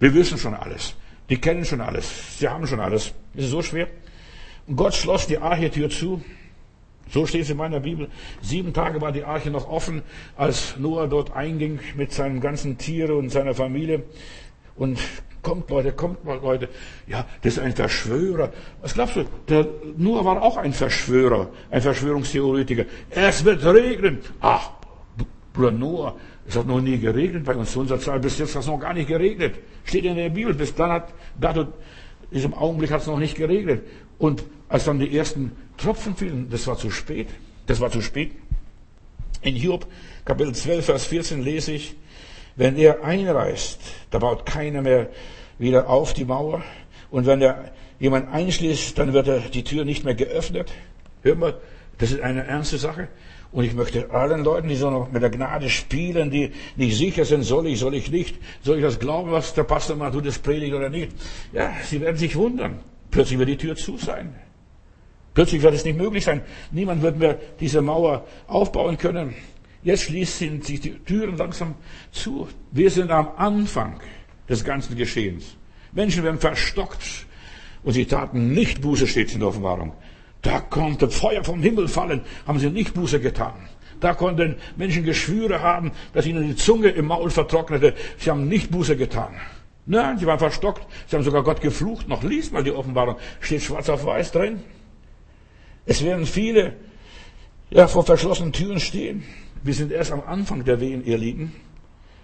Wir 0.00 0.12
wissen 0.14 0.36
schon 0.36 0.54
alles. 0.54 0.96
Die 1.30 1.40
kennen 1.40 1.64
schon 1.64 1.80
alles. 1.80 2.38
Sie 2.38 2.48
haben 2.48 2.66
schon 2.66 2.80
alles. 2.80 3.14
Es 3.34 3.44
ist 3.44 3.50
so 3.50 3.62
schwer. 3.62 3.88
Und 4.66 4.76
Gott 4.76 4.94
schloss 4.94 5.26
die 5.26 5.38
Arche-Tür 5.38 5.88
zu. 5.88 6.22
So 7.10 7.26
steht 7.26 7.42
es 7.42 7.50
in 7.50 7.56
meiner 7.56 7.80
Bibel. 7.80 8.08
Sieben 8.42 8.72
Tage 8.72 9.00
war 9.00 9.12
die 9.12 9.24
Arche 9.24 9.50
noch 9.50 9.68
offen, 9.68 10.02
als 10.36 10.76
Noah 10.78 11.08
dort 11.08 11.34
einging 11.34 11.80
mit 11.96 12.12
seinen 12.12 12.40
ganzen 12.40 12.78
Tieren 12.78 13.16
und 13.16 13.30
seiner 13.30 13.54
Familie. 13.54 14.02
Und 14.76 14.98
Kommt 15.42 15.68
Leute, 15.70 15.92
kommt 15.92 16.24
mal 16.24 16.38
Leute. 16.40 16.68
Ja, 17.08 17.26
das 17.42 17.54
ist 17.54 17.58
ein 17.58 17.74
Verschwörer. 17.74 18.52
Was 18.80 18.94
glaubst 18.94 19.16
du? 19.16 19.24
Der 19.48 19.66
Noah 19.96 20.24
war 20.24 20.40
auch 20.40 20.56
ein 20.56 20.72
Verschwörer, 20.72 21.50
ein 21.70 21.82
Verschwörungstheoretiker. 21.82 22.84
Es 23.10 23.44
wird 23.44 23.64
regnen. 23.64 24.20
Ach, 24.40 24.70
Bruder 25.52 25.72
Noah, 25.72 26.16
es 26.46 26.56
hat 26.56 26.66
noch 26.66 26.80
nie 26.80 26.96
geregnet 26.96 27.44
bei 27.44 27.56
uns. 27.56 27.72
Zu 27.72 27.80
unserer 27.80 27.98
Zeit 27.98 28.22
bis 28.22 28.38
jetzt 28.38 28.54
hat 28.54 28.62
es 28.62 28.68
noch 28.68 28.78
gar 28.78 28.94
nicht 28.94 29.08
geregnet. 29.08 29.56
Steht 29.84 30.04
in 30.04 30.14
der 30.14 30.30
Bibel. 30.30 30.54
Bis 30.54 30.74
dann 30.74 30.90
hat, 30.90 31.12
dato, 31.40 31.62
in 31.62 31.68
diesem 32.32 32.54
Augenblick 32.54 32.92
hat 32.92 33.00
es 33.00 33.08
noch 33.08 33.18
nicht 33.18 33.36
geregnet. 33.36 33.84
Und 34.18 34.44
als 34.68 34.84
dann 34.84 35.00
die 35.00 35.16
ersten 35.16 35.52
Tropfen 35.76 36.14
fielen, 36.14 36.48
das 36.50 36.68
war 36.68 36.76
zu 36.76 36.90
spät. 36.90 37.28
Das 37.66 37.80
war 37.80 37.90
zu 37.90 38.00
spät. 38.00 38.32
In 39.42 39.56
Hiob, 39.56 39.86
Kapitel 40.24 40.54
12, 40.54 40.84
Vers 40.84 41.06
14 41.06 41.42
lese 41.42 41.72
ich, 41.72 41.96
wenn 42.56 42.76
er 42.76 43.04
einreißt, 43.04 43.80
da 44.10 44.18
baut 44.18 44.46
keiner 44.46 44.82
mehr 44.82 45.08
wieder 45.58 45.88
auf 45.88 46.12
die 46.12 46.24
Mauer. 46.24 46.62
Und 47.10 47.26
wenn 47.26 47.40
er 47.40 47.72
jemand 47.98 48.32
einschließt, 48.32 48.98
dann 48.98 49.12
wird 49.12 49.28
er 49.28 49.40
die 49.40 49.64
Tür 49.64 49.84
nicht 49.84 50.04
mehr 50.04 50.14
geöffnet. 50.14 50.72
Hört 51.22 51.38
mal, 51.38 51.54
das 51.98 52.10
ist 52.10 52.20
eine 52.20 52.44
ernste 52.44 52.78
Sache. 52.78 53.08
Und 53.52 53.64
ich 53.64 53.74
möchte 53.74 54.10
allen 54.10 54.44
Leuten, 54.44 54.68
die 54.68 54.76
so 54.76 54.90
noch 54.90 55.12
mit 55.12 55.22
der 55.22 55.28
Gnade 55.30 55.68
spielen, 55.68 56.30
die 56.30 56.52
nicht 56.76 56.96
sicher 56.96 57.26
sind, 57.26 57.42
soll 57.42 57.66
ich, 57.66 57.78
soll 57.78 57.94
ich 57.94 58.10
nicht, 58.10 58.36
soll 58.62 58.78
ich 58.78 58.82
das 58.82 58.98
glauben, 58.98 59.30
was 59.30 59.52
der 59.52 59.64
Pastor 59.64 59.94
mal 59.94 60.10
tut, 60.10 60.26
das 60.26 60.38
predigt 60.38 60.74
oder 60.74 60.88
nicht. 60.88 61.12
Ja, 61.52 61.70
sie 61.84 62.00
werden 62.00 62.16
sich 62.16 62.34
wundern. 62.34 62.80
Plötzlich 63.10 63.38
wird 63.38 63.50
die 63.50 63.58
Tür 63.58 63.76
zu 63.76 63.98
sein. 63.98 64.34
Plötzlich 65.34 65.62
wird 65.62 65.74
es 65.74 65.84
nicht 65.84 65.98
möglich 65.98 66.24
sein. 66.24 66.42
Niemand 66.70 67.02
wird 67.02 67.18
mehr 67.18 67.38
diese 67.60 67.82
Mauer 67.82 68.26
aufbauen 68.46 68.96
können. 68.96 69.34
Jetzt 69.82 70.04
schließen 70.04 70.62
sich 70.62 70.80
die 70.80 70.98
Türen 70.98 71.36
langsam 71.36 71.74
zu. 72.12 72.48
Wir 72.70 72.90
sind 72.90 73.10
am 73.10 73.30
Anfang 73.36 74.00
des 74.48 74.64
ganzen 74.64 74.96
Geschehens. 74.96 75.56
Menschen 75.92 76.22
werden 76.22 76.38
verstockt 76.38 77.26
und 77.82 77.92
sie 77.92 78.06
taten 78.06 78.52
nicht 78.52 78.80
Buße, 78.80 79.06
steht 79.06 79.32
in 79.32 79.40
der 79.40 79.48
Offenbarung. 79.48 79.92
Da 80.40 80.60
konnte 80.60 81.10
Feuer 81.10 81.44
vom 81.44 81.62
Himmel 81.62 81.88
fallen, 81.88 82.22
haben 82.46 82.58
sie 82.58 82.70
nicht 82.70 82.94
Buße 82.94 83.20
getan. 83.20 83.54
Da 84.00 84.14
konnten 84.14 84.56
Menschen 84.76 85.04
Geschwüre 85.04 85.62
haben, 85.62 85.92
dass 86.12 86.26
ihnen 86.26 86.46
die 86.46 86.56
Zunge 86.56 86.88
im 86.88 87.06
Maul 87.06 87.30
vertrocknete. 87.30 87.94
Sie 88.18 88.30
haben 88.30 88.48
nicht 88.48 88.70
Buße 88.70 88.96
getan. 88.96 89.34
Nein, 89.86 90.18
sie 90.18 90.26
waren 90.26 90.38
verstockt. 90.38 90.86
Sie 91.06 91.16
haben 91.16 91.22
sogar 91.22 91.42
Gott 91.42 91.60
geflucht. 91.60 92.08
Noch 92.08 92.22
liest 92.22 92.52
mal 92.52 92.64
die 92.64 92.72
Offenbarung. 92.72 93.16
Steht 93.40 93.62
schwarz 93.62 93.88
auf 93.88 94.04
weiß 94.04 94.32
drin. 94.32 94.60
Es 95.86 96.04
werden 96.04 96.26
viele 96.26 96.74
ja, 97.70 97.86
vor 97.86 98.04
verschlossenen 98.04 98.52
Türen 98.52 98.80
stehen. 98.80 99.24
Wir 99.62 99.74
sind 99.74 99.92
erst 99.92 100.12
am 100.12 100.22
Anfang 100.26 100.64
der 100.64 100.80
Wehen, 100.80 101.04
ihr 101.04 101.18
Lieben. 101.18 101.54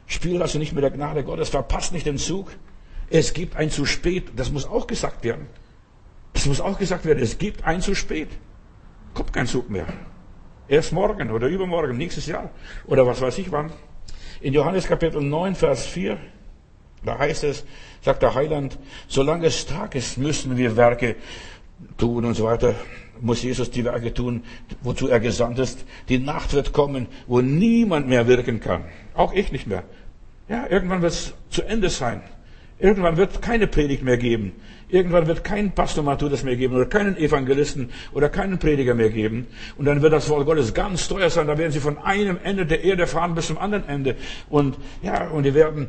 Spiel 0.07 0.41
also 0.43 0.59
nicht 0.59 0.73
mit 0.73 0.83
der 0.83 0.91
Gnade 0.91 1.23
Gottes, 1.23 1.51
verpasst 1.51 1.93
nicht 1.93 2.07
den 2.07 2.19
Zug. 2.19 2.51
Es 3.11 3.33
gibt 3.33 3.57
ein 3.57 3.71
zu 3.71 3.85
spät, 3.85 4.33
das 4.37 4.51
muss 4.51 4.67
auch 4.67 4.87
gesagt 4.87 5.25
werden. 5.25 5.47
Das 6.33 6.47
muss 6.47 6.61
auch 6.61 6.79
gesagt 6.79 7.05
werden, 7.05 7.23
es 7.23 7.39
gibt 7.39 7.65
ein 7.65 7.81
zu 7.81 7.95
spät. 7.95 8.29
Kommt 9.15 9.33
kein 9.33 9.47
Zug 9.47 9.71
mehr. 9.71 9.87
Erst 10.69 10.93
morgen 10.93 11.31
oder 11.31 11.47
übermorgen, 11.49 11.97
nächstes 11.97 12.27
Jahr 12.27 12.51
oder 12.87 13.07
was 13.07 13.21
weiß 13.21 13.39
ich 13.39 13.51
wann. 13.51 13.73
In 14.41 14.53
Johannes 14.53 14.87
Kapitel 14.87 15.23
9, 15.23 15.55
Vers 15.55 15.87
4 15.87 16.19
Da 17.05 17.19
heißt 17.19 17.45
es, 17.45 17.65
sagt 18.03 18.23
der 18.23 18.35
Heiland, 18.35 18.79
solange 19.07 19.47
es 19.47 19.67
Tag 19.67 19.95
ist, 19.95 20.19
müssen 20.19 20.57
wir 20.57 20.77
Werke 20.77 21.17
tun 21.97 22.25
und 22.25 22.35
so 22.35 22.45
weiter. 22.45 22.75
Muss 23.21 23.43
Jesus 23.43 23.71
die 23.71 23.85
Werke 23.85 24.15
tun, 24.15 24.43
wozu 24.83 25.09
er 25.09 25.21
gesandt 25.21 25.59
ist. 25.59 25.85
Die 26.09 26.19
Nacht 26.19 26.53
wird 26.53 26.73
kommen, 26.73 27.07
wo 27.27 27.41
niemand 27.41 28.09
mehr 28.09 28.27
wirken 28.27 28.61
kann. 28.61 28.85
Auch 29.15 29.33
ich 29.33 29.53
nicht 29.53 29.67
mehr. 29.67 29.85
Ja, 30.49 30.67
irgendwann 30.69 31.03
wird 31.03 31.13
es 31.13 31.35
zu 31.51 31.63
Ende 31.63 31.91
sein. 31.91 32.23
Irgendwann 32.81 33.17
wird 33.17 33.43
keine 33.43 33.67
Predigt 33.67 34.05
mehr 34.05 34.19
geben. 34.19 34.53
Irgendwann 34.89 35.27
wird 35.27 35.45
kein 35.45 35.73
Pastor 35.73 36.05
Matthäus 36.05 36.45
mehr 36.45 36.57
geben 36.57 36.75
oder 36.75 36.87
keinen 36.87 37.17
Evangelisten 37.17 37.91
oder 38.13 38.29
keinen 38.29 38.59
Prediger 38.59 38.95
mehr 38.95 39.11
geben. 39.11 39.49
Und 39.77 39.85
dann 39.85 40.01
wird 40.01 40.13
das 40.13 40.29
Wort 40.31 40.47
Gottes 40.47 40.73
ganz 40.73 41.09
teuer 41.09 41.29
sein. 41.29 41.49
Da 41.49 41.59
werden 41.59 41.73
sie 41.73 41.81
von 41.81 41.99
einem 41.99 42.39
Ende 42.43 42.65
der 42.65 42.85
Erde 42.85 43.07
fahren 43.07 43.35
bis 43.35 43.49
zum 43.49 43.59
anderen 43.59 43.87
Ende. 43.87 44.17
Und 44.49 44.79
ja, 45.03 45.29
und 45.29 45.43
die 45.43 45.55
werden 45.55 45.89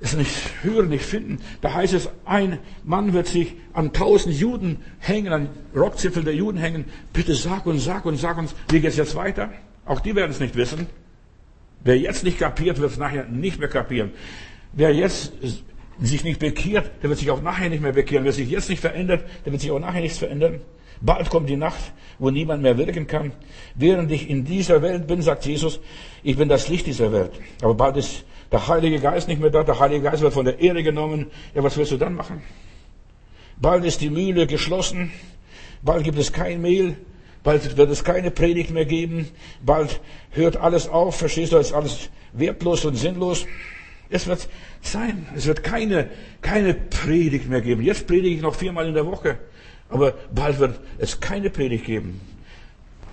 es 0.00 0.14
nicht 0.14 0.30
hören, 0.62 0.88
nicht 0.88 1.04
finden. 1.04 1.38
Da 1.60 1.72
heißt 1.72 1.94
es, 1.94 2.10
ein 2.24 2.58
Mann 2.84 3.12
wird 3.12 3.26
sich 3.26 3.54
an 3.72 3.92
tausend 3.92 4.34
Juden 4.38 4.78
hängen, 4.98 5.32
an 5.32 5.48
Rockzipfel 5.74 6.22
der 6.22 6.34
Juden 6.34 6.58
hängen. 6.58 6.84
Bitte 7.12 7.34
sag 7.34 7.66
uns, 7.66 7.84
sag 7.84 8.04
uns, 8.04 8.20
sag 8.20 8.36
uns, 8.36 8.54
wie 8.70 8.80
geht's 8.80 8.96
jetzt 8.96 9.14
weiter? 9.14 9.50
Auch 9.86 10.00
die 10.00 10.14
werden 10.14 10.30
es 10.30 10.40
nicht 10.40 10.56
wissen. 10.56 10.86
Wer 11.82 11.98
jetzt 11.98 12.24
nicht 12.24 12.38
kapiert, 12.38 12.80
wird 12.80 12.90
es 12.90 12.98
nachher 12.98 13.24
nicht 13.26 13.58
mehr 13.58 13.68
kapieren. 13.68 14.10
Wer 14.72 14.94
jetzt 14.94 15.32
sich 16.00 16.24
nicht 16.24 16.40
bekehrt, 16.40 16.90
der 17.02 17.08
wird 17.08 17.18
sich 17.18 17.30
auch 17.30 17.40
nachher 17.40 17.70
nicht 17.70 17.82
mehr 17.82 17.92
bekehren. 17.92 18.24
Wer 18.24 18.32
sich 18.32 18.50
jetzt 18.50 18.68
nicht 18.68 18.80
verändert, 18.80 19.24
der 19.44 19.52
wird 19.52 19.62
sich 19.62 19.70
auch 19.70 19.78
nachher 19.78 20.00
nichts 20.00 20.18
verändern. 20.18 20.60
Bald 21.00 21.30
kommt 21.30 21.48
die 21.48 21.56
Nacht, 21.56 21.92
wo 22.18 22.30
niemand 22.30 22.62
mehr 22.62 22.76
wirken 22.78 23.06
kann. 23.06 23.32
Während 23.74 24.10
ich 24.10 24.28
in 24.28 24.44
dieser 24.44 24.82
Welt 24.82 25.06
bin, 25.06 25.22
sagt 25.22 25.46
Jesus, 25.46 25.80
ich 26.22 26.36
bin 26.36 26.48
das 26.48 26.68
Licht 26.68 26.86
dieser 26.86 27.12
Welt. 27.12 27.32
Aber 27.62 27.74
bald 27.74 27.96
ist 27.96 28.24
der 28.52 28.68
Heilige 28.68 29.00
Geist 29.00 29.28
nicht 29.28 29.40
mehr 29.40 29.50
da. 29.50 29.62
Der 29.62 29.78
Heilige 29.78 30.02
Geist 30.02 30.22
wird 30.22 30.32
von 30.32 30.44
der 30.44 30.60
Erde 30.60 30.82
genommen. 30.82 31.30
Ja, 31.54 31.62
was 31.62 31.76
wirst 31.76 31.92
du 31.92 31.96
dann 31.96 32.14
machen? 32.14 32.42
Bald 33.58 33.84
ist 33.84 34.00
die 34.00 34.10
Mühle 34.10 34.46
geschlossen. 34.46 35.10
Bald 35.82 36.04
gibt 36.04 36.18
es 36.18 36.32
kein 36.32 36.60
Mehl. 36.60 36.96
Bald 37.42 37.76
wird 37.76 37.90
es 37.90 38.04
keine 38.04 38.30
Predigt 38.30 38.70
mehr 38.70 38.86
geben. 38.86 39.28
Bald 39.64 40.00
hört 40.30 40.56
alles 40.56 40.88
auf. 40.88 41.16
Verstehst 41.16 41.52
du? 41.52 41.58
Ist 41.58 41.72
alles 41.72 42.10
wertlos 42.32 42.84
und 42.84 42.96
sinnlos. 42.96 43.46
Es 44.10 44.26
wird 44.26 44.48
sein. 44.82 45.26
Es 45.34 45.46
wird 45.46 45.62
keine, 45.62 46.10
keine 46.42 46.74
Predigt 46.74 47.48
mehr 47.48 47.60
geben. 47.60 47.82
Jetzt 47.82 48.06
predige 48.06 48.34
ich 48.34 48.42
noch 48.42 48.54
viermal 48.54 48.86
in 48.86 48.94
der 48.94 49.06
Woche. 49.06 49.38
Aber 49.88 50.14
bald 50.32 50.58
wird 50.58 50.80
es 50.98 51.20
keine 51.20 51.50
Predigt 51.50 51.84
geben. 51.84 52.20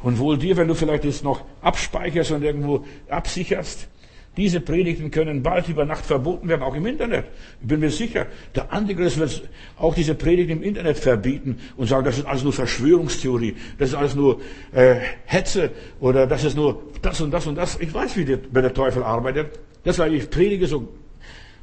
Und 0.01 0.19
wohl 0.19 0.37
dir, 0.37 0.57
wenn 0.57 0.67
du 0.67 0.75
vielleicht 0.75 1.05
jetzt 1.05 1.23
noch 1.23 1.45
abspeicherst 1.61 2.31
und 2.31 2.43
irgendwo 2.43 2.85
absicherst. 3.09 3.87
Diese 4.35 4.59
Predigten 4.59 5.11
können 5.11 5.43
bald 5.43 5.69
über 5.69 5.85
Nacht 5.85 6.05
verboten 6.05 6.47
werden, 6.47 6.63
auch 6.63 6.73
im 6.73 6.87
Internet. 6.87 7.25
Ich 7.61 7.67
bin 7.67 7.79
mir 7.79 7.91
sicher, 7.91 8.25
der 8.55 8.73
Antichrist 8.73 9.19
wird 9.19 9.47
auch 9.77 9.93
diese 9.93 10.15
Predigten 10.15 10.57
im 10.57 10.63
Internet 10.63 10.97
verbieten 10.97 11.59
und 11.77 11.85
sagen, 11.87 12.05
das 12.05 12.17
ist 12.17 12.25
alles 12.25 12.43
nur 12.43 12.53
Verschwörungstheorie, 12.53 13.55
das 13.77 13.89
ist 13.89 13.95
alles 13.95 14.15
nur 14.15 14.41
äh, 14.71 14.95
Hetze 15.25 15.69
oder 15.99 16.25
das 16.25 16.43
ist 16.43 16.55
nur 16.55 16.81
das 17.03 17.21
und 17.21 17.29
das 17.29 17.45
und 17.45 17.55
das. 17.55 17.79
Ich 17.79 17.93
weiß, 17.93 18.17
wie 18.17 18.25
der, 18.25 18.39
wie 18.39 18.61
der 18.61 18.73
Teufel 18.73 19.03
arbeitet. 19.03 19.59
Deshalb 19.85 20.13
ich 20.13 20.27
predige 20.27 20.65
so, 20.65 20.87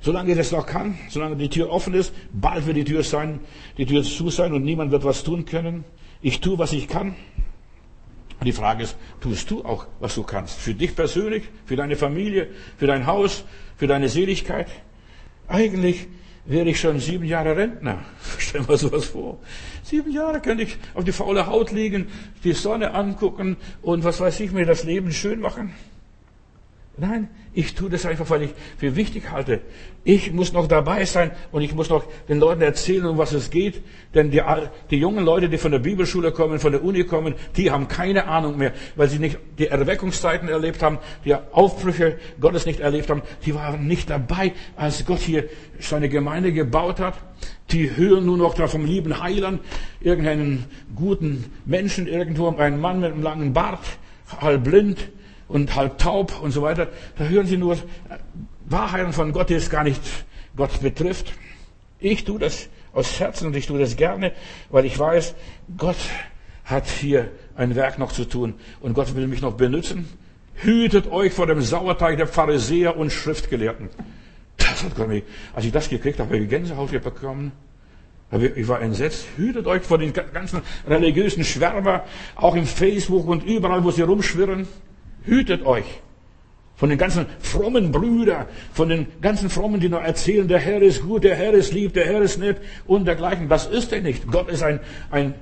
solange 0.01 0.31
ich 0.31 0.37
das 0.37 0.53
noch 0.53 0.67
kann, 0.67 0.97
solange 1.09 1.35
die 1.37 1.49
Tür 1.49 1.71
offen 1.71 1.95
ist. 1.95 2.13
Bald 2.33 2.67
wird 2.67 2.77
die 2.77 2.85
Tür 2.85 3.03
sein, 3.03 3.41
die 3.79 3.87
Tür 3.87 4.05
zu 4.05 4.31
sein 4.31 4.53
und 4.53 4.65
niemand 4.65 4.93
wird 4.93 5.03
was 5.03 5.25
tun 5.25 5.45
können. 5.45 5.83
Ich 6.23 6.41
tue, 6.41 6.57
was 6.59 6.73
ich 6.73 6.87
kann. 6.87 7.17
Die 8.45 8.53
Frage 8.53 8.85
ist, 8.85 8.97
tust 9.21 9.51
du 9.51 9.65
auch, 9.65 9.87
was 10.01 10.15
du 10.15 10.23
kannst? 10.23 10.59
Für 10.59 10.73
dich 10.73 10.97
persönlich, 10.97 11.45
für 11.67 11.77
deine 11.77 11.97
Familie, 11.97 12.49
für 12.79 12.87
dein 12.87 13.07
Haus, 13.07 13.45
für 13.77 13.87
deine 13.87 14.09
Seligkeit? 14.09 14.69
Eigentlich 15.47 16.09
wäre 16.47 16.69
ich 16.71 16.81
schon 16.81 17.01
sieben 17.01 17.25
Jahre 17.25 17.57
Rentner. 17.57 17.99
Stell 18.39 18.63
mal 18.63 18.79
sowas 18.79 19.07
vor. 19.07 19.39
Sieben 19.83 20.11
Jahre 20.11 20.41
könnte 20.41 20.63
ich 20.63 20.79
auf 20.95 21.05
die 21.05 21.13
faule 21.13 21.47
Haut 21.47 21.71
liegen, 21.71 22.09
die 22.43 22.53
Sonne 22.53 22.95
angucken 22.95 23.59
und 23.83 24.05
was 24.05 24.21
weiß 24.21 24.41
ich, 24.41 24.53
mir 24.53 24.65
das 24.65 24.85
Leben 24.85 25.13
schön 25.13 25.41
machen. 25.41 25.75
Nein, 27.01 27.29
ich 27.55 27.75
tue 27.75 27.89
das 27.89 28.05
einfach, 28.05 28.29
weil 28.29 28.43
ich 28.43 28.51
für 28.77 28.95
wichtig 28.95 29.31
halte. 29.31 29.63
Ich 30.05 30.35
muss 30.35 30.53
noch 30.53 30.69
dabei 30.69 31.07
sein 31.07 31.31
und 31.51 31.63
ich 31.63 31.75
muss 31.75 31.89
noch 31.89 32.05
den 32.29 32.39
Leuten 32.39 32.61
erzählen, 32.61 33.07
um 33.07 33.17
was 33.17 33.33
es 33.33 33.49
geht. 33.49 33.83
Denn 34.15 34.31
die, 34.31 34.43
die 34.91 34.99
jungen 34.99 35.25
Leute, 35.25 35.49
die 35.49 35.57
von 35.57 35.73
der 35.73 35.79
Bibelschule 35.79 36.31
kommen, 36.31 36.59
von 36.59 36.73
der 36.73 36.85
Uni 36.85 37.05
kommen, 37.05 37.37
die 37.57 37.71
haben 37.71 37.89
keine 37.89 38.27
Ahnung 38.27 38.59
mehr, 38.59 38.75
weil 38.97 39.09
sie 39.09 39.19
nicht 39.19 39.39
die 39.59 39.69
Erweckungszeiten 39.69 40.51
erlebt 40.51 40.83
haben, 40.83 40.99
die 41.25 41.35
Aufbrüche 41.35 42.19
Gottes 42.39 42.67
nicht 42.67 42.81
erlebt 42.81 43.09
haben. 43.09 43.23
Die 43.47 43.55
waren 43.55 43.87
nicht 43.87 44.11
dabei, 44.11 44.53
als 44.77 45.07
Gott 45.07 45.21
hier 45.21 45.49
seine 45.79 46.11
Gemeinde 46.11 46.53
gebaut 46.53 47.01
hat. 47.01 47.15
Die 47.71 47.97
hören 47.97 48.27
nur 48.27 48.37
noch 48.37 48.53
da 48.53 48.67
vom 48.67 48.85
lieben 48.85 49.23
Heiland, 49.23 49.63
irgendeinen 50.03 50.67
guten 50.95 51.47
Menschen 51.65 52.07
irgendwo, 52.07 52.55
einen 52.55 52.79
Mann 52.79 53.01
mit 53.01 53.11
einem 53.11 53.23
langen 53.23 53.55
Bart, 53.55 53.81
halb 54.39 54.65
blind 54.65 55.09
und 55.51 55.75
halb 55.77 55.99
taub 55.99 56.41
und 56.41 56.53
so 56.53 56.63
weiter. 56.63 56.89
Da 57.19 57.25
hören 57.25 57.47
sie 57.47 57.57
nur 57.57 57.77
Wahrheiten 58.67 59.13
von 59.13 59.33
Gott, 59.33 59.51
die 59.51 59.55
es 59.55 59.69
gar 59.69 59.85
nicht 59.85 60.01
Gott 60.57 60.81
betrifft. 60.81 61.33
Ich 61.99 62.25
tue 62.25 62.39
das 62.39 62.69
aus 62.93 63.21
Herzen 63.21 63.49
und 63.49 63.57
ich 63.57 63.67
tue 63.67 63.79
das 63.79 63.97
gerne, 63.97 64.33
weil 64.71 64.85
ich 64.85 64.99
weiß, 64.99 65.35
Gott 65.77 65.99
hat 66.65 66.87
hier 66.87 67.31
ein 67.57 67.75
Werk 67.75 67.99
noch 67.99 68.13
zu 68.13 68.25
tun 68.25 68.55
und 68.81 68.95
Gott 68.95 69.15
will 69.15 69.27
mich 69.27 69.43
noch 69.43 69.55
benutzen. 69.55 70.09
Hütet 70.55 71.11
euch 71.11 71.33
vor 71.33 71.47
dem 71.47 71.61
Sauerteig 71.61 72.17
der 72.17 72.27
Pharisäer 72.27 72.97
und 72.97 73.11
Schriftgelehrten. 73.11 73.89
Das 74.57 74.85
hat 74.85 74.95
Gott 74.95 75.09
mich, 75.09 75.25
als 75.55 75.65
ich 75.65 75.73
das 75.73 75.89
gekriegt 75.89 76.19
habe, 76.21 76.35
habe 76.35 76.45
ich 76.45 76.49
Gänsehaut 76.49 76.91
bekommen. 76.91 77.53
Ich 78.55 78.69
war 78.69 78.81
entsetzt. 78.81 79.27
Hütet 79.37 79.67
euch 79.67 79.83
vor 79.83 79.99
den 79.99 80.13
ganzen 80.13 80.63
religiösen 80.87 81.43
Schwärmer, 81.43 82.05
auch 82.37 82.55
im 82.55 82.67
Facebook 82.67 83.27
und 83.27 83.43
überall, 83.45 83.83
wo 83.83 83.91
sie 83.91 84.03
rumschwirren. 84.03 84.69
Hütet 85.25 85.65
euch 85.65 85.85
von 86.81 86.89
den 86.89 86.99
ganzen 86.99 87.27
frommen 87.41 87.93
Brüdern, 87.93 88.47
von 88.73 88.89
den 88.89 89.07
ganzen 89.21 89.51
frommen, 89.51 89.81
die 89.81 89.91
noch 89.91 90.03
erzählen, 90.03 90.49
der 90.49 90.61
Herr 90.61 90.81
ist 90.81 91.03
gut, 91.03 91.25
der 91.25 91.37
Herr 91.37 91.53
ist 91.53 91.75
lieb, 91.75 91.93
der 91.93 92.07
Herr 92.07 92.23
ist 92.23 92.39
nett 92.39 92.57
und 92.87 93.05
dergleichen. 93.05 93.51
Das 93.51 93.67
ist 93.67 93.93
er 93.93 94.01
nicht. 94.01 94.27
Gott 94.27 94.49
ist 94.49 94.63
ein, 94.63 94.81
ein 95.11 95.35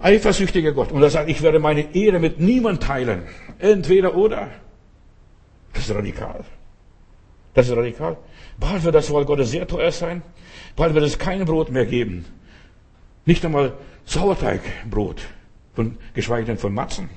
eifersüchtiger 0.00 0.72
Gott. 0.72 0.90
Und 0.90 1.00
er 1.00 1.10
sagt, 1.10 1.30
ich 1.30 1.40
werde 1.40 1.60
meine 1.60 1.94
Ehre 1.94 2.18
mit 2.18 2.40
niemand 2.40 2.82
teilen. 2.82 3.22
Entweder 3.60 4.16
oder. 4.16 4.48
Das 5.72 5.84
ist 5.84 5.94
radikal. 5.94 6.44
Das 7.54 7.68
ist 7.68 7.76
radikal. 7.76 8.16
Bald 8.58 8.82
wird 8.82 8.96
das 8.96 9.08
Wort 9.10 9.28
Gottes 9.28 9.52
sehr 9.52 9.68
teuer 9.68 9.92
sein. 9.92 10.22
Bald 10.74 10.94
wird 10.94 11.04
es 11.04 11.16
kein 11.16 11.44
Brot 11.44 11.70
mehr 11.70 11.86
geben. 11.86 12.24
Nicht 13.24 13.44
einmal 13.44 13.74
Sauerteigbrot, 14.04 15.22
von, 15.74 15.96
geschweige 16.12 16.46
denn 16.46 16.58
von 16.58 16.74
Matzen. 16.74 17.08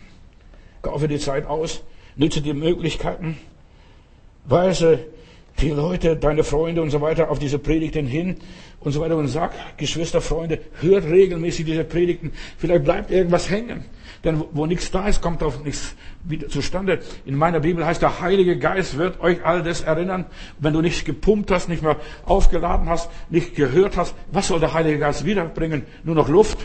Kaufe 0.83 1.07
die 1.07 1.17
Zeit 1.17 1.47
aus 1.47 1.81
nütze 2.15 2.41
die 2.41 2.53
Möglichkeiten, 2.53 3.37
weise 4.45 4.99
die 5.59 5.69
Leute, 5.69 6.17
deine 6.17 6.43
Freunde 6.43 6.81
und 6.81 6.89
so 6.89 7.01
weiter 7.01 7.29
auf 7.29 7.39
diese 7.39 7.59
Predigten 7.59 8.05
hin 8.05 8.37
und 8.81 8.91
so 8.91 8.99
weiter 8.99 9.15
und 9.15 9.27
sag, 9.27 9.77
Geschwister, 9.77 10.21
Freunde, 10.21 10.59
hört 10.81 11.05
regelmäßig 11.05 11.65
diese 11.65 11.83
Predigten. 11.83 12.33
Vielleicht 12.57 12.83
bleibt 12.83 13.09
irgendwas 13.09 13.49
hängen. 13.49 13.85
Denn 14.23 14.43
wo, 14.51 14.65
nichts 14.65 14.91
da 14.91 15.07
ist, 15.07 15.21
kommt 15.21 15.43
auch 15.43 15.63
nichts 15.63 15.95
wieder 16.23 16.49
zustande. 16.49 16.99
In 17.25 17.35
meiner 17.35 17.59
Bibel 17.61 17.85
heißt, 17.85 18.01
der 18.01 18.19
Heilige 18.21 18.57
Geist 18.57 18.97
wird 18.97 19.21
euch 19.21 19.45
all 19.45 19.63
das 19.63 19.81
erinnern. 19.81 20.25
Wenn 20.59 20.73
du 20.73 20.81
nicht 20.81 21.05
gepumpt 21.05 21.51
hast, 21.51 21.69
nicht 21.69 21.83
mehr 21.83 21.97
aufgeladen 22.25 22.89
hast, 22.89 23.09
nicht 23.29 23.55
gehört 23.55 23.97
hast, 23.97 24.15
was 24.31 24.47
soll 24.47 24.59
der 24.59 24.73
Heilige 24.73 24.99
Geist 24.99 25.25
wiederbringen? 25.25 25.83
Nur 26.03 26.15
noch 26.15 26.27
Luft? 26.27 26.57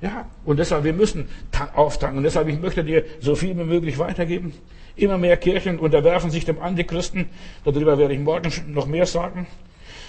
Ja, 0.00 0.26
und 0.44 0.58
deshalb, 0.58 0.84
wir 0.84 0.92
müssen 0.92 1.28
auftanken. 1.74 2.18
Und 2.18 2.24
deshalb, 2.24 2.48
ich 2.48 2.60
möchte 2.60 2.84
dir 2.84 3.04
so 3.20 3.34
viel 3.34 3.58
wie 3.58 3.64
möglich 3.64 3.98
weitergeben. 3.98 4.52
Immer 4.94 5.18
mehr 5.18 5.36
Kirchen 5.36 5.78
unterwerfen 5.78 6.30
sich 6.30 6.44
dem 6.44 6.60
Antichristen. 6.60 7.26
Darüber 7.64 7.98
werde 7.98 8.14
ich 8.14 8.20
morgen 8.20 8.52
noch 8.68 8.86
mehr 8.86 9.06
sagen. 9.06 9.46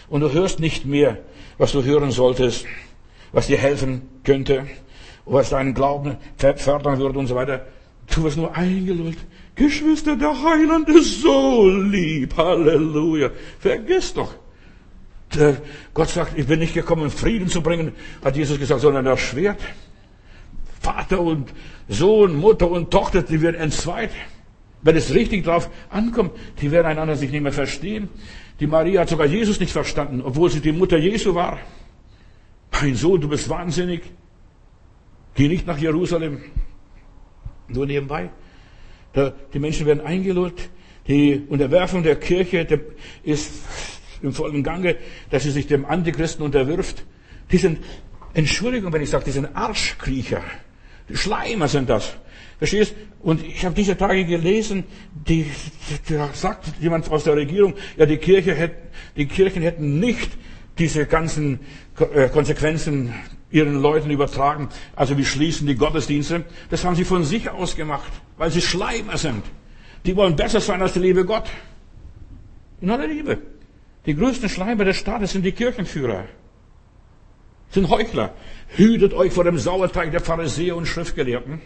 Und 0.09 0.21
du 0.21 0.31
hörst 0.31 0.59
nicht 0.59 0.85
mehr, 0.85 1.17
was 1.57 1.71
du 1.71 1.83
hören 1.83 2.11
solltest, 2.11 2.65
was 3.31 3.47
dir 3.47 3.57
helfen 3.57 4.01
könnte, 4.23 4.67
was 5.25 5.49
deinen 5.49 5.73
Glauben 5.73 6.17
fördern 6.37 6.99
würde 6.99 7.19
und 7.19 7.27
so 7.27 7.35
weiter. 7.35 7.65
Du 8.13 8.23
wirst 8.23 8.37
nur 8.37 8.55
eingelullt. 8.55 9.17
Geschwister, 9.55 10.15
der 10.15 10.43
Heiland 10.43 10.89
ist 10.89 11.21
so 11.21 11.67
lieb. 11.67 12.35
Halleluja. 12.37 13.29
Vergiss 13.59 14.13
doch, 14.13 14.33
Gott 15.93 16.09
sagt, 16.09 16.37
ich 16.37 16.47
bin 16.47 16.59
nicht 16.59 16.73
gekommen, 16.73 17.09
Frieden 17.09 17.47
zu 17.47 17.61
bringen, 17.61 17.93
hat 18.23 18.35
Jesus 18.35 18.57
gesagt, 18.57 18.81
sondern 18.81 19.05
das 19.05 19.19
Schwert. 19.19 19.59
Vater 20.79 21.19
und 21.19 21.53
Sohn, 21.87 22.35
Mutter 22.35 22.69
und 22.69 22.89
Tochter, 22.89 23.21
die 23.21 23.41
werden 23.41 23.55
entzweit. 23.55 24.11
Wenn 24.81 24.95
es 24.95 25.13
richtig 25.13 25.43
drauf 25.43 25.69
ankommt, 25.89 26.31
die 26.61 26.71
werden 26.71 26.87
einander 26.87 27.15
sich 27.15 27.31
nicht 27.31 27.41
mehr 27.41 27.51
verstehen. 27.51 28.09
Die 28.59 28.67
Maria 28.67 29.01
hat 29.01 29.09
sogar 29.09 29.27
Jesus 29.27 29.59
nicht 29.59 29.71
verstanden, 29.71 30.21
obwohl 30.21 30.49
sie 30.49 30.61
die 30.61 30.71
Mutter 30.71 30.97
Jesu 30.97 31.35
war. 31.35 31.59
Mein 32.71 32.95
Sohn, 32.95 33.19
du 33.19 33.27
bist 33.27 33.49
wahnsinnig. 33.49 34.03
Geh 35.35 35.47
nicht 35.47 35.67
nach 35.67 35.77
Jerusalem. 35.77 36.41
Nur 37.67 37.85
nebenbei. 37.85 38.29
Die 39.53 39.59
Menschen 39.59 39.85
werden 39.85 40.01
eingelullt. 40.01 40.69
Die 41.07 41.45
Unterwerfung 41.49 42.03
der 42.03 42.15
Kirche 42.15 42.65
ist 43.23 43.51
im 44.21 44.33
vollen 44.33 44.63
Gange, 44.63 44.95
dass 45.29 45.43
sie 45.43 45.51
sich 45.51 45.67
dem 45.67 45.85
Antichristen 45.85 46.43
unterwirft. 46.43 47.03
Die 47.51 47.57
sind, 47.57 47.79
Entschuldigung, 48.33 48.93
wenn 48.93 49.01
ich 49.01 49.09
sage, 49.09 49.25
die 49.25 49.31
sind 49.31 49.55
Arschkriecher. 49.55 50.41
Die 51.09 51.17
Schleimer 51.17 51.67
sind 51.67 51.89
das. 51.89 52.13
Verstehst? 52.59 52.93
Und 53.21 53.43
ich 53.43 53.65
habe 53.65 53.75
diese 53.75 53.97
Tage 53.97 54.25
gelesen, 54.25 54.83
die, 55.27 55.49
da 56.09 56.29
sagt 56.33 56.65
jemand 56.79 57.09
aus 57.09 57.23
der 57.23 57.35
Regierung, 57.35 57.73
ja, 57.97 58.05
die 58.05 58.17
Kirche 58.17 58.53
hätte, 58.53 58.75
die 59.15 59.25
Kirchen 59.25 59.63
hätten 59.63 59.99
nicht 59.99 60.29
diese 60.77 61.05
ganzen 61.05 61.59
äh, 62.13 62.29
Konsequenzen 62.29 63.13
ihren 63.51 63.81
Leuten 63.81 64.11
übertragen. 64.11 64.69
Also 64.95 65.17
wir 65.17 65.25
schließen 65.25 65.67
die 65.67 65.75
Gottesdienste. 65.75 66.45
Das 66.69 66.85
haben 66.85 66.95
sie 66.95 67.05
von 67.05 67.23
sich 67.23 67.49
aus 67.49 67.75
gemacht, 67.75 68.11
weil 68.37 68.51
sie 68.51 68.61
Schleimer 68.61 69.17
sind. 69.17 69.43
Die 70.05 70.15
wollen 70.15 70.35
besser 70.35 70.61
sein 70.61 70.81
als 70.81 70.93
der 70.93 71.01
liebe 71.01 71.25
Gott. 71.25 71.49
In 72.81 72.89
aller 72.89 73.07
Liebe. 73.07 73.39
Die 74.05 74.15
größten 74.15 74.49
Schleimer 74.49 74.85
des 74.85 74.97
Staates 74.97 75.31
sind 75.31 75.43
die 75.43 75.51
Kirchenführer. 75.51 76.25
Sind 77.71 77.89
Heuchler. 77.89 78.33
Hütet 78.75 79.13
euch 79.13 79.31
vor 79.31 79.43
dem 79.43 79.57
Sauerteig 79.57 80.11
der 80.11 80.21
Pharisäer 80.21 80.75
und 80.75 80.87
Schriftgelehrten. 80.87 81.61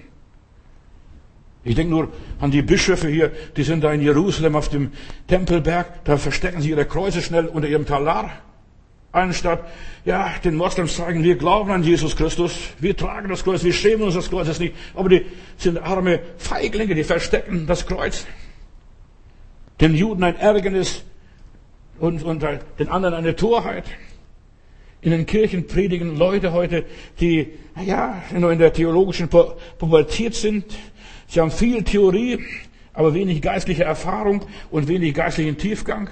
Ich 1.63 1.75
denke 1.75 1.91
nur 1.91 2.09
an 2.39 2.51
die 2.51 2.61
Bischöfe 2.61 3.07
hier, 3.07 3.31
die 3.55 3.63
sind 3.63 3.83
da 3.83 3.93
in 3.93 4.01
Jerusalem 4.01 4.55
auf 4.55 4.67
dem 4.69 4.91
Tempelberg, 5.27 6.03
da 6.03 6.17
verstecken 6.17 6.61
sie 6.61 6.71
ihre 6.71 6.85
Kreuze 6.85 7.21
schnell 7.21 7.45
unter 7.45 7.69
ihrem 7.69 7.85
Talar, 7.85 8.31
anstatt, 9.13 9.63
ja, 10.03 10.29
den 10.43 10.55
Moslems 10.55 10.97
sagen, 10.97 11.23
wir 11.23 11.37
glauben 11.37 11.71
an 11.71 11.83
Jesus 11.83 12.17
Christus, 12.17 12.53
wir 12.79 12.97
tragen 12.97 13.29
das 13.29 13.45
Kreuz, 13.45 13.63
wir 13.63 13.71
schämen 13.71 14.03
uns 14.03 14.15
das 14.15 14.29
Kreuz 14.29 14.59
nicht, 14.59 14.75
aber 14.93 15.07
die 15.07 15.25
sind 15.55 15.77
arme 15.77 16.19
Feiglinge, 16.37 16.95
die 16.95 17.05
verstecken 17.05 17.65
das 17.65 17.85
Kreuz. 17.85 18.25
Den 19.79 19.95
Juden 19.95 20.23
ein 20.23 20.35
Ärgernis 20.35 21.03
und, 22.03 22.21
und 22.21 22.43
den 22.79 22.89
anderen 22.89 23.13
eine 23.13 23.33
Torheit. 23.33 23.85
In 24.99 25.11
den 25.11 25.25
Kirchen 25.25 25.67
predigen 25.67 26.17
Leute 26.17 26.51
heute, 26.51 26.83
die, 27.21 27.53
ja, 27.85 28.21
nur 28.37 28.51
in 28.51 28.59
der 28.59 28.73
theologischen 28.73 29.29
Pubertät 29.29 30.35
sind, 30.35 30.65
Sie 31.27 31.39
haben 31.39 31.49
viel 31.49 31.81
Theorie, 31.83 32.39
aber 32.91 33.13
wenig 33.13 33.41
geistliche 33.41 33.85
Erfahrung 33.85 34.45
und 34.69 34.89
wenig 34.89 35.13
geistlichen 35.13 35.57
Tiefgang. 35.57 36.09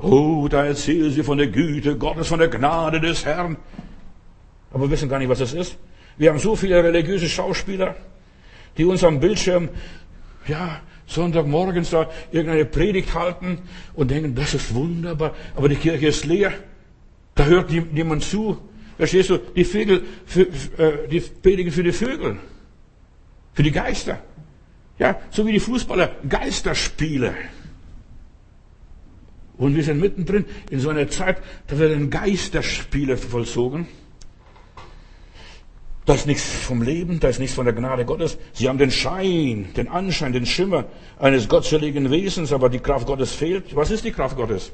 Oh, 0.00 0.48
da 0.50 0.64
erzählen 0.64 1.10
sie 1.10 1.22
von 1.22 1.36
der 1.36 1.48
Güte 1.48 1.96
Gottes, 1.98 2.28
von 2.28 2.38
der 2.38 2.48
Gnade 2.48 2.98
des 2.98 3.26
Herrn. 3.26 3.58
Aber 4.72 4.90
wissen 4.90 5.08
gar 5.08 5.18
nicht, 5.18 5.28
was 5.28 5.38
das 5.38 5.52
ist. 5.52 5.76
Wir 6.16 6.30
haben 6.30 6.38
so 6.38 6.56
viele 6.56 6.82
religiöse 6.82 7.28
Schauspieler, 7.28 7.94
die 8.78 8.86
uns 8.86 9.04
am 9.04 9.20
Bildschirm, 9.20 9.68
ja, 10.46 10.80
Sonntagmorgens 11.08 11.90
da 11.90 12.08
irgendeine 12.30 12.66
Predigt 12.66 13.14
halten 13.14 13.58
und 13.94 14.10
denken, 14.10 14.34
das 14.34 14.54
ist 14.54 14.74
wunderbar, 14.74 15.34
aber 15.56 15.68
die 15.68 15.76
Kirche 15.76 16.08
ist 16.08 16.26
leer. 16.26 16.52
Da 17.34 17.46
hört 17.46 17.70
niemand 17.70 18.22
zu. 18.22 18.58
Verstehst 18.98 19.30
du? 19.30 19.38
Die 19.38 19.64
Vögel, 19.64 20.02
äh, 20.76 21.08
die 21.10 21.20
predigen 21.20 21.72
für 21.72 21.82
die 21.82 21.92
Vögel. 21.92 22.36
Für 23.54 23.62
die 23.62 23.70
Geister. 23.70 24.20
Ja, 24.98 25.18
so 25.30 25.46
wie 25.46 25.52
die 25.52 25.60
Fußballer 25.60 26.10
Geisterspiele. 26.28 27.34
Und 29.56 29.76
wir 29.76 29.84
sind 29.84 30.00
mittendrin 30.00 30.44
in 30.70 30.80
so 30.80 30.90
einer 30.90 31.08
Zeit, 31.08 31.38
da 31.68 31.78
werden 31.78 32.10
Geisterspiele 32.10 33.16
vollzogen. 33.16 33.86
Da 36.08 36.14
ist 36.14 36.26
nichts 36.26 36.42
vom 36.42 36.80
Leben, 36.80 37.20
da 37.20 37.28
ist 37.28 37.38
nichts 37.38 37.54
von 37.54 37.66
der 37.66 37.74
Gnade 37.74 38.06
Gottes. 38.06 38.38
Sie 38.54 38.66
haben 38.66 38.78
den 38.78 38.90
Schein, 38.90 39.68
den 39.76 39.88
Anschein, 39.88 40.32
den 40.32 40.46
Schimmer 40.46 40.86
eines 41.18 41.50
gottseligen 41.50 42.10
Wesens, 42.10 42.50
aber 42.50 42.70
die 42.70 42.78
Kraft 42.78 43.06
Gottes 43.06 43.34
fehlt. 43.34 43.76
Was 43.76 43.90
ist 43.90 44.06
die 44.06 44.10
Kraft 44.10 44.34
Gottes? 44.34 44.72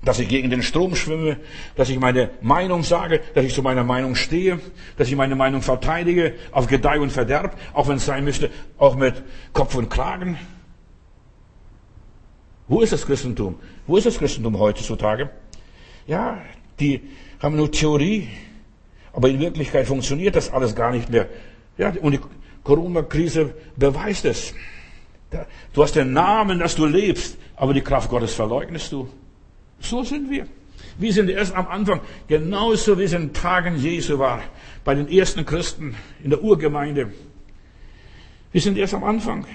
dass 0.00 0.20
ich 0.20 0.28
gegen 0.28 0.48
den 0.48 0.62
Strom 0.62 0.94
schwimme, 0.94 1.38
dass 1.74 1.90
ich 1.90 1.98
meine 1.98 2.30
Meinung 2.40 2.84
sage, 2.84 3.20
dass 3.34 3.44
ich 3.44 3.52
zu 3.52 3.62
meiner 3.62 3.84
Meinung 3.84 4.14
stehe, 4.14 4.60
dass 4.96 5.08
ich 5.08 5.16
meine 5.16 5.34
Meinung 5.34 5.60
verteidige, 5.60 6.34
auf 6.52 6.68
Gedeih 6.68 7.00
und 7.00 7.10
Verderb, 7.10 7.58
auch 7.74 7.88
wenn 7.88 7.96
es 7.96 8.06
sein 8.06 8.24
müsste, 8.24 8.48
auch 8.78 8.96
mit 8.96 9.22
Kopf 9.52 9.74
und 9.74 9.90
Kragen. 9.90 10.38
Wo 12.68 12.80
ist 12.80 12.92
das 12.94 13.04
Christentum? 13.04 13.56
Wo 13.86 13.98
ist 13.98 14.06
das 14.06 14.18
Christentum 14.18 14.58
heutzutage? 14.58 15.28
Ja, 16.06 16.40
die 16.78 17.02
haben 17.40 17.56
nur 17.56 17.70
Theorie, 17.70 18.28
aber 19.18 19.30
in 19.30 19.40
Wirklichkeit 19.40 19.84
funktioniert 19.84 20.36
das 20.36 20.48
alles 20.52 20.76
gar 20.76 20.92
nicht 20.92 21.10
mehr. 21.10 21.28
Ja, 21.76 21.92
und 22.02 22.12
die 22.12 22.20
Corona-Krise 22.62 23.52
beweist 23.74 24.24
es. 24.24 24.54
Du 25.72 25.82
hast 25.82 25.96
den 25.96 26.12
Namen, 26.12 26.60
dass 26.60 26.76
du 26.76 26.86
lebst, 26.86 27.36
aber 27.56 27.74
die 27.74 27.80
Kraft 27.80 28.10
Gottes 28.10 28.32
verleugnest 28.32 28.92
du. 28.92 29.08
So 29.80 30.04
sind 30.04 30.30
wir. 30.30 30.46
Wir 30.98 31.12
sind 31.12 31.30
erst 31.30 31.52
am 31.52 31.66
Anfang, 31.66 32.00
genauso 32.28 32.96
wie 32.96 33.02
es 33.02 33.12
in 33.12 33.32
Tagen 33.32 33.76
Jesu 33.78 34.20
war, 34.20 34.40
bei 34.84 34.94
den 34.94 35.08
ersten 35.08 35.44
Christen 35.44 35.96
in 36.22 36.30
der 36.30 36.40
Urgemeinde. 36.40 37.12
Wir 38.52 38.60
sind 38.60 38.78
erst 38.78 38.94
am 38.94 39.02
Anfang 39.02 39.48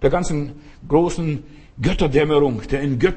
der 0.00 0.08
ganzen 0.08 0.52
großen 0.88 1.42
Götterdämmerung, 1.82 2.62
der 2.70 2.80
Entgött 2.80 3.16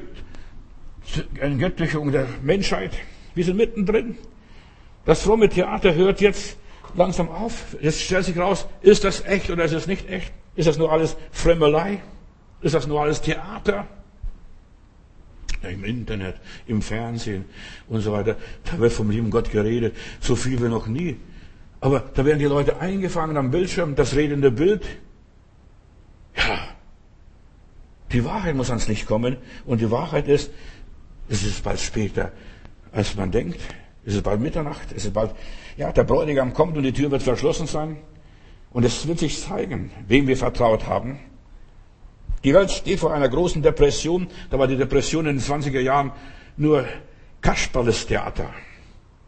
Entgöttlichung 1.40 2.12
der 2.12 2.26
Menschheit. 2.42 2.92
Wir 3.34 3.46
sind 3.46 3.56
mittendrin. 3.56 4.18
Das 5.04 5.22
fromme 5.22 5.48
Theater 5.48 5.94
hört 5.94 6.20
jetzt 6.20 6.56
langsam 6.94 7.28
auf. 7.28 7.76
Jetzt 7.80 8.00
stellt 8.00 8.24
sich 8.24 8.38
raus, 8.38 8.66
ist 8.80 9.04
das 9.04 9.24
echt 9.24 9.50
oder 9.50 9.64
ist 9.64 9.72
es 9.72 9.86
nicht 9.86 10.08
echt? 10.08 10.32
Ist 10.54 10.68
das 10.68 10.78
nur 10.78 10.92
alles 10.92 11.16
Fremmelei? 11.30 12.00
Ist 12.60 12.74
das 12.74 12.86
nur 12.86 13.00
alles 13.00 13.20
Theater? 13.20 13.86
im 15.70 15.84
Internet, 15.84 16.36
im 16.66 16.82
Fernsehen 16.82 17.44
und 17.88 18.00
so 18.00 18.12
weiter. 18.12 18.36
Da 18.64 18.78
wird 18.78 18.92
vom 18.92 19.10
lieben 19.10 19.30
Gott 19.30 19.50
geredet, 19.50 19.96
so 20.20 20.34
viel 20.34 20.60
wie 20.60 20.68
noch 20.68 20.86
nie. 20.86 21.16
Aber 21.80 22.00
da 22.14 22.24
werden 22.24 22.38
die 22.38 22.46
Leute 22.46 22.80
eingefangen 22.80 23.36
am 23.36 23.50
Bildschirm, 23.50 23.94
das 23.94 24.14
redende 24.14 24.50
Bild. 24.50 24.84
Ja, 26.36 26.58
die 28.12 28.24
Wahrheit 28.24 28.54
muss 28.54 28.70
ans 28.70 28.88
Licht 28.88 29.06
kommen. 29.06 29.36
Und 29.64 29.80
die 29.80 29.90
Wahrheit 29.90 30.28
ist, 30.28 30.50
es 31.28 31.44
ist 31.44 31.62
bald 31.62 31.80
später, 31.80 32.32
als 32.92 33.14
man 33.16 33.30
denkt. 33.30 33.60
Es 34.04 34.14
ist 34.14 34.22
bald 34.22 34.40
Mitternacht. 34.40 34.92
Es 34.94 35.04
ist 35.04 35.14
bald, 35.14 35.34
ja, 35.76 35.92
der 35.92 36.04
Bräutigam 36.04 36.52
kommt 36.52 36.76
und 36.76 36.82
die 36.82 36.92
Tür 36.92 37.10
wird 37.10 37.22
verschlossen 37.22 37.66
sein. 37.66 37.96
Und 38.70 38.84
es 38.84 39.06
wird 39.06 39.18
sich 39.18 39.40
zeigen, 39.40 39.90
wem 40.08 40.26
wir 40.26 40.36
vertraut 40.36 40.86
haben. 40.86 41.18
Die 42.44 42.54
Welt 42.54 42.70
steht 42.70 42.98
vor 42.98 43.12
einer 43.12 43.28
großen 43.28 43.62
Depression. 43.62 44.26
Da 44.50 44.58
war 44.58 44.66
die 44.66 44.76
Depression 44.76 45.26
in 45.26 45.36
den 45.36 45.44
20er 45.44 45.80
Jahren 45.80 46.12
nur 46.56 46.86
Kasperles 47.40 48.06
Theater. 48.06 48.50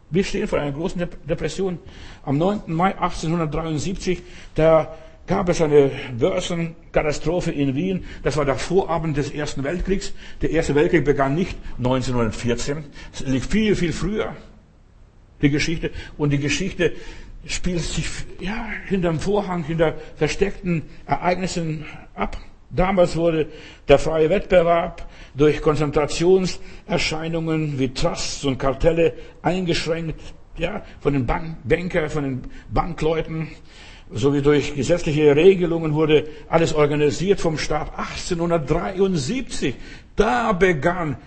Wir 0.09 0.23
stehen 0.23 0.47
vor 0.47 0.59
einer 0.59 0.71
großen 0.71 1.07
Depression. 1.27 1.79
Am 2.23 2.37
9. 2.37 2.61
Mai 2.67 2.97
1873, 2.97 4.21
da 4.55 4.95
gab 5.27 5.49
es 5.49 5.61
eine 5.61 5.91
Börsenkatastrophe 6.17 7.51
in 7.51 7.75
Wien. 7.75 8.05
Das 8.23 8.37
war 8.37 8.45
der 8.45 8.55
Vorabend 8.55 9.17
des 9.17 9.31
Ersten 9.31 9.63
Weltkriegs. 9.63 10.13
Der 10.41 10.51
Erste 10.51 10.75
Weltkrieg 10.75 11.05
begann 11.05 11.35
nicht 11.35 11.57
1914. 11.77 12.83
Es 13.13 13.21
liegt 13.21 13.51
viel, 13.51 13.75
viel 13.75 13.93
früher. 13.93 14.35
Die 15.41 15.49
Geschichte. 15.49 15.91
Und 16.17 16.31
die 16.31 16.39
Geschichte 16.39 16.93
spielt 17.45 17.81
sich, 17.81 18.05
ja, 18.39 18.67
hinterm 18.87 19.19
Vorhang, 19.19 19.63
hinter 19.63 19.95
versteckten 20.15 20.83
Ereignissen 21.05 21.85
ab. 22.13 22.37
Damals 22.69 23.15
wurde 23.15 23.47
der 23.87 23.99
freie 23.99 24.29
Wettbewerb 24.29 25.07
durch 25.35 25.61
Konzentrationserscheinungen 25.61 27.79
wie 27.79 27.93
Trusts 27.93 28.43
und 28.43 28.57
Kartelle 28.57 29.13
eingeschränkt, 29.41 30.19
ja, 30.57 30.83
von 30.99 31.13
den 31.13 31.25
Bank 31.25 31.55
Banker, 31.63 32.09
von 32.09 32.23
den 32.23 32.41
Bankleuten, 32.73 33.47
sowie 34.11 34.41
durch 34.41 34.75
gesetzliche 34.75 35.33
Regelungen 35.35 35.93
wurde 35.93 36.27
alles 36.47 36.73
organisiert 36.73 37.39
vom 37.39 37.57
Staat 37.57 37.97
1873. 37.97 39.75
Da 40.15 40.53
begann 40.53 41.17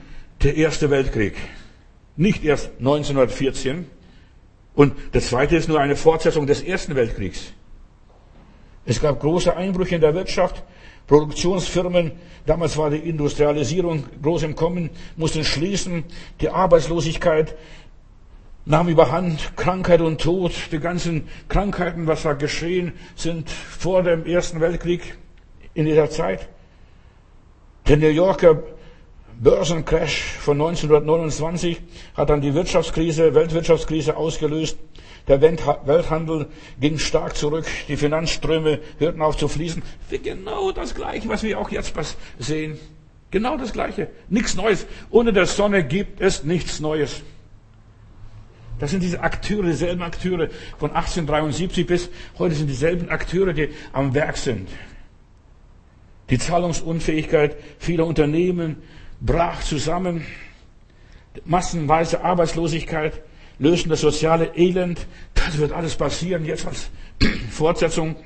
der 0.42 0.56
Erste 0.56 0.90
Weltkrieg. 0.90 1.34
Nicht 2.16 2.44
erst 2.44 2.70
1914. 2.78 3.86
Und 4.78 4.94
das 5.10 5.30
zweite 5.30 5.56
ist 5.56 5.68
nur 5.68 5.80
eine 5.80 5.96
Fortsetzung 5.96 6.46
des 6.46 6.62
Ersten 6.62 6.94
Weltkriegs. 6.94 7.52
Es 8.86 9.00
gab 9.00 9.18
große 9.18 9.56
Einbrüche 9.56 9.96
in 9.96 10.00
der 10.00 10.14
Wirtschaft. 10.14 10.62
Produktionsfirmen, 11.08 12.12
damals 12.46 12.76
war 12.76 12.88
die 12.88 12.98
Industrialisierung 12.98 14.04
groß 14.22 14.44
im 14.44 14.54
Kommen, 14.54 14.90
mussten 15.16 15.42
schließen. 15.42 16.04
Die 16.40 16.50
Arbeitslosigkeit 16.50 17.56
nahm 18.66 18.86
überhand. 18.86 19.56
Krankheit 19.56 20.00
und 20.00 20.20
Tod, 20.20 20.52
die 20.70 20.78
ganzen 20.78 21.26
Krankheiten, 21.48 22.06
was 22.06 22.22
da 22.22 22.34
geschehen 22.34 22.92
sind 23.16 23.50
vor 23.50 24.04
dem 24.04 24.26
Ersten 24.26 24.60
Weltkrieg 24.60 25.18
in 25.74 25.86
dieser 25.86 26.08
Zeit. 26.08 26.48
Der 27.88 27.96
New 27.96 28.10
Yorker 28.10 28.62
Börsencrash 29.40 30.20
von 30.40 30.60
1929 30.60 31.80
hat 32.14 32.28
dann 32.28 32.40
die 32.40 32.54
Wirtschaftskrise, 32.54 33.34
Weltwirtschaftskrise 33.34 34.16
ausgelöst. 34.16 34.78
Der 35.28 35.40
Welthandel 35.40 36.46
ging 36.80 36.98
stark 36.98 37.36
zurück, 37.36 37.66
die 37.86 37.96
Finanzströme 37.96 38.80
hörten 38.98 39.22
auf 39.22 39.36
zu 39.36 39.46
fließen. 39.46 39.82
Genau 40.22 40.72
das 40.72 40.94
Gleiche, 40.94 41.28
was 41.28 41.42
wir 41.42 41.58
auch 41.58 41.70
jetzt 41.70 41.94
sehen. 42.38 42.78
Genau 43.30 43.56
das 43.56 43.72
Gleiche. 43.72 44.08
Nichts 44.28 44.56
Neues. 44.56 44.86
Unter 45.10 45.32
der 45.32 45.46
Sonne 45.46 45.84
gibt 45.84 46.20
es 46.20 46.42
nichts 46.44 46.80
Neues. 46.80 47.22
Das 48.80 48.90
sind 48.90 49.02
diese 49.02 49.20
Akteure, 49.20 49.64
dieselben 49.64 50.02
Akteure 50.02 50.48
von 50.78 50.90
1873 50.90 51.86
bis 51.86 52.10
heute 52.38 52.54
sind 52.54 52.68
dieselben 52.68 53.08
Akteure, 53.10 53.52
die 53.52 53.68
am 53.92 54.14
Werk 54.14 54.36
sind. 54.36 54.68
Die 56.30 56.38
Zahlungsunfähigkeit 56.38 57.56
vieler 57.78 58.06
Unternehmen 58.06 58.82
brach 59.20 59.62
zusammen. 59.62 60.24
Massenweise 61.44 62.24
Arbeitslosigkeit 62.24 63.22
lösen 63.58 63.88
das 63.90 64.00
soziale 64.00 64.56
Elend. 64.56 65.06
Das 65.34 65.58
wird 65.58 65.72
alles 65.72 65.96
passieren 65.96 66.44
jetzt 66.44 66.66
als 66.66 66.90
Fortsetzung 67.50 68.16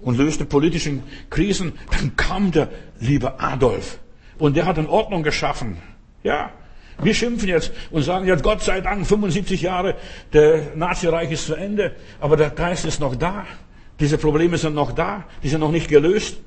und 0.00 0.18
löste 0.18 0.44
politischen 0.44 1.02
Krisen. 1.30 1.72
Dann 1.90 2.16
kam 2.16 2.50
der 2.52 2.68
liebe 3.00 3.40
Adolf 3.40 3.98
und 4.38 4.56
der 4.56 4.66
hat 4.66 4.78
eine 4.78 4.88
Ordnung 4.88 5.22
geschaffen. 5.22 5.78
Ja, 6.22 6.52
wir 7.00 7.14
schimpfen 7.14 7.48
jetzt 7.48 7.72
und 7.90 8.02
sagen 8.02 8.26
jetzt 8.26 8.42
Gott 8.42 8.62
sei 8.62 8.80
Dank 8.80 9.06
75 9.06 9.62
Jahre, 9.62 9.96
der 10.32 10.76
Nazireich 10.76 11.32
ist 11.32 11.46
zu 11.46 11.54
Ende, 11.54 11.96
aber 12.20 12.36
der 12.36 12.50
Geist 12.50 12.84
ist 12.84 13.00
noch 13.00 13.16
da. 13.16 13.46
Diese 13.98 14.18
Probleme 14.18 14.58
sind 14.58 14.74
noch 14.74 14.92
da, 14.92 15.24
die 15.42 15.48
sind 15.48 15.60
noch 15.60 15.70
nicht 15.70 15.88
gelöst. 15.88 16.38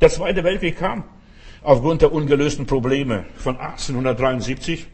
Der 0.00 0.10
Zweite 0.10 0.44
Weltkrieg 0.44 0.78
kam 0.78 1.04
aufgrund 1.64 2.02
der 2.02 2.12
ungelösten 2.12 2.66
Probleme 2.66 3.24
von 3.36 3.56
1873. 3.56 4.86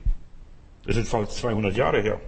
Das 0.86 0.96
ist 0.96 1.08
fast 1.10 1.36
200 1.36 1.76
Jahre 1.76 2.00
her. 2.00 2.20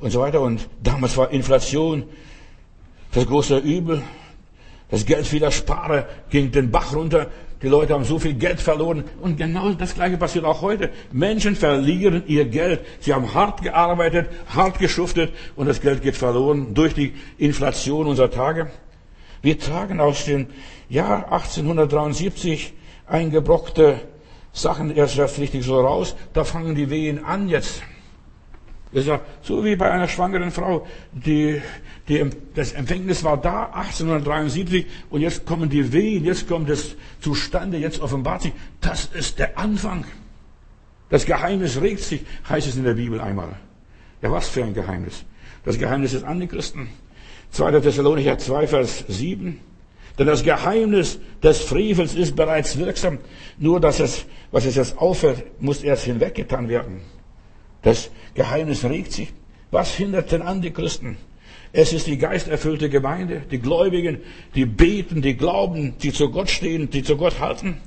Und 0.00 0.10
so 0.10 0.20
weiter. 0.20 0.40
Und 0.40 0.68
damals 0.82 1.16
war 1.16 1.30
Inflation 1.30 2.04
das 3.12 3.26
große 3.26 3.58
Übel. 3.58 4.02
Das 4.90 5.06
Geld 5.06 5.26
vieler 5.26 5.50
Sparer 5.50 6.06
ging 6.28 6.50
den 6.50 6.70
Bach 6.70 6.94
runter. 6.94 7.28
Die 7.62 7.68
Leute 7.68 7.92
haben 7.92 8.04
so 8.04 8.18
viel 8.18 8.34
Geld 8.34 8.60
verloren. 8.60 9.04
Und 9.20 9.36
genau 9.36 9.72
das 9.72 9.94
Gleiche 9.94 10.16
passiert 10.16 10.44
auch 10.44 10.62
heute. 10.62 10.90
Menschen 11.12 11.54
verlieren 11.54 12.24
ihr 12.26 12.46
Geld. 12.46 12.80
Sie 13.00 13.14
haben 13.14 13.32
hart 13.32 13.62
gearbeitet, 13.62 14.28
hart 14.48 14.78
geschuftet 14.78 15.32
und 15.56 15.66
das 15.66 15.80
Geld 15.80 16.02
geht 16.02 16.16
verloren 16.16 16.74
durch 16.74 16.94
die 16.94 17.14
Inflation 17.38 18.06
unserer 18.06 18.30
Tage. 18.30 18.70
Wir 19.42 19.58
tragen 19.58 20.00
aus 20.00 20.24
dem 20.24 20.48
Jahr 20.90 21.32
1873 21.32 22.74
eingebrockte 23.06 24.00
Sachen 24.52 24.94
erst 24.94 25.18
richtig 25.38 25.64
so 25.64 25.80
raus. 25.80 26.16
Da 26.32 26.44
fangen 26.44 26.74
die 26.74 26.90
Wehen 26.90 27.24
an 27.24 27.48
jetzt. 27.48 27.82
Ist 28.92 29.06
ja 29.06 29.20
so 29.40 29.64
wie 29.64 29.76
bei 29.76 29.90
einer 29.90 30.08
schwangeren 30.08 30.50
Frau. 30.50 30.84
Die, 31.12 31.62
die, 32.08 32.28
das 32.54 32.72
Empfängnis 32.72 33.22
war 33.22 33.36
da, 33.36 33.66
1873, 33.66 34.84
und 35.10 35.20
jetzt 35.20 35.46
kommen 35.46 35.70
die 35.70 35.92
Wehen, 35.92 36.24
jetzt 36.24 36.48
kommt 36.48 36.68
es 36.68 36.96
zustande, 37.20 37.78
jetzt 37.78 38.00
offenbart 38.00 38.42
sich. 38.42 38.52
Das 38.80 39.06
ist 39.06 39.38
der 39.38 39.56
Anfang. 39.56 40.04
Das 41.08 41.24
Geheimnis 41.24 41.80
regt 41.80 42.00
sich, 42.00 42.24
heißt 42.48 42.66
es 42.66 42.76
in 42.76 42.82
der 42.82 42.94
Bibel 42.94 43.20
einmal. 43.20 43.50
Ja, 44.22 44.32
was 44.32 44.48
für 44.48 44.64
ein 44.64 44.74
Geheimnis? 44.74 45.24
Das 45.64 45.78
Geheimnis 45.78 46.12
des 46.12 46.24
Antichristen. 46.24 46.88
2. 47.50 47.80
Thessalonicher 47.80 48.38
2, 48.38 48.66
Vers 48.66 49.04
7. 49.06 49.60
Denn 50.20 50.26
das 50.26 50.44
Geheimnis 50.44 51.18
des 51.42 51.62
Frevels 51.62 52.14
ist 52.14 52.36
bereits 52.36 52.76
wirksam. 52.76 53.20
Nur, 53.56 53.80
dass 53.80 54.00
es, 54.00 54.26
was 54.50 54.66
es 54.66 54.76
jetzt 54.76 54.98
aufhört, 54.98 55.42
muss 55.60 55.82
erst 55.82 56.04
hinweggetan 56.04 56.68
werden. 56.68 57.00
Das 57.80 58.10
Geheimnis 58.34 58.84
regt 58.84 59.12
sich. 59.12 59.32
Was 59.70 59.94
hindert 59.94 60.30
den 60.30 60.42
Antichristen? 60.42 61.16
Es 61.72 61.94
ist 61.94 62.06
die 62.06 62.18
geisterfüllte 62.18 62.90
Gemeinde, 62.90 63.44
die 63.50 63.60
Gläubigen, 63.60 64.18
die 64.54 64.66
beten, 64.66 65.22
die 65.22 65.38
glauben, 65.38 65.94
die 66.02 66.12
zu 66.12 66.30
Gott 66.30 66.50
stehen, 66.50 66.90
die 66.90 67.02
zu 67.02 67.16
Gott 67.16 67.40
halten. 67.40 67.78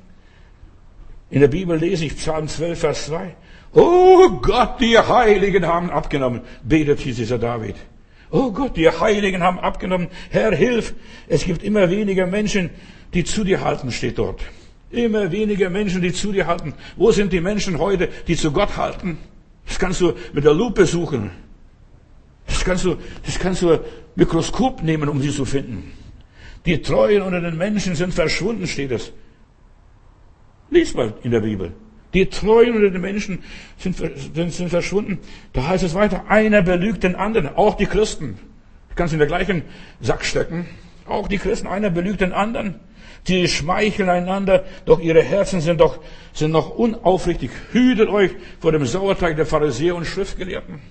In 1.30 1.42
der 1.42 1.50
Bibel 1.50 1.78
lese 1.78 2.06
ich 2.06 2.18
Psalm 2.18 2.48
12, 2.48 2.80
Vers 2.80 3.06
2. 3.06 3.36
Oh 3.74 4.30
Gott, 4.42 4.82
die 4.82 4.98
Heiligen 4.98 5.68
haben 5.68 5.92
abgenommen, 5.92 6.42
betet 6.64 7.00
hier 7.00 7.14
dieser 7.14 7.38
David. 7.38 7.76
Oh 8.34 8.52
Gott, 8.52 8.76
die 8.78 8.90
Heiligen 8.90 9.44
haben 9.44 9.60
abgenommen. 9.60 10.08
Herr, 10.32 10.56
hilf. 10.56 10.96
Es 11.28 11.46
gibt 11.46 11.62
immer 11.62 11.92
weniger 11.92 12.26
Menschen, 12.26 12.72
die 13.14 13.24
zu 13.24 13.44
dir 13.44 13.62
halten, 13.62 13.92
steht 13.92 14.18
dort. 14.18 14.42
Immer 14.90 15.32
weniger 15.32 15.70
Menschen, 15.70 16.02
die 16.02 16.12
zu 16.12 16.32
dir 16.32 16.48
halten. 16.48 16.74
Wo 16.96 17.12
sind 17.12 17.32
die 17.32 17.42
Menschen 17.42 17.78
heute, 17.78 18.10
die 18.28 18.36
zu 18.36 18.52
Gott 18.52 18.76
halten? 18.76 19.20
Das 19.68 19.78
kannst 19.78 20.02
du 20.02 20.14
mit 20.34 20.44
der 20.44 20.56
Lupe 20.56 20.88
suchen. 20.88 21.30
Das 22.48 22.66
kannst 22.66 22.86
du, 22.86 22.96
das 23.24 23.38
kannst 23.38 23.62
du 23.62 23.80
Mikroskop 24.16 24.82
nehmen, 24.82 25.10
um 25.10 25.22
sie 25.22 25.30
zu 25.30 25.46
finden. 25.46 25.94
Die 26.66 26.82
Treuen 26.82 27.22
unter 27.22 27.40
den 27.40 27.56
Menschen 27.56 27.94
sind 27.94 28.16
verschwunden, 28.16 28.66
steht 28.66 28.90
es. 28.90 29.14
Lies 30.72 30.96
mal 30.96 31.14
in 31.22 31.30
der 31.30 31.42
Bibel. 31.42 31.72
Die 32.14 32.28
Treuen 32.28 32.76
unter 32.76 32.90
den 32.90 33.02
Menschen 33.02 33.44
sind, 33.78 33.98
sind, 33.98 34.70
verschwunden. 34.70 35.20
Da 35.54 35.68
heißt 35.68 35.84
es 35.84 35.96
weiter, 35.96 36.26
einer 36.28 36.62
belügt 36.62 37.04
den 37.04 37.16
anderen, 37.16 37.56
auch 37.56 37.76
die 37.76 37.88
Christen. 37.88 38.38
Du 38.90 38.96
kannst 38.96 39.14
in 39.14 39.20
der 39.20 39.28
gleichen 39.28 39.64
Sack 40.00 40.24
stecken. 40.24 40.68
Auch 41.08 41.28
die 41.28 41.40
Christen, 41.40 41.68
einer 41.68 41.90
belügt 41.90 42.22
den 42.22 42.32
anderen. 42.32 42.76
Sie 43.26 43.48
schmeicheln 43.48 44.10
einander, 44.10 44.66
doch 44.86 45.00
ihre 45.00 45.22
Herzen 45.22 45.62
sind 45.62 45.80
doch, 45.80 46.00
sind 46.34 46.52
noch 46.52 46.70
unaufrichtig. 46.70 47.52
Hütet 47.72 48.10
euch 48.10 48.32
vor 48.60 48.72
dem 48.72 48.86
Sauerteig 48.86 49.38
der 49.38 49.46
Pharisäer 49.46 49.96
und 49.96 50.06
Schriftgelehrten. 50.06 50.82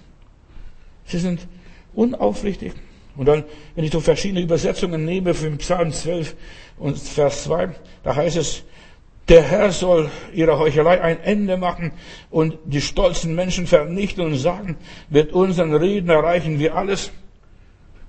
Sie 1.05 1.19
sind 1.19 1.47
unaufrichtig. 1.95 2.73
Und 3.17 3.27
dann, 3.27 3.45
wenn 3.75 3.85
ich 3.85 3.93
so 3.93 4.01
verschiedene 4.01 4.41
Übersetzungen 4.41 5.05
nehme, 5.05 5.35
für 5.35 5.51
Psalm 5.53 5.93
12 5.93 6.35
und 6.79 6.99
Vers 6.99 7.45
2, 7.45 7.71
da 8.03 8.17
heißt 8.17 8.39
es, 8.39 8.65
der 9.29 9.43
Herr 9.43 9.71
soll 9.71 10.11
ihrer 10.35 10.59
Heuchelei 10.59 11.01
ein 11.01 11.21
Ende 11.21 11.57
machen 11.57 11.93
und 12.31 12.59
die 12.65 12.81
stolzen 12.81 13.35
Menschen 13.35 13.67
vernichten 13.67 14.25
und 14.25 14.37
sagen, 14.37 14.77
mit 15.11 15.33
unseren 15.33 15.75
Reden 15.75 16.11
erreichen 16.11 16.59
wir 16.59 16.75
alles. 16.77 17.13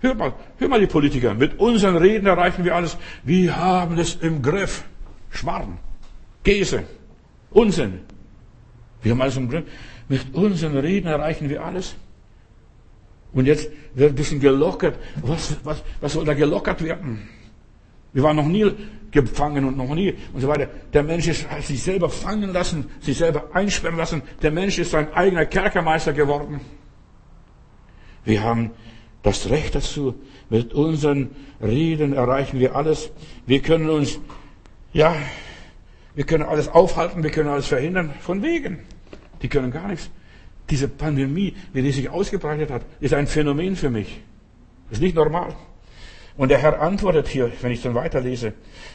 Hör 0.02 0.16
mal, 0.16 0.34
hör 0.58 0.68
mal 0.68 0.80
die 0.80 0.88
Politiker, 0.88 1.34
mit 1.34 1.60
unseren 1.60 1.96
Reden 1.98 2.26
erreichen 2.26 2.66
wir 2.66 2.76
alles. 2.76 2.98
Wir 3.24 3.56
haben 3.56 3.98
es 3.98 4.16
im 4.16 4.42
Griff. 4.42 4.84
Schmarrn, 5.30 5.78
Käse, 6.44 6.84
Unsinn. 7.52 8.02
Wir 9.02 9.12
haben 9.12 9.22
alles 9.22 9.38
im 9.38 9.50
Griff. 9.50 9.64
Mit 10.10 10.34
unseren 10.34 10.78
Reden 10.78 11.08
erreichen 11.08 11.50
wir 11.50 11.64
alles. 11.64 11.96
Und 13.34 13.46
jetzt 13.46 13.70
wird 13.96 14.12
ein 14.12 14.16
bisschen 14.16 14.40
gelockert. 14.40 14.98
Was, 15.22 15.56
was, 15.64 15.84
was 16.02 16.14
soll 16.14 16.26
da 16.26 16.34
gelockert 16.34 16.84
werden? 16.84 17.28
Wir 18.14 18.24
waren 18.24 18.36
noch 18.36 18.46
nie 18.46 18.72
gefangen 19.14 19.66
und 19.66 19.78
noch 19.78 19.94
nie 19.96 20.16
und 20.34 20.42
so 20.42 20.48
weiter. 20.48 20.68
Der 20.92 21.04
Mensch 21.04 21.28
ist, 21.28 21.50
hat 21.50 21.64
sich 21.64 21.82
selber 21.82 22.10
fangen 22.10 22.52
lassen, 22.52 22.90
sich 23.00 23.18
selber 23.18 23.50
einsperren 23.54 23.98
lassen. 23.98 24.24
Der 24.42 24.52
Mensch 24.52 24.80
ist 24.80 24.92
sein 24.92 25.14
eigener 25.14 25.46
Kerkermeister 25.46 26.12
geworden. 26.12 26.60
Wir 28.26 28.44
haben 28.44 28.72
das 29.22 29.50
Recht 29.50 29.76
dazu. 29.76 30.16
Mit 30.50 30.74
unseren 30.74 31.32
Reden 31.62 32.14
erreichen 32.14 32.60
wir 32.60 32.76
alles. 32.76 33.12
Wir 33.46 33.62
können 33.62 33.90
uns, 33.90 34.20
ja, 34.92 35.16
wir 36.16 36.26
können 36.26 36.44
alles 36.44 36.68
aufhalten, 36.68 37.24
wir 37.24 37.32
können 37.32 37.50
alles 37.50 37.68
verhindern. 37.68 38.14
Von 38.20 38.44
wegen. 38.44 38.80
Die 39.42 39.48
können 39.48 39.72
gar 39.72 39.88
nichts. 39.88 40.10
Diese 40.70 40.88
Pandemie, 40.88 41.56
wie 41.74 41.82
die 41.82 41.92
sich 41.92 42.10
ausgebreitet 42.10 42.72
hat, 42.72 42.84
ist 43.00 43.14
ein 43.14 43.28
Phänomen 43.28 43.76
für 43.76 43.90
mich. 43.90 44.22
Ist 44.90 45.02
nicht 45.02 45.16
normal. 45.16 45.56
Und 46.36 46.50
der 46.50 46.58
Herr 46.58 46.82
antwortet 46.82 47.28
hier, 47.28 47.52
wenn 47.62 47.72
ich 47.72 47.84
dann 47.84 47.94
weiterlese, 47.94 48.54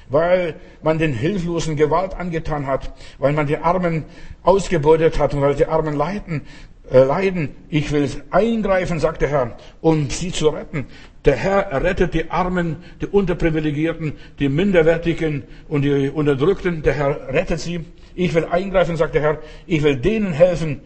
weil 0.08 0.56
man 0.82 0.98
den 0.98 1.12
Hilflosen 1.12 1.76
Gewalt 1.76 2.14
angetan 2.14 2.66
hat, 2.66 2.92
weil 3.18 3.32
man 3.32 3.46
die 3.46 3.58
Armen 3.58 4.04
ausgebeutet 4.42 5.18
hat 5.18 5.34
und 5.34 5.40
weil 5.40 5.54
die 5.54 5.66
Armen 5.66 5.94
leiden, 5.94 6.42
äh, 6.90 7.04
leiden. 7.04 7.50
Ich 7.68 7.92
will 7.92 8.08
eingreifen, 8.30 8.98
sagt 8.98 9.22
der 9.22 9.28
Herr, 9.28 9.56
um 9.80 10.10
sie 10.10 10.32
zu 10.32 10.48
retten. 10.48 10.86
Der 11.24 11.36
Herr 11.36 11.82
rettet 11.84 12.14
die 12.14 12.30
Armen, 12.30 12.76
die 13.00 13.06
Unterprivilegierten, 13.06 14.14
die 14.38 14.48
Minderwertigen 14.48 15.44
und 15.68 15.82
die 15.82 16.08
Unterdrückten. 16.08 16.82
Der 16.82 16.94
Herr 16.94 17.28
rettet 17.28 17.60
sie. 17.60 17.84
Ich 18.14 18.34
will 18.34 18.46
eingreifen, 18.46 18.96
sagt 18.96 19.14
der 19.14 19.22
Herr. 19.22 19.38
Ich 19.66 19.82
will 19.82 19.96
denen 19.96 20.32
helfen, 20.32 20.80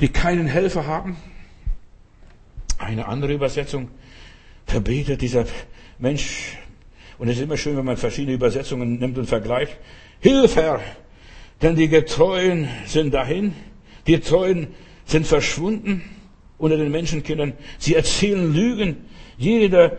die 0.00 0.08
keinen 0.08 0.46
Helfer 0.46 0.86
haben. 0.86 1.16
Eine 2.78 3.06
andere 3.06 3.32
Übersetzung. 3.32 3.90
Da 4.66 4.80
dieser 4.80 5.44
Mensch, 5.98 6.56
und 7.18 7.28
es 7.28 7.36
ist 7.36 7.42
immer 7.42 7.56
schön, 7.56 7.76
wenn 7.76 7.84
man 7.84 7.96
verschiedene 7.96 8.34
Übersetzungen 8.34 8.98
nimmt 8.98 9.18
und 9.18 9.26
vergleicht. 9.26 9.78
Hilf, 10.20 10.56
Herr, 10.56 10.80
denn 11.62 11.76
die 11.76 11.88
Getreuen 11.88 12.68
sind 12.86 13.14
dahin, 13.14 13.54
die 14.06 14.18
Treuen 14.20 14.68
sind 15.04 15.26
verschwunden 15.26 16.02
unter 16.58 16.76
den 16.76 16.90
Menschenkindern. 16.90 17.52
Sie 17.78 17.94
erzählen 17.94 18.52
Lügen, 18.52 18.96
jeder 19.36 19.96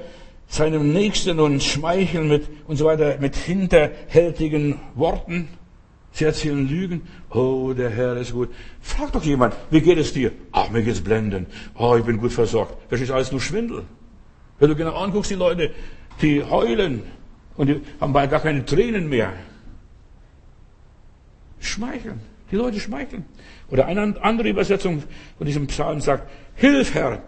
seinem 0.48 0.94
Nächsten 0.94 1.40
und 1.40 1.64
schmeicheln 1.64 2.28
mit 2.28 2.48
und 2.68 2.78
so 2.78 2.86
weiter 2.86 3.18
mit 3.20 3.36
hinterhältigen 3.36 4.80
Worten. 4.96 5.48
Sie 6.12 6.24
erzählen 6.24 6.68
Lügen. 6.68 7.02
Oh, 7.30 7.74
der 7.74 7.90
Herr 7.90 8.16
ist 8.18 8.32
gut. 8.32 8.50
Frag 8.82 9.12
doch 9.12 9.24
jemand, 9.24 9.56
wie 9.70 9.82
geht 9.82 9.98
es 9.98 10.14
dir? 10.14 10.32
Ach, 10.52 10.70
mir 10.70 10.82
geht's 10.82 11.02
blenden. 11.02 11.48
Oh, 11.78 11.96
ich 11.98 12.06
bin 12.06 12.18
gut 12.18 12.32
versorgt. 12.32 12.78
Das 12.90 13.02
ist 13.02 13.12
alles 13.12 13.32
nur 13.32 13.42
Schwindel. 13.42 13.84
Wenn 14.60 14.70
du 14.70 14.76
genau 14.76 14.96
anguckst, 14.96 15.32
die 15.32 15.36
Leute, 15.36 15.72
die 16.22 16.44
heulen 16.44 17.04
und 17.58 17.68
die 17.68 17.82
haben 18.00 18.14
bald 18.14 18.32
gar 18.32 18.40
keine 18.40 18.66
Tränen 18.66 19.10
mehr. 19.10 19.34
schmeicheln. 21.66 22.20
Die 22.52 22.56
Leute 22.56 22.80
schmeicheln. 22.80 23.26
Oder 23.70 23.88
eine 23.88 24.16
andere 24.22 24.50
Übersetzung 24.50 25.04
von 25.38 25.48
diesem 25.48 25.68
Psalm 25.68 26.00
sagt, 26.00 26.30
Hilf 26.56 26.94
Herr, 26.94 27.24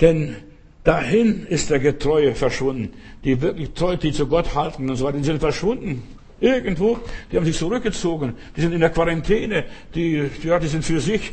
denn 0.00 0.36
dahin 0.84 1.46
ist 1.46 1.70
der 1.70 1.78
Getreue 1.78 2.34
verschwunden. 2.34 2.92
Die 3.24 3.40
wirklich 3.40 3.72
treu, 3.72 3.96
die 3.96 4.12
zu 4.12 4.26
Gott 4.26 4.54
halten 4.54 4.90
und 4.90 4.96
so 4.96 5.06
weiter, 5.06 5.18
die 5.18 5.24
sind 5.24 5.40
verschwunden. 5.40 6.02
Irgendwo, 6.38 6.98
die 7.32 7.36
haben 7.38 7.46
sich 7.46 7.56
zurückgezogen, 7.56 8.34
die 8.54 8.60
sind 8.60 8.72
in 8.72 8.80
der 8.80 8.90
Quarantäne, 8.90 9.64
die, 9.94 10.28
ja, 10.42 10.58
die 10.58 10.66
sind 10.66 10.84
für 10.84 11.00
sich 11.00 11.32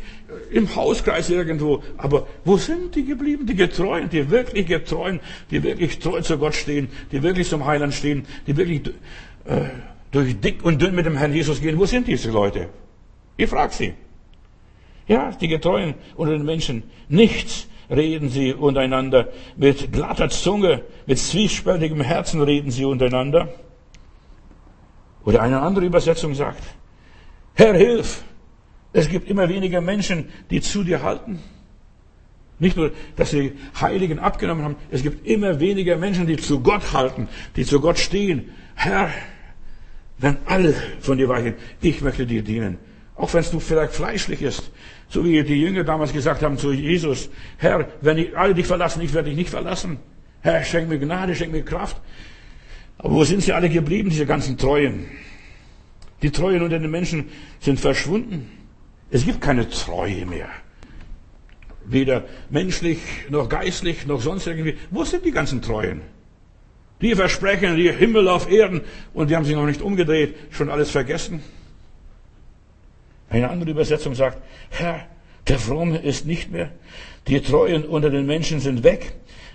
im 0.50 0.74
Hauskreis 0.74 1.30
irgendwo. 1.30 1.84
Aber 1.98 2.26
wo 2.46 2.56
sind 2.56 2.96
die 2.96 3.04
geblieben? 3.04 3.46
Die 3.46 3.56
Getreuen, 3.56 4.10
die 4.10 4.30
wirklich 4.30 4.66
Getreuen, 4.66 5.20
die 5.52 5.62
wirklich 5.62 6.00
treu 6.00 6.22
zu 6.22 6.38
Gott 6.38 6.56
stehen, 6.56 6.88
die 7.12 7.22
wirklich 7.22 7.50
zum 7.50 7.66
Heiland 7.66 7.94
stehen, 7.94 8.26
die 8.48 8.56
wirklich 8.56 8.88
äh, 9.46 9.66
durch 10.12 10.40
dick 10.40 10.64
und 10.64 10.82
dünn 10.82 10.96
mit 10.96 11.06
dem 11.06 11.18
Herrn 11.18 11.34
Jesus 11.34 11.60
gehen. 11.60 11.78
Wo 11.78 11.86
sind 11.86 12.08
diese 12.08 12.32
Leute? 12.32 12.70
Ich 13.36 13.50
frage 13.50 13.74
sie. 13.74 13.94
Ja, 15.08 15.32
die 15.32 15.50
Getreuen 15.50 15.96
unter 16.16 16.32
den 16.32 16.46
Menschen. 16.46 16.84
Nichts 17.10 17.68
reden 17.90 18.30
sie 18.30 18.54
untereinander. 18.54 19.30
Mit 19.58 19.92
glatter 19.92 20.30
Zunge, 20.30 20.82
mit 21.06 21.20
zwiespältigem 21.20 22.00
Herzen 22.00 22.42
reden 22.42 22.72
sie 22.72 22.86
untereinander. 22.86 23.50
Oder 25.26 25.42
eine 25.42 25.62
andere 25.62 25.86
Übersetzung 25.86 26.34
sagt, 26.34 26.64
Herr, 27.56 27.76
hilf! 27.76 28.24
Es 28.94 29.10
gibt 29.10 29.30
immer 29.30 29.50
weniger 29.50 29.82
Menschen, 29.82 30.30
die 30.52 30.62
zu 30.62 30.84
dir 30.84 31.02
halten. 31.02 31.40
Nicht 32.60 32.78
nur, 32.78 32.92
dass 33.16 33.32
sie 33.32 33.54
Heiligen 33.82 34.20
abgenommen 34.20 34.64
haben, 34.64 34.76
es 34.92 35.02
gibt 35.02 35.26
immer 35.28 35.60
weniger 35.60 35.98
Menschen, 35.98 36.28
die 36.28 36.38
zu 36.38 36.60
Gott 36.60 36.94
halten, 36.94 37.28
die 37.56 37.66
zu 37.66 37.82
Gott 37.82 37.98
stehen. 37.98 38.52
Herr, 38.76 39.10
wenn 40.20 40.38
alle 40.46 40.76
von 41.00 41.18
dir 41.18 41.28
weichen, 41.28 41.56
ich 41.82 42.02
möchte 42.02 42.26
dir 42.28 42.44
dienen. 42.44 42.78
Auch 43.16 43.34
wenn 43.34 43.42
es 43.42 43.52
du 43.52 43.60
vielleicht 43.60 43.94
fleischlich 43.94 44.42
ist. 44.42 44.72
So 45.10 45.26
wie 45.26 45.44
die 45.44 45.62
Jünger 45.62 45.84
damals 45.84 46.14
gesagt 46.14 46.44
haben 46.44 46.58
zu 46.58 46.72
Jesus, 46.72 47.30
Herr, 47.58 47.88
wenn 48.02 48.36
alle 48.36 48.54
dich 48.54 48.68
verlassen, 48.68 49.02
ich 49.02 49.14
werde 49.14 49.30
dich 49.30 49.38
nicht 49.38 49.50
verlassen. 49.50 50.00
Herr, 50.42 50.64
schenk 50.64 50.90
mir 50.90 51.00
Gnade, 51.00 51.36
schenk 51.36 51.52
mir 51.52 51.64
Kraft. 51.64 51.98
Aber 53.04 53.16
wo 53.16 53.24
sind 53.26 53.44
sie 53.44 53.52
alle 53.52 53.70
geblieben, 53.70 54.10
diese 54.10 54.26
ganzen 54.26 54.58
Treuen? 54.58 55.06
Die 56.22 56.32
Treuen 56.32 56.62
unter 56.62 56.80
den 56.80 56.90
Menschen 56.90 57.26
sind 57.60 57.80
verschwunden. 57.80 58.50
Es 59.12 59.26
gibt 59.26 59.42
keine 59.42 59.70
Treue 59.70 60.26
mehr. 60.26 60.48
Weder 61.86 62.24
menschlich, 62.50 63.00
noch 63.30 63.50
geistlich, 63.50 64.08
noch 64.08 64.22
sonst 64.22 64.48
irgendwie. 64.48 64.78
Wo 64.90 65.04
sind 65.04 65.26
die 65.26 65.32
ganzen 65.32 65.62
Treuen? 65.62 66.02
Die 67.02 67.14
versprechen 67.14 67.76
die 67.76 67.92
Himmel 67.92 68.30
auf 68.30 68.50
Erden 68.50 68.82
und 69.14 69.30
die 69.30 69.36
haben 69.36 69.44
sich 69.44 69.56
noch 69.56 69.66
nicht 69.66 69.82
umgedreht, 69.82 70.36
schon 70.52 70.70
alles 70.70 70.90
vergessen. 70.90 71.44
Eine 73.30 73.50
andere 73.50 73.72
Übersetzung 73.72 74.16
sagt, 74.16 74.38
Herr, 74.70 75.06
der 75.50 75.60
Fromme 75.60 75.98
ist 75.98 76.26
nicht 76.26 76.52
mehr, 76.52 76.72
die 77.28 77.42
Treuen 77.42 77.84
unter 77.84 78.10
den 78.10 78.26
Menschen 78.26 78.62
sind 78.62 78.84
weg, 78.84 79.14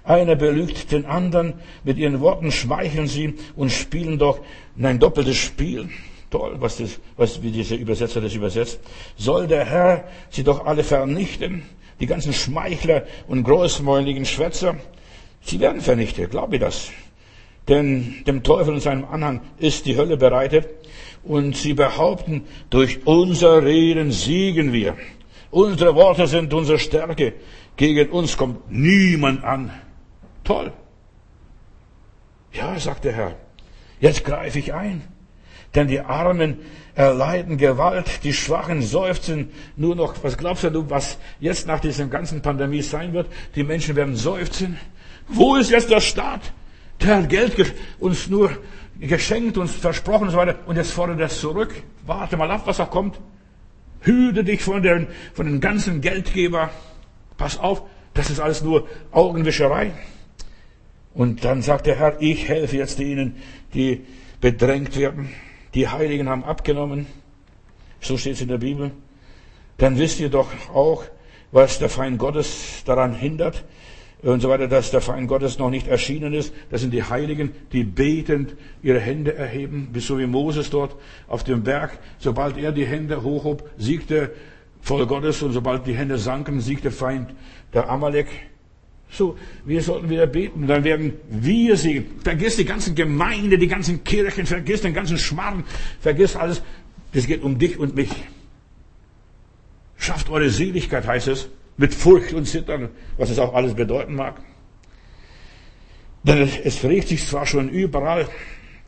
einer 0.08 0.36
belügt 0.36 0.90
den 0.90 1.04
anderen, 1.04 1.54
mit 1.84 1.98
ihren 1.98 2.20
Worten 2.20 2.50
schmeicheln 2.50 3.06
sie 3.06 3.34
und 3.56 3.70
spielen 3.70 4.18
doch 4.18 4.40
ein 4.80 4.98
doppeltes 4.98 5.36
Spiel. 5.36 5.88
Toll, 6.30 6.56
was 6.58 6.78
das, 6.78 6.98
was, 7.16 7.42
wie 7.42 7.50
dieser 7.50 7.76
Übersetzer 7.76 8.20
das 8.20 8.34
übersetzt. 8.34 8.80
Soll 9.16 9.46
der 9.46 9.64
Herr 9.64 10.04
sie 10.30 10.44
doch 10.44 10.66
alle 10.66 10.84
vernichten? 10.84 11.62
Die 12.00 12.06
ganzen 12.06 12.32
Schmeichler 12.32 13.04
und 13.26 13.44
großmäuligen 13.44 14.24
Schwätzer? 14.24 14.76
Sie 15.42 15.60
werden 15.60 15.80
vernichtet, 15.80 16.30
glaube 16.30 16.56
ich 16.56 16.60
das. 16.60 16.90
Denn 17.66 18.24
dem 18.26 18.42
Teufel 18.42 18.74
und 18.74 18.80
seinem 18.80 19.04
Anhang 19.04 19.40
ist 19.58 19.86
die 19.86 19.96
Hölle 19.96 20.16
bereitet. 20.16 20.68
Und 21.22 21.56
sie 21.56 21.74
behaupten, 21.74 22.44
durch 22.70 23.06
unser 23.06 23.64
Reden 23.64 24.10
siegen 24.12 24.72
wir. 24.72 24.96
Unsere 25.50 25.94
Worte 25.94 26.26
sind 26.26 26.52
unsere 26.54 26.78
Stärke. 26.78 27.34
Gegen 27.76 28.10
uns 28.10 28.36
kommt 28.36 28.70
niemand 28.70 29.44
an. 29.44 29.70
Toll. 30.48 30.72
Ja, 32.54 32.78
sagt 32.78 33.04
der 33.04 33.12
Herr, 33.12 33.36
jetzt 34.00 34.24
greife 34.24 34.58
ich 34.58 34.72
ein. 34.72 35.02
Denn 35.74 35.88
die 35.88 36.00
Armen 36.00 36.56
erleiden 36.94 37.58
Gewalt, 37.58 38.24
die 38.24 38.32
Schwachen 38.32 38.80
seufzen 38.80 39.50
nur 39.76 39.94
noch. 39.94 40.14
Was 40.24 40.38
glaubst 40.38 40.64
du, 40.64 40.88
was 40.88 41.18
jetzt 41.38 41.66
nach 41.66 41.80
dieser 41.80 42.06
ganzen 42.06 42.40
Pandemie 42.40 42.80
sein 42.80 43.12
wird? 43.12 43.26
Die 43.56 43.62
Menschen 43.62 43.94
werden 43.94 44.16
seufzen. 44.16 44.78
Wo 45.28 45.56
ist 45.56 45.70
jetzt 45.70 45.90
der 45.90 46.00
Staat? 46.00 46.40
Der 47.02 47.18
hat 47.18 47.28
Geld 47.28 47.74
uns 47.98 48.28
nur 48.28 48.50
geschenkt, 48.98 49.58
uns 49.58 49.74
versprochen 49.74 50.28
und 50.28 50.30
so 50.30 50.38
weiter. 50.38 50.60
Und 50.64 50.76
jetzt 50.76 50.92
fordert 50.92 51.20
er 51.20 51.26
es 51.26 51.38
zurück. 51.38 51.74
Warte 52.06 52.38
mal 52.38 52.50
ab, 52.50 52.62
was 52.64 52.78
da 52.78 52.86
kommt. 52.86 53.20
Hüte 54.00 54.44
dich 54.44 54.62
von 54.62 54.82
den, 54.82 55.08
von 55.34 55.44
den 55.44 55.60
ganzen 55.60 56.00
Geldgeber. 56.00 56.70
Pass 57.36 57.58
auf, 57.58 57.82
das 58.14 58.30
ist 58.30 58.40
alles 58.40 58.62
nur 58.62 58.88
Augenwischerei. 59.12 59.92
Und 61.18 61.44
dann 61.44 61.62
sagt 61.62 61.86
der 61.86 61.96
Herr, 61.96 62.22
ich 62.22 62.48
helfe 62.48 62.76
jetzt 62.76 63.00
denen, 63.00 63.34
die 63.74 64.02
bedrängt 64.40 64.96
werden. 64.96 65.30
Die 65.74 65.88
Heiligen 65.88 66.28
haben 66.28 66.44
abgenommen. 66.44 67.06
So 68.00 68.16
steht 68.16 68.34
es 68.34 68.40
in 68.40 68.46
der 68.46 68.58
Bibel. 68.58 68.92
Dann 69.78 69.98
wisst 69.98 70.20
ihr 70.20 70.28
doch 70.28 70.48
auch, 70.72 71.02
was 71.50 71.80
der 71.80 71.88
Feind 71.88 72.20
Gottes 72.20 72.84
daran 72.84 73.14
hindert 73.14 73.64
und 74.22 74.40
so 74.40 74.48
weiter, 74.48 74.68
dass 74.68 74.92
der 74.92 75.00
Feind 75.00 75.26
Gottes 75.26 75.58
noch 75.58 75.70
nicht 75.70 75.88
erschienen 75.88 76.34
ist. 76.34 76.54
Das 76.70 76.82
sind 76.82 76.92
die 76.92 77.02
Heiligen, 77.02 77.50
die 77.72 77.82
betend 77.82 78.54
ihre 78.84 79.00
Hände 79.00 79.34
erheben, 79.34 79.88
bis 79.92 80.06
so 80.06 80.20
wie 80.20 80.26
Moses 80.26 80.70
dort 80.70 80.94
auf 81.26 81.42
dem 81.42 81.64
Berg. 81.64 81.98
Sobald 82.20 82.56
er 82.56 82.70
die 82.70 82.86
Hände 82.86 83.24
hochhob, 83.24 83.68
siegte 83.76 84.30
voll 84.80 85.04
Gottes 85.06 85.42
und 85.42 85.50
sobald 85.50 85.84
die 85.84 85.96
Hände 85.96 86.16
sanken, 86.16 86.60
siegte 86.60 86.92
Feind 86.92 87.34
der 87.74 87.90
Amalek. 87.90 88.28
So, 89.10 89.38
wir 89.64 89.82
sollten 89.82 90.10
wieder 90.10 90.26
beten. 90.26 90.66
Dann 90.66 90.84
werden 90.84 91.14
wir 91.28 91.76
sie. 91.76 92.06
Vergiss 92.22 92.56
die 92.56 92.64
ganzen 92.64 92.94
Gemeinde, 92.94 93.58
die 93.58 93.68
ganzen 93.68 94.04
Kirchen, 94.04 94.46
vergiss 94.46 94.82
den 94.82 94.94
ganzen 94.94 95.18
Schmarrn, 95.18 95.64
vergiss 96.00 96.36
alles. 96.36 96.62
Das 97.12 97.26
geht 97.26 97.42
um 97.42 97.58
dich 97.58 97.78
und 97.78 97.94
mich. 97.94 98.10
Schafft 99.96 100.30
eure 100.30 100.50
Seligkeit, 100.50 101.06
heißt 101.06 101.28
es, 101.28 101.48
mit 101.76 101.94
Furcht 101.94 102.34
und 102.34 102.46
Zittern, 102.46 102.90
was 103.16 103.30
es 103.30 103.38
auch 103.38 103.54
alles 103.54 103.74
bedeuten 103.74 104.14
mag. 104.14 104.40
Denn 106.22 106.48
es 106.64 106.84
regt 106.84 107.08
sich 107.08 107.26
zwar 107.26 107.46
schon 107.46 107.68
überall, 107.68 108.28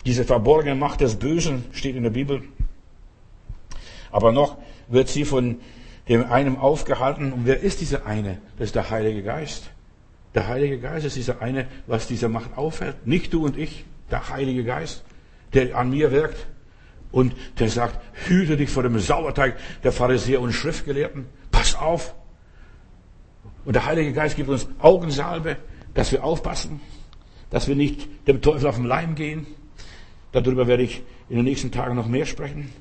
diese 0.05 0.25
verborgene 0.25 0.75
Macht 0.75 1.01
des 1.01 1.17
Bösen 1.17 1.65
steht 1.73 1.97
in 1.97 2.03
der 2.03 2.11
Bibel, 2.11 2.43
aber 4.11 4.33
noch 4.33 4.59
wird 4.89 5.09
sie 5.09 5.25
von 5.25 5.61
dem 6.09 6.31
einen 6.31 6.57
aufgehalten. 6.57 7.33
Und 7.33 7.47
wer 7.47 7.61
ist 7.61 7.81
dieser 7.81 8.07
eine? 8.07 8.39
Das 8.59 8.69
ist 8.69 8.75
der 8.75 8.91
Heilige 8.91 9.23
Geist. 9.23 9.71
Der 10.35 10.47
Heilige 10.47 10.79
Geist 10.79 11.07
ist 11.07 11.17
dieser 11.17 11.43
eine, 11.43 11.67
was 11.87 12.07
diese 12.07 12.29
Macht 12.29 12.57
aufhält. 12.57 13.07
Nicht 13.07 13.33
du 13.33 13.45
und 13.45 13.57
ich, 13.57 13.85
der 14.11 14.29
Heilige 14.29 14.65
Geist, 14.65 15.03
der 15.55 15.77
an 15.77 15.91
mir 15.91 16.13
wirkt 16.13 16.47
und 17.11 17.35
der 17.59 17.69
sagt, 17.69 18.01
hüte 18.29 18.57
dich 18.57 18.71
vor 18.71 18.83
dem 18.83 18.99
Sauerteig 18.99 19.57
der 19.83 19.93
Pharisäer 19.93 20.41
und 20.41 20.53
Schriftgelehrten. 20.53 21.27
Pass 21.51 21.75
auf. 21.75 22.15
Und 23.65 23.75
der 23.75 23.87
Heilige 23.87 24.13
Geist 24.13 24.37
gibt 24.37 24.49
uns 24.49 24.69
Augensalbe, 24.79 25.57
dass 25.95 26.13
wir 26.13 26.23
aufpassen, 26.23 26.81
dass 27.51 27.67
wir 27.67 27.75
nicht 27.75 28.09
dem 28.29 28.41
Teufel 28.41 28.69
auf 28.69 28.77
den 28.77 28.85
Leim 28.85 29.17
gehen. 29.17 29.47
Darüber 30.33 30.69
werde 30.69 30.85
ich 30.85 31.03
in 31.29 31.37
den 31.37 31.45
nächsten 31.45 31.73
Tagen 31.73 31.97
noch 31.97 32.07
mehr 32.07 32.27
sprechen. 32.27 32.73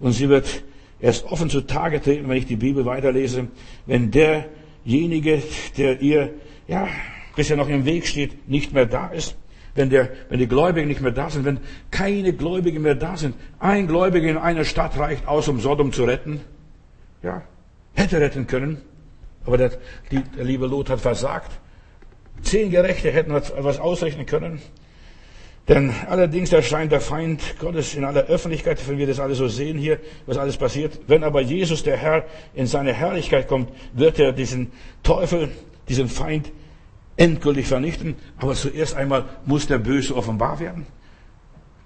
Und 0.00 0.12
sie 0.12 0.28
wird 0.28 0.64
erst 1.00 1.24
offen 1.26 1.48
zutage 1.48 2.00
treten, 2.00 2.28
wenn 2.28 2.36
ich 2.36 2.46
die 2.46 2.56
Bibel 2.56 2.84
weiterlese, 2.84 3.46
wenn 3.86 4.10
derjenige, 4.10 5.42
der 5.76 6.00
ihr 6.00 6.34
ja, 6.66 6.88
bisher 7.36 7.56
noch 7.56 7.68
im 7.68 7.84
Weg 7.84 8.06
steht, 8.06 8.48
nicht 8.48 8.72
mehr 8.72 8.86
da 8.86 9.08
ist, 9.08 9.36
wenn, 9.74 9.90
der, 9.90 10.10
wenn 10.28 10.38
die 10.38 10.48
Gläubigen 10.48 10.88
nicht 10.88 11.00
mehr 11.00 11.12
da 11.12 11.30
sind, 11.30 11.44
wenn 11.44 11.60
keine 11.90 12.32
Gläubigen 12.32 12.82
mehr 12.82 12.94
da 12.94 13.16
sind. 13.16 13.34
Ein 13.58 13.86
Gläubiger 13.86 14.28
in 14.28 14.36
einer 14.36 14.64
Stadt 14.64 14.98
reicht 14.98 15.26
aus, 15.26 15.48
um 15.48 15.60
Sodom 15.60 15.92
zu 15.92 16.04
retten. 16.04 16.40
Ja, 17.22 17.42
hätte 17.94 18.20
retten 18.20 18.46
können, 18.46 18.78
aber 19.46 19.56
der, 19.58 19.70
die, 20.10 20.22
der 20.36 20.44
liebe 20.44 20.66
Lot 20.66 20.90
hat 20.90 21.00
versagt. 21.00 21.50
Zehn 22.42 22.70
Gerechte 22.70 23.10
hätten 23.12 23.30
etwas 23.32 23.78
ausrechnen 23.78 24.26
können. 24.26 24.60
Denn 25.68 25.94
allerdings 26.08 26.52
erscheint 26.52 26.90
der 26.90 27.00
Feind 27.00 27.40
Gottes 27.60 27.94
in 27.94 28.04
aller 28.04 28.24
Öffentlichkeit, 28.24 28.80
wenn 28.88 28.98
wir 28.98 29.06
das 29.06 29.20
alles 29.20 29.38
so 29.38 29.46
sehen 29.46 29.78
hier, 29.78 30.00
was 30.26 30.36
alles 30.36 30.56
passiert. 30.56 30.98
Wenn 31.06 31.22
aber 31.22 31.40
Jesus, 31.40 31.84
der 31.84 31.96
Herr, 31.96 32.24
in 32.54 32.66
seine 32.66 32.92
Herrlichkeit 32.92 33.46
kommt, 33.46 33.70
wird 33.92 34.18
er 34.18 34.32
diesen 34.32 34.72
Teufel, 35.04 35.50
diesen 35.92 36.08
Feind 36.08 36.50
endgültig 37.16 37.66
vernichten. 37.66 38.16
Aber 38.38 38.54
zuerst 38.54 38.94
einmal 38.94 39.26
muss 39.44 39.66
der 39.66 39.78
Böse 39.78 40.16
offenbar 40.16 40.58
werden. 40.58 40.86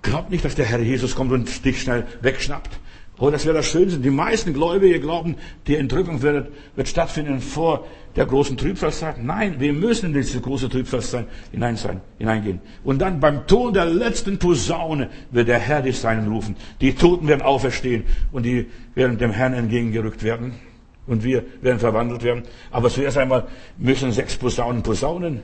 Glaubt 0.03 0.31
nicht, 0.31 0.45
dass 0.45 0.55
der 0.55 0.67
Herr 0.67 0.81
Jesus 0.81 1.17
kommt 1.17 1.33
und 1.33 1.65
dich 1.65 1.83
schnell 1.83 2.07
wegschnappt 2.23 2.79
Oh, 3.19 3.31
das 3.31 3.47
wäre 3.47 3.57
das 3.57 3.67
Schönste. 3.67 3.99
Die 3.99 4.11
meisten 4.11 4.53
Gläubige 4.53 5.01
glauben, 5.01 5.37
die 5.67 5.77
Entrückung 5.77 6.21
wird, 6.21 6.53
wird 6.75 6.89
stattfinden 6.89 7.41
vor 7.41 7.87
der 8.15 8.27
großen 8.27 8.59
Trübsalzeit. 8.59 9.23
Nein, 9.23 9.59
wir 9.59 9.73
müssen 9.73 10.07
in 10.07 10.13
diese 10.13 10.41
große 10.41 10.69
Trübsalzeit 10.69 11.27
hinein 11.51 11.77
sein, 11.77 12.03
hineingehen. 12.19 12.61
Und 12.85 13.01
dann 13.01 13.19
beim 13.19 13.47
Ton 13.47 13.73
der 13.73 13.87
letzten 13.87 14.39
Posaune 14.39 15.09
wird 15.31 15.49
der 15.49 15.59
Herr 15.59 15.81
die 15.81 15.93
Seinen 15.93 16.29
rufen. 16.29 16.57
Die 16.83 16.95
Toten 16.95 17.27
werden 17.27 17.41
auferstehen 17.41 18.05
und 18.33 18.45
die 18.45 18.67
werden 18.95 19.17
dem 19.17 19.31
Herrn 19.31 19.55
entgegengerückt 19.55 20.23
werden. 20.23 20.53
Und 21.07 21.23
wir 21.23 21.45
werden 21.63 21.79
verwandelt 21.79 22.23
werden. 22.23 22.43
Aber 22.71 22.91
zuerst 22.91 23.17
einmal 23.19 23.47
müssen 23.79 24.13
sechs 24.13 24.37
Posaunen 24.37 24.83
posaunen. 24.83 25.43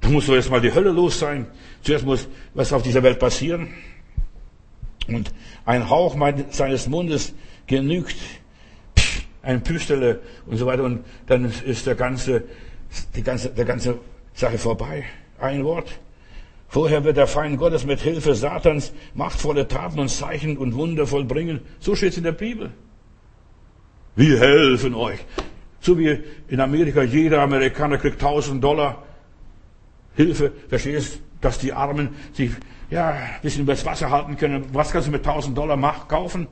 Da 0.00 0.08
muss 0.08 0.26
so 0.26 0.34
erstmal 0.34 0.60
die 0.60 0.72
Hölle 0.72 0.90
los 0.90 1.18
sein. 1.18 1.46
Zuerst 1.82 2.04
muss 2.04 2.28
was 2.54 2.72
auf 2.72 2.82
dieser 2.82 3.02
Welt 3.02 3.18
passieren. 3.18 3.68
Und 5.08 5.32
ein 5.64 5.88
Hauch 5.88 6.16
seines 6.50 6.86
Mundes 6.86 7.34
genügt, 7.66 8.16
ein 9.42 9.62
Püstele 9.62 10.20
und 10.46 10.56
so 10.56 10.66
weiter. 10.66 10.84
Und 10.84 11.04
dann 11.26 11.44
ist 11.44 11.86
der 11.86 11.94
ganze, 11.94 12.44
die 13.16 13.22
ganze, 13.22 13.50
der 13.50 13.64
ganze 13.64 13.98
Sache 14.34 14.58
vorbei. 14.58 15.04
Ein 15.40 15.64
Wort. 15.64 15.98
Vorher 16.68 17.02
wird 17.02 17.16
der 17.16 17.26
Feind 17.26 17.58
Gottes 17.58 17.86
mit 17.86 18.00
Hilfe 18.00 18.34
Satans 18.34 18.92
machtvolle 19.14 19.66
Taten 19.66 19.98
und 19.98 20.10
Zeichen 20.10 20.58
und 20.58 20.74
Wunder 20.74 21.06
vollbringen. 21.06 21.60
So 21.80 21.96
steht 21.96 22.10
es 22.12 22.18
in 22.18 22.24
der 22.24 22.32
Bibel. 22.32 22.70
Wir 24.18 24.40
helfen 24.40 24.96
euch. 24.96 25.20
So 25.78 25.96
wie 25.96 26.18
in 26.48 26.58
Amerika, 26.58 27.02
jeder 27.02 27.40
Amerikaner 27.40 27.98
kriegt 27.98 28.20
1000 28.20 28.62
Dollar 28.62 29.04
Hilfe. 30.16 30.50
Verstehst, 30.68 31.20
dass 31.40 31.60
die 31.60 31.72
Armen 31.72 32.08
sich 32.32 32.50
ja, 32.90 33.10
ein 33.10 33.42
bisschen 33.42 33.62
übers 33.62 33.86
Wasser 33.86 34.10
halten 34.10 34.36
können. 34.36 34.64
Was 34.72 34.90
kannst 34.90 35.06
du 35.06 35.12
mit 35.12 35.24
1000 35.24 35.56
Dollar 35.56 35.76
Macht 35.76 36.08
kaufen? 36.08 36.48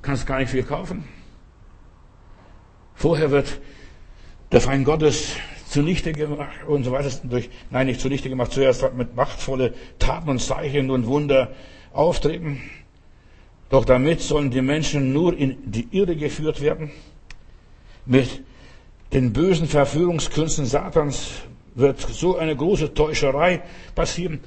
Kannst 0.00 0.26
gar 0.26 0.38
nicht 0.38 0.48
viel 0.48 0.62
kaufen. 0.62 1.04
Vorher 2.94 3.30
wird 3.30 3.60
der 4.50 4.62
Feind 4.62 4.86
Gottes 4.86 5.36
zunichte 5.68 6.12
gemacht 6.12 6.64
und 6.68 6.84
so 6.84 6.92
weiter. 6.92 7.10
Durch, 7.24 7.50
nein, 7.68 7.88
nicht 7.88 8.00
zunichte 8.00 8.30
gemacht. 8.30 8.52
Zuerst 8.52 8.94
mit 8.94 9.14
machtvolle 9.14 9.74
Taten 9.98 10.30
und 10.30 10.38
Zeichen 10.38 10.90
und 10.90 11.06
Wunder 11.06 11.52
auftreten. 11.92 12.62
Doch 13.70 13.84
damit 13.84 14.20
sollen 14.20 14.50
die 14.50 14.62
Menschen 14.62 15.12
nur 15.12 15.36
in 15.36 15.56
die 15.64 15.88
Irre 15.92 16.16
geführt 16.16 16.60
werden. 16.60 16.90
Mit 18.04 18.42
den 19.12 19.32
bösen 19.32 19.68
Verführungskünsten 19.68 20.66
Satans 20.66 21.30
wird 21.74 22.00
so 22.00 22.36
eine 22.36 22.54
große 22.56 22.92
Täuscherei 22.92 23.62
passieren. 23.94 24.40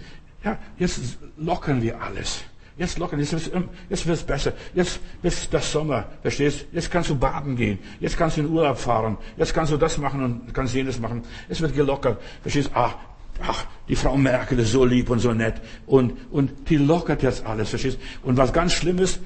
Ja, 0.43 0.59
jetzt 0.77 1.17
lockern 1.37 1.81
wir 1.81 2.01
alles. 2.01 2.43
Jetzt 2.75 2.97
lockern, 2.97 3.19
jetzt, 3.19 3.31
wird 3.31 4.17
es 4.17 4.23
besser. 4.23 4.53
Jetzt 4.73 4.99
ist 5.21 5.53
das 5.53 5.71
Sommer, 5.71 6.05
verstehst? 6.21 6.65
Jetzt 6.71 6.89
kannst 6.89 7.09
du 7.09 7.15
baden 7.15 7.55
gehen. 7.55 7.77
Jetzt 7.99 8.17
kannst 8.17 8.37
du 8.37 8.41
in 8.41 8.49
Urlaub 8.49 8.77
fahren. 8.77 9.17
Jetzt 9.37 9.53
kannst 9.53 9.71
du 9.71 9.77
das 9.77 9.97
machen 9.99 10.23
und 10.23 10.53
kannst 10.53 10.73
jenes 10.73 10.99
machen. 10.99 11.21
Es 11.47 11.61
wird 11.61 11.75
gelockert. 11.75 12.19
Verstehst? 12.41 12.71
Ach, 12.73 12.95
ach, 13.41 13.65
die 13.87 13.95
Frau 13.95 14.15
Merkel 14.17 14.59
ist 14.59 14.71
so 14.71 14.85
lieb 14.85 15.09
und 15.09 15.19
so 15.19 15.33
nett. 15.33 15.55
Und, 15.85 16.13
und 16.31 16.69
die 16.69 16.77
lockert 16.77 17.23
jetzt 17.23 17.45
alles, 17.45 17.69
verstehst? 17.69 17.99
Und 18.23 18.37
was 18.37 18.53
ganz 18.53 18.73
schlimm 18.73 18.99
ist, 18.99 19.19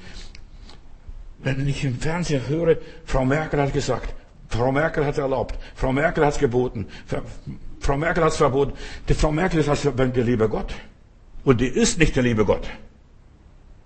wenn 1.40 1.66
ich 1.68 1.84
im 1.84 1.98
Fernsehen 1.98 2.42
höre, 2.48 2.76
Frau 3.04 3.24
Merkel 3.24 3.60
hat 3.60 3.72
gesagt, 3.72 4.14
Frau 4.48 4.72
Merkel 4.72 5.04
hat 5.04 5.18
erlaubt, 5.18 5.58
Frau 5.74 5.92
Merkel 5.92 6.24
hat 6.24 6.34
es 6.34 6.38
geboten, 6.38 6.86
Frau 7.80 7.96
Merkel 7.96 8.24
hat 8.24 8.32
es 8.32 8.38
verboten. 8.38 8.72
Die 9.08 9.14
Frau 9.14 9.30
Merkel 9.30 9.60
ist 9.60 9.84
der 9.84 10.24
liebe 10.24 10.48
Gott. 10.48 10.74
Und 11.44 11.60
die 11.60 11.68
ist 11.68 11.98
nicht 11.98 12.16
der 12.16 12.22
liebe 12.22 12.44
Gott. 12.44 12.68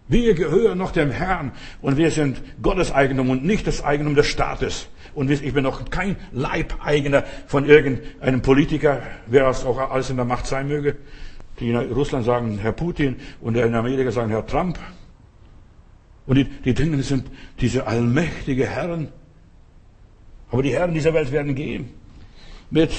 Wir 0.08 0.34
gehören 0.34 0.78
noch 0.78 0.92
dem 0.92 1.10
Herrn 1.10 1.52
und 1.80 1.96
wir 1.96 2.10
sind 2.10 2.42
Gottes 2.60 2.92
Eigentum 2.92 3.30
und 3.30 3.44
nicht 3.44 3.66
das 3.66 3.84
Eigentum 3.84 4.14
des 4.14 4.26
Staates. 4.26 4.88
Und 5.14 5.30
ich 5.30 5.52
bin 5.52 5.64
noch 5.64 5.90
kein 5.90 6.16
Leibeigener 6.32 7.24
von 7.46 7.66
irgendeinem 7.66 8.42
Politiker, 8.42 9.02
wer 9.26 9.48
es 9.48 9.64
auch 9.64 9.78
alles 9.90 10.10
in 10.10 10.16
der 10.16 10.24
Macht 10.24 10.46
sein 10.46 10.68
möge. 10.68 10.96
Die 11.60 11.70
in 11.70 11.76
Russland 11.76 12.24
sagen 12.24 12.58
Herr 12.58 12.72
Putin 12.72 13.16
und 13.40 13.56
in 13.56 13.74
Amerika 13.74 14.10
sagen 14.10 14.30
Herr 14.30 14.46
Trump. 14.46 14.78
Und 16.26 16.36
die, 16.36 16.44
die 16.44 16.74
Dinge 16.74 17.02
sind 17.02 17.26
diese 17.60 17.86
allmächtige 17.86 18.66
Herren. 18.66 19.08
Aber 20.50 20.62
die 20.62 20.72
Herren 20.72 20.94
dieser 20.94 21.12
Welt 21.12 21.32
werden 21.32 21.54
gehen. 21.54 21.90
Mit 22.70 22.90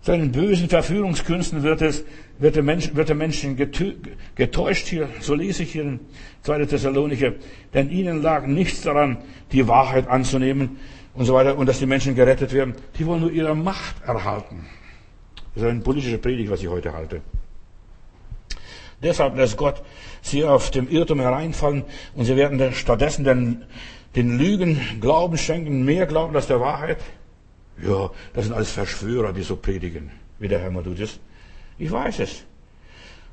seinen 0.00 0.32
bösen 0.32 0.68
Verführungskünsten 0.68 1.62
wird, 1.62 1.82
es, 1.82 2.04
wird, 2.38 2.56
der 2.56 2.62
Mensch, 2.62 2.94
wird 2.94 3.08
der 3.08 3.16
Mensch 3.16 3.46
getäuscht 4.36 4.86
hier. 4.86 5.08
So 5.20 5.34
lese 5.34 5.64
ich 5.64 5.72
hier 5.72 5.82
in 5.82 6.00
2. 6.42 6.66
Thessalonicher. 6.66 7.34
Denn 7.74 7.90
ihnen 7.90 8.22
lag 8.22 8.46
nichts 8.46 8.82
daran, 8.82 9.18
die 9.52 9.68
Wahrheit 9.68 10.08
anzunehmen 10.08 10.78
und 11.18 11.24
so 11.24 11.34
weiter 11.34 11.58
und 11.58 11.66
dass 11.66 11.80
die 11.80 11.86
Menschen 11.86 12.14
gerettet 12.14 12.52
werden. 12.52 12.76
Die 12.96 13.04
wollen 13.04 13.20
nur 13.20 13.32
ihre 13.32 13.54
Macht 13.56 13.96
erhalten. 14.04 14.66
Das 15.52 15.64
ist 15.64 15.68
eine 15.68 15.80
politische 15.80 16.18
Predigt, 16.18 16.48
was 16.48 16.62
ich 16.62 16.68
heute 16.68 16.92
halte. 16.92 17.22
Deshalb 19.02 19.36
lässt 19.36 19.56
Gott 19.56 19.82
sie 20.22 20.44
auf 20.44 20.70
dem 20.70 20.88
Irrtum 20.88 21.20
hereinfallen 21.20 21.84
und 22.14 22.24
sie 22.24 22.36
werden 22.36 22.72
stattdessen 22.72 23.24
den, 23.24 23.64
den 24.14 24.38
Lügen 24.38 24.80
Glauben 25.00 25.36
schenken, 25.36 25.84
mehr 25.84 26.06
Glauben 26.06 26.36
als 26.36 26.46
der 26.46 26.60
Wahrheit. 26.60 26.98
Ja, 27.82 28.10
das 28.32 28.44
sind 28.44 28.54
alles 28.54 28.70
Verschwörer, 28.70 29.32
die 29.32 29.42
so 29.42 29.56
predigen, 29.56 30.12
wie 30.38 30.46
der 30.46 30.60
Herr 30.60 30.70
Madudis. 30.70 31.18
Ich 31.78 31.90
weiß 31.90 32.20
es. 32.20 32.44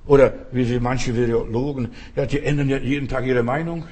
Oder 0.07 0.33
wie 0.51 0.63
sie 0.65 0.79
manche 0.79 1.15
Virologen, 1.15 1.89
ja, 2.15 2.25
die 2.25 2.39
ändern 2.39 2.69
ja 2.69 2.77
jeden 2.77 3.07
Tag 3.07 3.25
ihre 3.25 3.43
Meinung. 3.43 3.85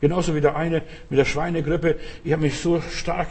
Genauso 0.00 0.34
wie 0.34 0.40
der 0.40 0.56
eine 0.56 0.82
mit 1.10 1.18
der 1.18 1.24
Schweinegrippe. 1.24 1.96
Ich 2.24 2.32
habe 2.32 2.42
mich 2.42 2.58
so 2.58 2.80
stark 2.80 3.28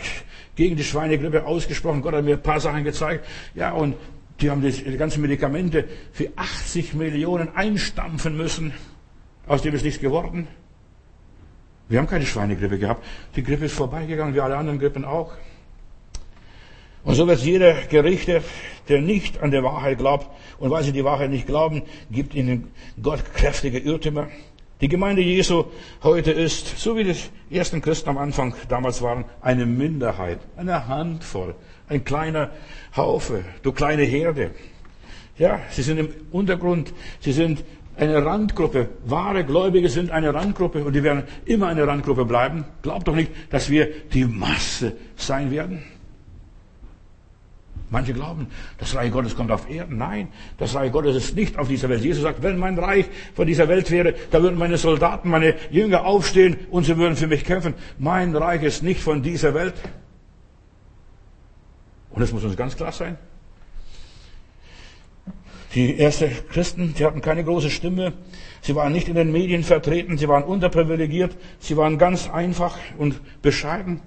gegen 0.56 0.76
die 0.76 0.84
Schweinegrippe 0.84 1.46
ausgesprochen. 1.46 2.02
Gott 2.02 2.14
hat 2.14 2.26
mir 2.26 2.36
ein 2.36 2.44
paar 2.44 2.60
Sachen 2.60 2.84
gezeigt. 2.84 3.26
Ja, 3.56 3.72
und 3.72 3.96
die 4.42 4.50
haben 4.50 4.62
die, 4.62 4.98
ganzen 4.98 5.22
Medikamente 5.22 5.86
für 6.12 6.30
80 6.36 6.94
Millionen 6.94 7.56
einstampfen 7.56 8.36
müssen. 8.36 8.74
Aus 9.48 9.62
dem 9.62 9.74
ist 9.74 9.84
nichts 9.84 10.02
geworden. 10.02 10.48
Wir 11.90 12.00
haben 12.00 12.08
keine 12.08 12.26
Schweinegrippe 12.26 12.78
gehabt. 12.78 13.06
Die 13.36 13.44
Grippe 13.44 13.66
ist 13.66 13.76
vorbeigegangen, 13.76 14.36
wie 14.36 14.42
alle 14.42 14.58
anderen 14.58 14.78
Grippen 14.78 15.06
auch. 15.06 15.34
Und 17.06 17.16
so 17.16 17.26
wird 17.26 17.40
jeder 17.40 17.74
Gerichte, 17.90 18.44
der 18.90 19.02
nicht 19.02 19.42
an 19.42 19.52
der 19.52 19.64
Wahrheit 19.64 19.98
glaubt, 19.98 20.28
und 20.60 20.70
weil 20.70 20.84
sie 20.84 20.92
die 20.92 21.06
Wahrheit 21.06 21.30
nicht 21.30 21.48
glauben, 21.48 21.84
gibt 22.12 22.36
ihnen 22.36 22.72
Gott 23.02 23.24
kräftige 23.34 23.80
Irrtümer. 23.80 24.28
Die 24.80 24.90
Gemeinde 24.90 25.24
Jesu 25.24 25.66
heute 26.04 26.32
ist, 26.32 26.78
so 26.78 26.96
wie 26.96 27.04
die 27.04 27.16
ersten 27.50 27.82
Christen 27.82 28.10
am 28.10 28.18
Anfang 28.20 28.54
damals 28.70 29.02
waren, 29.02 29.26
eine 29.42 29.66
Minderheit, 29.66 30.40
eine 30.56 30.88
Handvoll, 30.88 31.56
ein 31.90 32.04
kleiner 32.06 32.52
Haufe, 32.96 33.44
du 33.64 33.72
kleine 33.72 34.04
Herde. 34.04 34.52
Ja, 35.40 35.62
sie 35.72 35.82
sind 35.82 35.98
im 35.98 36.10
Untergrund, 36.32 36.94
sie 37.22 37.32
sind 37.32 37.64
eine 37.96 38.24
Randgruppe. 38.24 38.90
Wahre 39.06 39.44
Gläubige 39.44 39.90
sind 39.90 40.12
eine 40.12 40.32
Randgruppe 40.32 40.84
und 40.84 40.94
die 40.94 41.02
werden 41.02 41.24
immer 41.46 41.70
eine 41.70 41.88
Randgruppe 41.88 42.26
bleiben. 42.26 42.64
Glaubt 42.84 43.08
doch 43.08 43.16
nicht, 43.16 43.32
dass 43.50 43.72
wir 43.72 43.90
die 44.14 44.26
Masse 44.26 44.96
sein 45.16 45.50
werden. 45.50 45.84
Manche 47.90 48.14
glauben, 48.14 48.48
das 48.80 48.96
Reich 48.96 49.12
Gottes 49.12 49.36
kommt 49.36 49.50
auf 49.50 49.70
Erden. 49.70 49.98
Nein, 49.98 50.28
das 50.58 50.76
Reich 50.76 50.92
Gottes 50.92 51.16
ist 51.16 51.36
nicht 51.38 51.58
auf 51.58 51.70
dieser 51.70 51.88
Welt. 51.88 52.04
Jesus 52.04 52.24
sagt, 52.24 52.44
wenn 52.44 52.58
mein 52.58 52.78
Reich 52.78 53.06
von 53.34 53.48
dieser 53.48 53.70
Welt 53.70 53.90
wäre, 53.92 54.14
da 54.30 54.42
würden 54.42 54.58
meine 54.58 54.78
Soldaten, 54.78 55.30
meine 55.30 55.56
Jünger 55.72 56.06
aufstehen 56.06 56.58
und 56.70 56.84
sie 56.84 56.98
würden 56.98 57.16
für 57.16 57.28
mich 57.28 57.46
kämpfen. 57.46 57.76
Mein 57.98 58.36
Reich 58.36 58.64
ist 58.64 58.84
nicht 58.84 59.00
von 59.00 59.22
dieser 59.22 59.54
Welt. 59.54 59.76
Und 62.10 62.22
es 62.22 62.34
muss 62.34 62.44
uns 62.44 62.58
ganz 62.58 62.76
klar 62.76 62.92
sein. 62.92 63.18
Die 65.74 65.98
ersten 65.98 66.32
Christen, 66.50 66.94
die 66.98 67.06
hatten 67.06 67.22
keine 67.22 67.44
große 67.44 67.70
Stimme. 67.70 68.14
Sie 68.62 68.76
waren 68.76 68.92
nicht 68.92 69.08
in 69.08 69.16
den 69.16 69.32
Medien 69.32 69.64
vertreten. 69.64 70.18
Sie 70.18 70.28
waren 70.28 70.44
unterprivilegiert. 70.44 71.38
Sie 71.60 71.78
waren 71.78 71.98
ganz 71.98 72.30
einfach 72.30 72.78
und 72.98 73.22
bescheiden. 73.42 74.02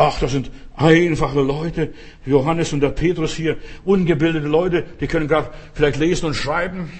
Ach, 0.00 0.20
das 0.20 0.30
sind 0.30 0.48
einfache 0.76 1.40
Leute. 1.40 1.92
Johannes 2.24 2.72
und 2.72 2.78
der 2.80 2.90
Petrus 2.90 3.34
hier, 3.34 3.56
ungebildete 3.84 4.46
Leute, 4.46 4.84
die 5.00 5.08
können 5.08 5.26
gerade 5.26 5.50
vielleicht 5.74 5.98
lesen 5.98 6.26
und 6.26 6.34
schreiben. 6.34 6.92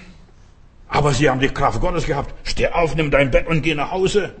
Aber 0.89 1.13
sie 1.13 1.29
haben 1.29 1.39
die 1.39 1.47
Kraft 1.47 1.79
Gottes 1.79 2.05
gehabt. 2.05 2.35
Steh 2.43 2.67
auf, 2.67 2.97
nimm 2.97 3.09
dein 3.09 3.31
Bett 3.31 3.47
und 3.47 3.61
geh 3.61 3.73
nach 3.73 3.91
Hause. 3.91 4.35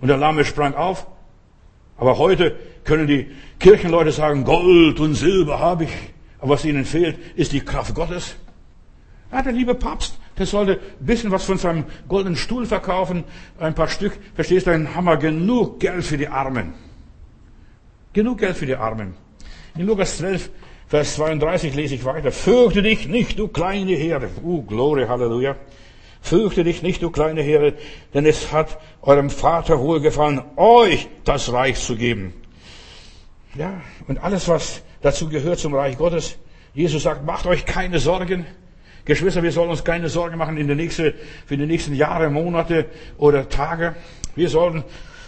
Und 0.00 0.08
der 0.08 0.16
Lahme 0.16 0.46
sprang 0.46 0.74
auf. 0.74 1.06
Aber 1.98 2.16
heute 2.16 2.56
können 2.84 3.06
die 3.06 3.30
Kirchenleute 3.58 4.10
sagen, 4.10 4.44
Gold 4.44 4.98
und 4.98 5.14
Silber 5.14 5.60
habe 5.60 5.84
ich. 5.84 5.92
Aber 6.38 6.54
was 6.54 6.64
ihnen 6.64 6.86
fehlt, 6.86 7.18
ist 7.36 7.52
die 7.52 7.60
Kraft 7.60 7.94
Gottes. 7.94 8.36
Ja, 9.30 9.42
der 9.42 9.52
liebe 9.52 9.74
Papst, 9.74 10.18
der 10.38 10.46
sollte 10.46 10.80
ein 10.98 11.06
bisschen 11.06 11.30
was 11.30 11.44
von 11.44 11.58
seinem 11.58 11.84
goldenen 12.08 12.36
Stuhl 12.36 12.64
verkaufen, 12.64 13.24
ein 13.58 13.74
paar 13.74 13.88
Stück. 13.88 14.14
Verstehst 14.34 14.66
du, 14.66 14.94
haben 14.94 15.04
wir 15.04 15.18
genug 15.18 15.78
Geld 15.78 16.04
für 16.04 16.16
die 16.16 16.28
Armen. 16.28 16.72
Genug 18.12 18.38
Geld 18.38 18.56
für 18.56 18.66
die 18.66 18.76
Armen. 18.76 19.14
In 19.76 19.86
Lukas 19.86 20.18
12, 20.18 20.50
Vers 20.86 21.14
32 21.14 21.74
lese 21.74 21.94
ich 21.94 22.04
weiter. 22.04 22.30
Fürchte 22.30 22.82
dich 22.82 23.08
nicht, 23.08 23.38
du 23.38 23.48
kleine 23.48 23.92
Herde. 23.92 24.28
Uh, 24.42 24.62
Glory, 24.62 25.06
Halleluja. 25.06 25.56
Fürchte 26.20 26.62
dich 26.62 26.82
nicht, 26.82 27.02
du 27.02 27.10
kleine 27.10 27.40
Herde, 27.40 27.74
denn 28.12 28.26
es 28.26 28.52
hat 28.52 28.78
eurem 29.00 29.30
Vater 29.30 29.80
wohlgefallen, 29.80 30.42
euch 30.56 31.08
das 31.24 31.50
Reich 31.50 31.80
zu 31.80 31.96
geben. 31.96 32.34
Ja, 33.54 33.80
und 34.06 34.22
alles, 34.22 34.46
was 34.48 34.82
dazu 35.00 35.30
gehört 35.30 35.58
zum 35.58 35.74
Reich 35.74 35.96
Gottes. 35.96 36.36
Jesus 36.74 37.04
sagt, 37.04 37.24
macht 37.24 37.46
euch 37.46 37.64
keine 37.64 37.98
Sorgen. 37.98 38.46
Geschwister, 39.06 39.42
wir 39.42 39.52
sollen 39.52 39.70
uns 39.70 39.82
keine 39.82 40.10
Sorgen 40.10 40.36
machen 40.36 40.58
in 40.58 40.68
die 40.68 40.74
nächste, 40.74 41.14
für 41.46 41.56
die 41.56 41.66
nächsten 41.66 41.94
Jahre, 41.94 42.28
Monate 42.28 42.86
oder 43.16 43.48
Tage. 43.48 43.96
Wir 44.36 44.50
sollen 44.50 44.84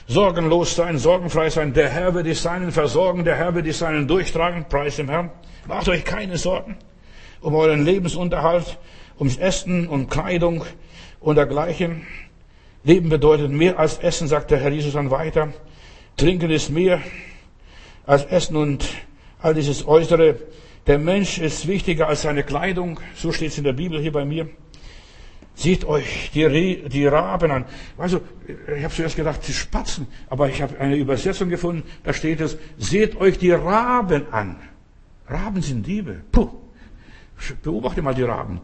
sorgenlos 0.06 0.74
sein, 0.74 0.98
sorgenfrei 0.98 1.50
sein. 1.50 1.72
Der 1.72 1.88
Herr 1.88 2.14
wird 2.14 2.26
die 2.26 2.34
Seinen 2.34 2.72
versorgen, 2.72 3.24
der 3.24 3.36
Herr 3.36 3.54
wird 3.54 3.66
die 3.66 3.72
Seinen 3.72 4.06
durchtragen. 4.06 4.66
Preis 4.68 4.96
dem 4.96 5.08
Herrn. 5.08 5.30
Macht 5.66 5.88
euch 5.88 6.04
keine 6.04 6.36
Sorgen 6.36 6.76
um 7.44 7.54
euren 7.54 7.84
Lebensunterhalt, 7.84 8.78
ums 9.18 9.36
Essen 9.36 9.86
und 9.86 10.10
Kleidung 10.10 10.64
und 11.20 11.36
dergleichen. 11.36 12.06
Leben 12.84 13.10
bedeutet 13.10 13.50
mehr 13.50 13.78
als 13.78 13.98
Essen, 13.98 14.28
sagt 14.28 14.50
der 14.50 14.58
Herr 14.58 14.70
Jesus 14.70 14.94
dann 14.94 15.10
weiter. 15.10 15.52
Trinken 16.16 16.50
ist 16.50 16.70
mehr 16.70 17.02
als 18.06 18.24
Essen 18.24 18.56
und 18.56 18.86
all 19.40 19.52
dieses 19.54 19.86
Äußere. 19.86 20.36
Der 20.86 20.98
Mensch 20.98 21.38
ist 21.38 21.68
wichtiger 21.68 22.08
als 22.08 22.22
seine 22.22 22.44
Kleidung. 22.44 22.98
So 23.14 23.30
steht 23.30 23.50
es 23.50 23.58
in 23.58 23.64
der 23.64 23.72
Bibel 23.74 24.00
hier 24.00 24.12
bei 24.12 24.24
mir. 24.24 24.48
Seht 25.54 25.84
euch 25.84 26.30
die, 26.34 26.82
die 26.88 27.06
Raben 27.06 27.50
an. 27.50 27.64
Also, 27.96 28.20
ich 28.76 28.82
habe 28.82 28.92
zuerst 28.92 29.16
gedacht, 29.16 29.40
die 29.46 29.52
Spatzen, 29.52 30.06
aber 30.28 30.48
ich 30.48 30.60
habe 30.60 30.78
eine 30.80 30.96
Übersetzung 30.96 31.48
gefunden, 31.48 31.84
da 32.02 32.12
steht 32.12 32.40
es, 32.40 32.58
seht 32.76 33.16
euch 33.20 33.38
die 33.38 33.52
Raben 33.52 34.32
an. 34.32 34.56
Raben 35.28 35.62
sind 35.62 35.86
Diebe. 35.86 36.22
Puh. 36.32 36.50
Beobachte 37.62 38.02
mal 38.02 38.14
die 38.14 38.22
Raben. 38.22 38.60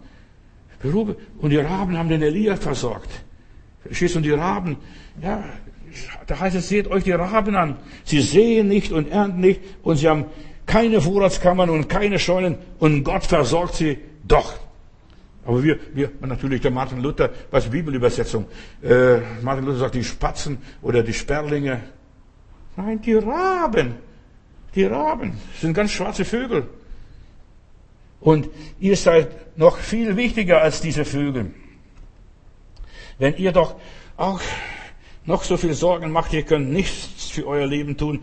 Und 0.83 1.51
die 1.51 1.59
Raben 1.59 1.97
haben 1.97 2.09
den 2.09 2.23
Elia 2.23 2.57
versorgt. 2.57 3.11
Verstehst 3.83 4.15
du? 4.15 4.19
Und 4.19 4.25
die 4.25 4.33
Raben, 4.33 4.77
ja, 5.23 5.45
da 6.27 6.39
heißt 6.39 6.57
es, 6.57 6.69
seht 6.69 6.89
euch 6.89 7.05
die 7.05 7.13
Raben 7.13 7.57
an. 7.57 7.77
Sie 8.05 8.21
sehen 8.21 8.69
nicht 8.69 8.93
und 8.93 9.11
ernten 9.11 9.41
nicht 9.41 9.61
und 9.83 9.97
sie 9.97 10.09
haben 10.09 10.27
keine 10.67 11.01
Vorratskammern 11.01 11.69
und 11.71 11.89
keine 11.89 12.19
Scheunen 12.19 12.59
und 12.79 13.05
Gott 13.05 13.25
versorgt 13.25 13.75
sie 13.75 13.99
doch. 14.27 14.59
Aber 15.45 15.63
wir, 15.63 15.79
wir 15.95 16.11
natürlich 16.21 16.61
der 16.61 16.71
Martin 16.71 17.01
Luther, 17.01 17.31
was 17.51 17.71
Bibelübersetzung, 17.71 18.47
äh, 18.83 19.19
Martin 19.43 19.65
Luther 19.65 19.79
sagt 19.79 19.95
die 19.95 20.05
Spatzen 20.05 20.59
oder 20.83 21.03
die 21.03 21.15
Sperlinge. 21.15 21.83
Nein, 22.77 23.01
die 23.01 23.15
Raben. 23.15 23.95
Die 24.75 24.85
Raben 24.85 25.33
sind 25.61 25.75
ganz 25.75 25.91
schwarze 25.91 26.25
Vögel. 26.25 26.69
Und 28.21 28.49
ihr 28.79 28.97
seid 28.97 29.57
noch 29.57 29.79
viel 29.79 30.17
wichtiger 30.17 30.61
als 30.61 30.81
diese 30.81 31.05
Vögel. 31.05 31.53
Wenn 33.19 33.37
ihr 33.37 33.53
doch 33.53 33.77
auch 34.17 34.41
noch 35.25 35.43
so 35.43 35.57
viel 35.57 35.75
Sorgen 35.75 36.11
macht, 36.13 36.33
ihr 36.33 36.43
könnt 36.43 36.71
nichts 36.71 37.31
für 37.31 37.47
euer 37.47 37.67
Leben 37.67 37.97
tun, 37.97 38.21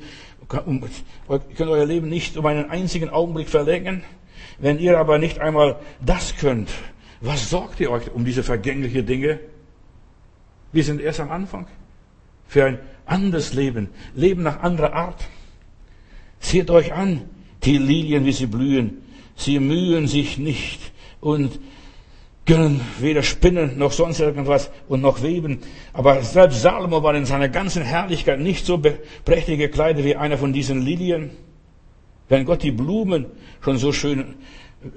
ihr 0.52 1.40
könnt 1.56 1.70
euer 1.70 1.86
Leben 1.86 2.10
nicht 2.10 2.38
um 2.38 2.46
einen 2.46 2.70
einzigen 2.70 3.10
Augenblick 3.10 3.50
verlängern. 3.50 4.04
Wenn 4.60 4.80
ihr 4.80 4.98
aber 4.98 5.18
nicht 5.18 5.40
einmal 5.40 5.80
das 6.00 6.36
könnt, 6.38 6.70
was 7.22 7.50
sorgt 7.50 7.80
ihr 7.80 7.92
euch 7.92 8.12
um 8.14 8.26
diese 8.26 8.44
vergängliche 8.44 9.04
Dinge? 9.04 9.40
Wir 10.72 10.84
sind 10.84 11.02
erst 11.02 11.20
am 11.20 11.32
Anfang. 11.32 11.68
Für 12.48 12.66
ein 12.66 12.80
anderes 13.06 13.54
Leben. 13.54 13.90
Leben 14.16 14.44
nach 14.44 14.62
anderer 14.62 14.94
Art. 14.94 15.28
Seht 16.40 16.70
euch 16.70 16.94
an, 16.94 17.24
die 17.64 17.78
Lilien, 17.78 18.26
wie 18.26 18.32
sie 18.32 18.46
blühen. 18.46 19.02
Sie 19.36 19.60
mühen 19.60 20.08
sich 20.08 20.38
nicht 20.38 20.92
und 21.20 21.60
können 22.46 22.82
weder 23.00 23.24
spinnen 23.24 23.78
noch 23.78 23.92
sonst 23.92 24.20
irgendwas 24.20 24.72
und 24.88 25.02
noch 25.02 25.22
weben. 25.22 25.60
Aber 25.94 26.22
selbst 26.24 26.62
Salomo 26.62 27.04
war 27.04 27.14
in 27.14 27.26
seiner 27.26 27.50
ganzen 27.50 27.84
Herrlichkeit 27.84 28.40
nicht 28.40 28.66
so 28.66 28.82
prächtig 29.26 29.60
gekleidet 29.60 30.06
wie 30.06 30.16
einer 30.16 30.38
von 30.38 30.54
diesen 30.54 30.82
Lilien. 30.82 31.32
Wenn 32.30 32.46
Gott 32.46 32.64
die 32.64 32.72
Blumen 32.72 33.26
schon 33.62 33.78
so 33.78 33.92
schön 33.92 34.36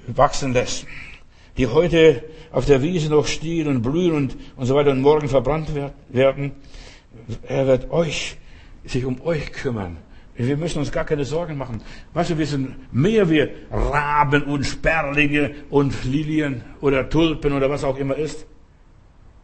wachsen 0.07 0.53
lässt, 0.53 0.85
die 1.57 1.67
heute 1.67 2.23
auf 2.51 2.65
der 2.65 2.81
Wiese 2.81 3.09
noch 3.09 3.27
stehen 3.27 3.67
und 3.67 3.81
blühen 3.81 4.13
und, 4.13 4.37
und 4.55 4.65
so 4.65 4.75
weiter 4.75 4.91
und 4.91 5.01
morgen 5.01 5.27
verbrannt 5.27 5.69
werden, 6.09 6.51
er 7.43 7.67
wird 7.67 7.91
euch, 7.91 8.37
sich 8.85 9.05
um 9.05 9.21
euch 9.21 9.51
kümmern. 9.51 9.97
Wir 10.35 10.57
müssen 10.57 10.79
uns 10.79 10.91
gar 10.91 11.05
keine 11.05 11.25
Sorgen 11.25 11.57
machen. 11.57 11.81
Weißt 12.13 12.31
du, 12.31 12.37
wir 12.37 12.47
sind 12.47 12.93
mehr 12.93 13.29
wie 13.29 13.47
Raben 13.69 14.43
und 14.43 14.63
Sperlinge 14.63 15.51
und 15.69 16.03
Lilien 16.03 16.63
oder 16.79 17.09
Tulpen 17.09 17.53
oder 17.53 17.69
was 17.69 17.83
auch 17.83 17.97
immer 17.97 18.15
ist. 18.15 18.45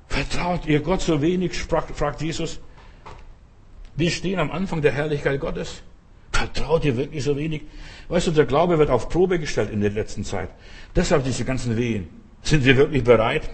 Vertraut 0.07 0.65
ihr 0.65 0.79
Gott 0.79 1.01
so 1.01 1.21
wenig, 1.21 1.57
fragt 1.57 2.21
Jesus. 2.21 2.59
Wir 3.95 4.09
stehen 4.09 4.39
am 4.39 4.51
Anfang 4.51 4.81
der 4.81 4.91
Herrlichkeit 4.93 5.39
Gottes. 5.39 5.83
Vertraut 6.37 6.85
ihr 6.85 6.95
wirklich 6.95 7.23
so 7.23 7.35
wenig? 7.35 7.63
Weißt 8.09 8.27
du, 8.27 8.31
der 8.31 8.45
Glaube 8.45 8.77
wird 8.77 8.91
auf 8.91 9.09
Probe 9.09 9.39
gestellt 9.39 9.71
in 9.71 9.81
der 9.81 9.89
letzten 9.89 10.23
Zeit. 10.23 10.49
Deshalb 10.95 11.23
diese 11.23 11.45
ganzen 11.45 11.75
Wehen. 11.77 12.09
Sind 12.43 12.63
wir 12.63 12.77
wirklich 12.77 13.03
bereit? 13.03 13.49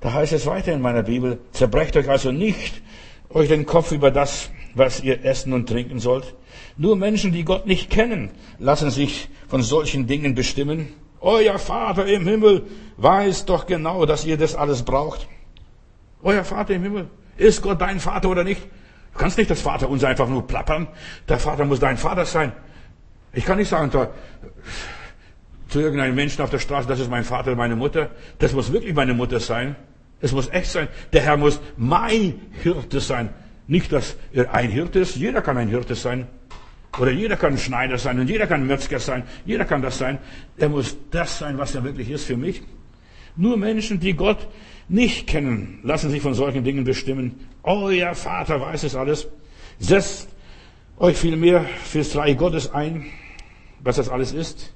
Da 0.00 0.12
heißt 0.12 0.32
es 0.32 0.46
weiter 0.46 0.72
in 0.72 0.80
meiner 0.80 1.02
Bibel, 1.02 1.40
zerbrecht 1.50 1.96
euch 1.96 2.08
also 2.08 2.30
nicht 2.30 2.82
euch 3.30 3.48
den 3.48 3.66
Kopf 3.66 3.90
über 3.90 4.12
das, 4.12 4.50
was 4.74 5.02
ihr 5.02 5.24
essen 5.24 5.52
und 5.52 5.68
trinken 5.68 5.98
sollt. 5.98 6.34
Nur 6.76 6.94
Menschen, 6.94 7.32
die 7.32 7.42
Gott 7.42 7.66
nicht 7.66 7.90
kennen, 7.90 8.30
lassen 8.60 8.92
sich 8.92 9.28
von 9.48 9.62
solchen 9.62 10.06
Dingen 10.06 10.36
bestimmen. 10.36 10.94
Euer 11.20 11.58
Vater 11.58 12.06
im 12.06 12.28
Himmel 12.28 12.62
weiß 12.96 13.44
doch 13.44 13.66
genau, 13.66 14.06
dass 14.06 14.24
ihr 14.24 14.36
das 14.36 14.54
alles 14.54 14.84
braucht. 14.84 15.26
Euer 16.22 16.44
Vater 16.44 16.74
im 16.74 16.84
Himmel. 16.84 17.08
Ist 17.36 17.60
Gott 17.60 17.80
dein 17.80 17.98
Vater 17.98 18.28
oder 18.28 18.44
nicht? 18.44 18.62
Du 19.16 19.22
kannst 19.22 19.38
nicht 19.38 19.50
das 19.50 19.62
Vater 19.62 19.88
uns 19.88 20.04
einfach 20.04 20.28
nur 20.28 20.46
plappern. 20.46 20.88
Der 21.26 21.38
Vater 21.38 21.64
muss 21.64 21.80
dein 21.80 21.96
Vater 21.96 22.26
sein. 22.26 22.52
Ich 23.32 23.46
kann 23.46 23.56
nicht 23.56 23.70
sagen 23.70 23.90
da, 23.90 24.10
zu 25.68 25.80
irgendeinem 25.80 26.14
Menschen 26.14 26.42
auf 26.42 26.50
der 26.50 26.58
Straße, 26.58 26.86
das 26.86 27.00
ist 27.00 27.08
mein 27.08 27.24
Vater, 27.24 27.56
meine 27.56 27.76
Mutter. 27.76 28.10
Das 28.40 28.52
muss 28.52 28.72
wirklich 28.72 28.94
meine 28.94 29.14
Mutter 29.14 29.40
sein. 29.40 29.74
Es 30.20 30.32
muss 30.32 30.50
echt 30.50 30.70
sein. 30.70 30.88
Der 31.14 31.22
Herr 31.22 31.38
muss 31.38 31.60
mein 31.78 32.40
Hirte 32.62 33.00
sein. 33.00 33.30
Nicht, 33.66 33.90
dass 33.90 34.16
er 34.34 34.52
ein 34.52 34.68
Hirte 34.68 34.98
ist. 34.98 35.16
Jeder 35.16 35.40
kann 35.40 35.56
ein 35.56 35.68
Hirte 35.68 35.94
sein. 35.94 36.26
Oder 36.98 37.10
jeder 37.10 37.36
kann 37.36 37.56
Schneider 37.56 37.96
sein 37.96 38.20
und 38.20 38.28
jeder 38.28 38.46
kann 38.46 38.66
Metzger 38.66 39.00
sein. 39.00 39.22
Jeder 39.46 39.64
kann 39.64 39.80
das 39.80 39.96
sein. 39.96 40.18
Er 40.58 40.68
muss 40.68 40.94
das 41.10 41.38
sein, 41.38 41.56
was 41.56 41.74
er 41.74 41.84
wirklich 41.84 42.10
ist 42.10 42.26
für 42.26 42.36
mich. 42.36 42.60
Nur 43.34 43.56
Menschen, 43.56 43.98
die 43.98 44.12
Gott 44.12 44.46
nicht 44.88 45.26
kennen, 45.26 45.80
lassen 45.82 46.10
sich 46.10 46.22
von 46.22 46.34
solchen 46.34 46.64
Dingen 46.64 46.84
bestimmen. 46.84 47.48
Euer 47.62 48.14
Vater 48.14 48.60
weiß 48.60 48.84
es 48.84 48.94
alles. 48.94 49.28
Setzt 49.78 50.28
euch 50.98 51.16
vielmehr 51.16 51.64
fürs 51.84 52.14
Reich 52.16 52.36
Gottes 52.36 52.72
ein, 52.72 53.06
was 53.80 53.96
das 53.96 54.08
alles 54.08 54.32
ist. 54.32 54.72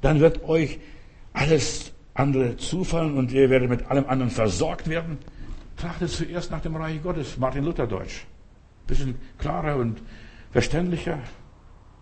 Dann 0.00 0.20
wird 0.20 0.44
euch 0.44 0.78
alles 1.32 1.92
andere 2.14 2.56
zufallen 2.56 3.16
und 3.16 3.32
ihr 3.32 3.48
werdet 3.50 3.70
mit 3.70 3.90
allem 3.90 4.06
anderen 4.06 4.30
versorgt 4.30 4.88
werden. 4.88 5.18
Trachtet 5.76 6.10
zuerst 6.10 6.50
nach 6.50 6.60
dem 6.60 6.76
Reich 6.76 7.02
Gottes, 7.02 7.38
Martin 7.38 7.64
Luther 7.64 7.86
Deutsch. 7.86 8.26
Bisschen 8.86 9.14
klarer 9.38 9.76
und 9.76 10.02
verständlicher. 10.50 11.20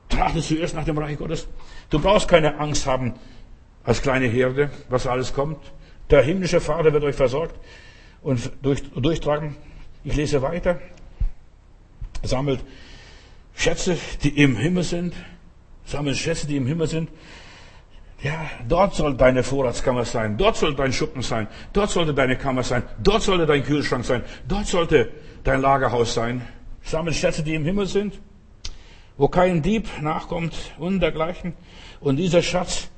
Trachtet 0.08 0.44
zuerst 0.44 0.74
nach 0.74 0.84
dem 0.84 0.98
Reich 0.98 1.18
Gottes. 1.18 1.46
Du 1.90 1.98
brauchst 1.98 2.28
keine 2.28 2.58
Angst 2.58 2.86
haben 2.86 3.14
als 3.84 4.02
kleine 4.02 4.26
Herde, 4.26 4.70
was 4.88 5.06
alles 5.06 5.32
kommt. 5.32 5.58
Der 6.10 6.22
himmlische 6.22 6.60
Vater 6.60 6.92
wird 6.92 7.02
euch 7.04 7.16
versorgt 7.16 7.54
und 8.22 8.50
durch, 8.62 8.82
durchtragen. 8.92 9.56
Ich 10.04 10.14
lese 10.14 10.40
weiter. 10.42 10.80
Sammelt 12.22 12.60
Schätze, 13.54 13.96
die 14.22 14.40
im 14.40 14.56
Himmel 14.56 14.84
sind. 14.84 15.14
Sammelt 15.84 16.16
Schätze, 16.16 16.46
die 16.46 16.56
im 16.56 16.66
Himmel 16.66 16.86
sind. 16.86 17.08
Ja, 18.22 18.48
dort 18.66 18.94
soll 18.94 19.14
deine 19.14 19.42
Vorratskammer 19.42 20.04
sein, 20.04 20.38
dort 20.38 20.56
soll 20.56 20.74
dein 20.74 20.92
Schuppen 20.92 21.22
sein, 21.22 21.48
dort 21.74 21.90
sollte 21.90 22.14
deine 22.14 22.36
Kammer 22.36 22.62
sein, 22.62 22.82
dort 23.02 23.22
sollte 23.22 23.44
dein 23.44 23.62
Kühlschrank 23.62 24.06
sein, 24.06 24.22
dort 24.48 24.66
sollte 24.66 25.12
dein 25.44 25.60
Lagerhaus 25.60 26.14
sein. 26.14 26.42
Sammel 26.82 27.12
Schätze, 27.12 27.42
die 27.42 27.54
im 27.54 27.64
Himmel 27.64 27.86
sind, 27.86 28.18
wo 29.18 29.28
kein 29.28 29.60
Dieb 29.60 29.88
nachkommt 30.00 30.54
und 30.78 31.00
dergleichen. 31.00 31.54
Und 32.00 32.16
dieser 32.16 32.42
Schatz, 32.42 32.88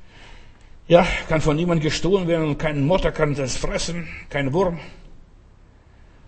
ja, 0.89 1.07
kann 1.29 1.39
von 1.39 1.55
niemandem 1.55 1.83
gestohlen 1.83 2.27
werden 2.27 2.47
und 2.47 2.57
kein 2.57 2.85
Motter 2.85 3.11
kann 3.11 3.35
das 3.35 3.55
fressen, 3.55 4.07
kein 4.29 4.51
Wurm. 4.53 4.79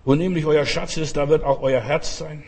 Wo 0.05 0.13
nämlich 0.13 0.45
euer 0.45 0.65
Schatz 0.65 0.97
ist, 0.97 1.17
da 1.17 1.29
wird 1.29 1.43
auch 1.43 1.61
euer 1.61 1.81
Herz 1.81 2.19
sein. 2.19 2.43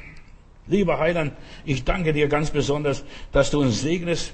Lieber 0.67 0.99
Heiland, 0.99 1.33
ich 1.65 1.83
danke 1.83 2.13
dir 2.13 2.27
ganz 2.27 2.51
besonders, 2.51 3.03
dass 3.31 3.49
du 3.49 3.61
uns 3.61 3.81
segnest, 3.81 4.33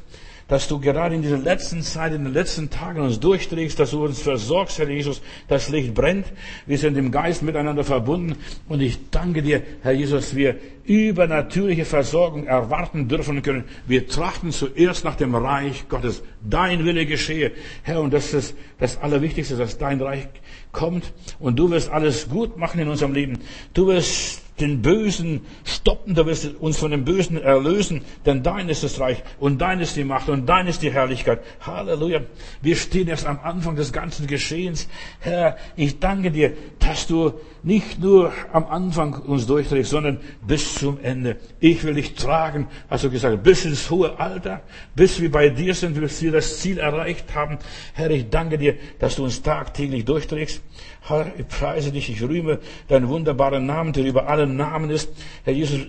dass 0.49 0.67
du 0.67 0.79
gerade 0.79 1.15
in 1.15 1.21
dieser 1.21 1.37
letzten 1.37 1.83
Zeit, 1.83 2.11
in 2.11 2.25
den 2.25 2.33
letzten 2.33 2.69
Tagen 2.69 3.01
uns 3.01 3.19
durchträgst, 3.19 3.79
dass 3.79 3.91
du 3.91 4.03
uns 4.03 4.21
versorgst, 4.21 4.79
Herr 4.79 4.89
Jesus. 4.89 5.21
Das 5.47 5.69
Licht 5.69 5.93
brennt. 5.93 6.25
Wir 6.65 6.77
sind 6.77 6.97
im 6.97 7.11
Geist 7.11 7.43
miteinander 7.43 7.83
verbunden. 7.83 8.35
Und 8.67 8.81
ich 8.81 9.09
danke 9.11 9.43
dir, 9.43 9.61
Herr 9.83 9.91
Jesus, 9.91 10.35
wir 10.35 10.57
übernatürliche 10.85 11.85
Versorgung 11.85 12.47
erwarten 12.47 13.07
dürfen 13.07 13.43
können. 13.43 13.63
Wir 13.85 14.07
trachten 14.07 14.51
zuerst 14.51 15.05
nach 15.05 15.15
dem 15.15 15.35
Reich 15.35 15.87
Gottes. 15.87 16.23
Dein 16.41 16.83
Wille 16.83 17.05
geschehe. 17.05 17.51
Herr, 17.83 18.01
und 18.01 18.11
das 18.11 18.33
ist 18.33 18.55
das 18.79 18.97
Allerwichtigste, 18.97 19.55
dass 19.55 19.77
dein 19.77 20.01
Reich 20.01 20.27
kommt. 20.71 21.13
Und 21.39 21.59
du 21.59 21.69
wirst 21.69 21.91
alles 21.91 22.27
gut 22.27 22.57
machen 22.57 22.81
in 22.81 22.87
unserem 22.87 23.13
Leben. 23.13 23.37
Du 23.75 23.85
wirst 23.85 24.41
den 24.61 24.81
Bösen 24.81 25.41
stoppen, 25.63 26.15
du 26.15 26.25
wirst 26.25 26.55
uns 26.59 26.77
von 26.77 26.91
dem 26.91 27.05
Bösen 27.05 27.41
erlösen, 27.41 28.01
denn 28.25 28.43
dein 28.43 28.69
ist 28.69 28.83
das 28.83 28.99
Reich 28.99 29.23
und 29.39 29.59
dein 29.59 29.79
ist 29.79 29.95
die 29.95 30.03
Macht 30.03 30.29
und 30.29 30.45
dein 30.45 30.67
ist 30.67 30.81
die 30.81 30.91
Herrlichkeit. 30.91 31.41
Halleluja. 31.61 32.21
Wir 32.61 32.75
stehen 32.75 33.07
erst 33.07 33.25
am 33.25 33.39
Anfang 33.43 33.75
des 33.75 33.91
ganzen 33.93 34.27
Geschehens. 34.27 34.87
Herr, 35.19 35.57
ich 35.75 35.99
danke 35.99 36.31
dir, 36.31 36.53
dass 36.79 37.07
du 37.07 37.33
nicht 37.63 37.99
nur 37.99 38.31
am 38.53 38.65
Anfang 38.65 39.13
uns 39.13 39.45
durchträgst, 39.45 39.91
sondern 39.91 40.19
bis 40.45 40.75
zum 40.75 40.99
Ende. 41.01 41.37
Ich 41.59 41.83
will 41.83 41.95
dich 41.95 42.15
tragen, 42.15 42.67
hast 42.89 43.03
du 43.03 43.09
gesagt, 43.09 43.43
bis 43.43 43.65
ins 43.65 43.89
hohe 43.89 44.19
Alter, 44.19 44.61
bis 44.95 45.19
wir 45.19 45.31
bei 45.31 45.49
dir 45.49 45.73
sind, 45.75 45.99
bis 45.99 46.21
wir 46.21 46.31
das 46.31 46.59
Ziel 46.59 46.77
erreicht 46.77 47.35
haben. 47.35 47.59
Herr, 47.93 48.09
ich 48.11 48.29
danke 48.29 48.57
dir, 48.57 48.75
dass 48.99 49.15
du 49.15 49.23
uns 49.23 49.41
tagtäglich 49.41 50.05
durchträgst. 50.05 50.61
Herr, 51.01 51.31
ich 51.37 51.47
preise 51.47 51.91
dich, 51.91 52.09
ich 52.09 52.21
rühme 52.21 52.59
deinen 52.87 53.07
wunderbaren 53.09 53.65
Namen, 53.65 53.93
der 53.93 54.05
über 54.05 54.27
allen 54.27 54.48
Namen 54.55 54.89
ist. 54.89 55.09
Herr 55.43 55.53
Jesus, 55.53 55.79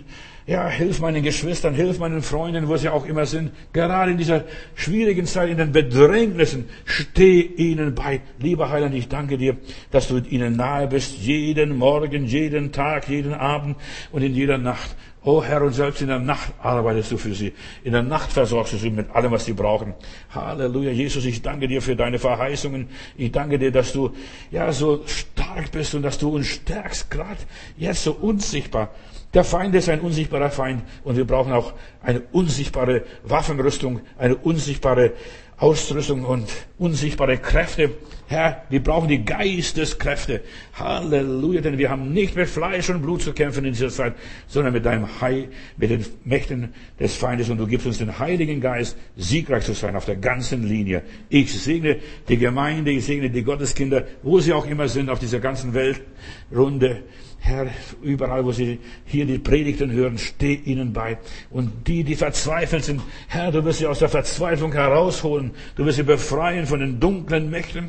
ja, 0.47 0.69
hilf 0.69 1.01
meinen 1.01 1.23
Geschwistern, 1.23 1.75
hilf 1.75 2.01
meinen 2.01 2.23
Freunden, 2.23 2.67
wo 2.67 2.77
sie 2.77 2.89
auch 2.89 3.07
immer 3.07 3.25
sind. 3.25 3.53
Gerade 3.73 4.11
in 4.11 4.19
dieser 4.19 4.45
schwierigen 4.75 5.27
Zeit, 5.27 5.49
in 5.49 5.59
den 5.59 5.71
Bedrängnissen, 5.71 6.65
steh 6.85 7.41
ihnen 7.41 7.95
bei. 7.95 8.21
Lieber 8.39 8.69
Heiland, 8.71 8.95
ich 8.95 9.09
danke 9.09 9.39
dir, 9.39 9.57
dass 9.93 10.09
du 10.09 10.19
ihnen 10.19 10.57
nahe 10.57 10.89
bist, 10.89 11.19
jeden 11.19 11.77
Morgen, 11.77 12.25
jeden 12.25 12.73
Tag, 12.73 13.09
jeden 13.09 13.35
Abend 13.35 13.77
und 14.11 14.23
in 14.23 14.35
jeder 14.35 14.59
Nacht. 14.59 14.97
Oh 15.23 15.45
Herr, 15.45 15.61
und 15.63 15.75
selbst 15.75 16.01
in 16.01 16.09
der 16.09 16.19
Nacht 16.19 16.51
arbeitest 16.63 17.13
du 17.13 17.19
für 17.19 17.35
sie. 17.35 17.53
In 17.85 17.93
der 17.93 18.03
Nacht 18.03 18.33
versorgst 18.33 18.73
du 18.73 18.79
sie 18.79 18.89
mit 18.89 19.11
allem, 19.11 19.31
was 19.31 19.45
sie 19.45 19.53
brauchen. 19.53 19.93
Halleluja. 20.31 20.93
Jesus, 20.93 21.27
ich 21.27 21.43
danke 21.43 21.69
dir 21.69 21.83
für 21.83 21.95
deine 21.95 22.19
Verheißungen. 22.19 22.89
Ich 23.19 23.31
danke 23.31 23.59
dir, 23.59 23.71
dass 23.71 23.93
du 23.93 24.15
ja 24.51 24.73
so 24.73 25.03
stark 25.05 25.73
bist 25.73 25.95
und 25.95 26.03
dass 26.03 26.17
du 26.17 26.31
uns 26.31 26.47
stärkst, 26.47 27.11
gerade 27.11 27.37
jetzt 27.77 28.05
so 28.05 28.13
unsichtbar. 28.13 28.95
Der 29.35 29.45
Feind 29.45 29.75
ist 29.75 29.91
ein 29.91 30.01
unsichtbarer 30.01 30.51
Feind 30.51 30.83
und 31.05 31.17
wir 31.17 31.27
brauchen 31.27 31.53
auch 31.53 31.75
eine 32.03 32.23
unsichtbare 32.33 33.05
Waffenrüstung, 33.23 34.01
eine 34.19 34.37
unsichtbare 34.37 35.13
Ausrüstung 35.61 36.25
und 36.25 36.49
unsichtbare 36.79 37.37
Kräfte. 37.37 37.91
Herr, 38.29 38.65
wir 38.71 38.83
brauchen 38.83 39.09
die 39.09 39.25
Geisteskräfte. 39.25 40.41
Halleluja, 40.73 41.61
denn 41.61 41.77
wir 41.77 41.91
haben 41.91 42.15
nicht 42.15 42.35
mit 42.35 42.49
Fleisch 42.49 42.89
und 42.89 43.03
Blut 43.03 43.21
zu 43.21 43.35
kämpfen 43.35 43.67
in 43.67 43.73
dieser 43.73 43.91
Zeit, 43.91 44.15
sondern 44.47 44.73
mit 44.73 44.87
deinem 44.87 45.21
Heil, 45.21 45.49
mit 45.77 45.91
den 45.91 46.07
Mächten 46.25 46.73
des 46.99 47.15
Feindes 47.17 47.51
und 47.51 47.59
du 47.59 47.67
gibst 47.67 47.87
uns 47.87 47.99
den 47.99 48.19
Heiligen 48.19 48.63
Geist, 48.63 48.97
siegreich 49.17 49.65
zu 49.65 49.75
sein 49.75 49.97
auf 49.97 50.07
der 50.07 50.17
ganzen 50.17 50.67
Linie. 50.67 51.03
Ich 51.29 51.53
segne 51.53 51.99
die 52.29 52.39
Gemeinde, 52.39 52.93
ich 52.93 53.05
segne 53.05 53.29
die 53.29 53.43
Gotteskinder, 53.43 54.07
wo 54.23 54.41
sie 54.41 54.55
auch 54.55 54.67
immer 54.67 54.89
sind 54.89 55.11
auf 55.11 55.19
dieser 55.19 55.41
ganzen 55.41 55.75
Weltrunde. 55.75 57.03
Herr, 57.41 57.69
überall, 58.03 58.45
wo 58.45 58.53
sie 58.53 58.79
hier 59.07 59.25
die 59.25 59.39
Predigten 59.39 59.91
hören, 59.91 60.19
steh 60.19 60.55
ihnen 60.55 60.93
bei. 60.93 61.19
Und 61.51 61.89
die, 61.89 62.05
die 62.05 62.15
verzweifelt 62.15 62.85
sind, 62.85 63.01
Herr, 63.29 63.51
du 63.51 63.65
wirst 63.65 63.79
sie 63.79 63.87
aus 63.87 63.99
der 63.99 64.11
Verzweiflung 64.11 64.73
herausholen. 64.73 65.53
Du 65.75 65.85
wirst 65.87 65.97
sie 65.97 66.03
befreien 66.03 66.67
von 66.67 66.81
den 66.81 67.01
dunklen 67.01 67.51
Mächten. 67.51 67.89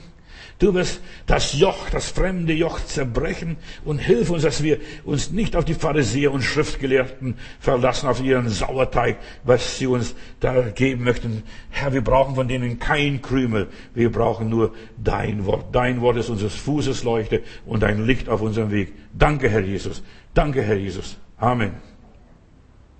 Du 0.61 0.75
wirst 0.75 1.01
das 1.25 1.53
Joch, 1.53 1.89
das 1.89 2.11
fremde 2.11 2.53
Joch 2.53 2.85
zerbrechen 2.85 3.57
und 3.83 3.97
hilf 3.97 4.29
uns, 4.29 4.43
dass 4.43 4.61
wir 4.61 4.77
uns 5.03 5.31
nicht 5.31 5.55
auf 5.55 5.65
die 5.65 5.73
Pharisäer 5.73 6.31
und 6.31 6.43
Schriftgelehrten 6.43 7.33
verlassen, 7.59 8.07
auf 8.07 8.21
ihren 8.21 8.47
Sauerteig, 8.47 9.17
was 9.43 9.79
sie 9.79 9.87
uns 9.87 10.13
da 10.39 10.61
geben 10.61 11.03
möchten. 11.03 11.41
Herr, 11.71 11.93
wir 11.93 12.03
brauchen 12.03 12.35
von 12.35 12.47
denen 12.47 12.77
kein 12.77 13.23
Krümel. 13.23 13.69
Wir 13.95 14.11
brauchen 14.11 14.49
nur 14.49 14.75
dein 15.03 15.47
Wort. 15.47 15.73
Dein 15.73 15.99
Wort 15.99 16.17
ist 16.17 16.29
unseres 16.29 16.53
Fußes 16.53 17.03
Leuchte 17.03 17.41
und 17.65 17.83
ein 17.83 18.05
Licht 18.05 18.29
auf 18.29 18.41
unserem 18.41 18.69
Weg. 18.69 18.93
Danke, 19.17 19.49
Herr 19.49 19.61
Jesus. 19.61 20.03
Danke, 20.35 20.61
Herr 20.61 20.77
Jesus. 20.77 21.17
Amen. 21.37 21.90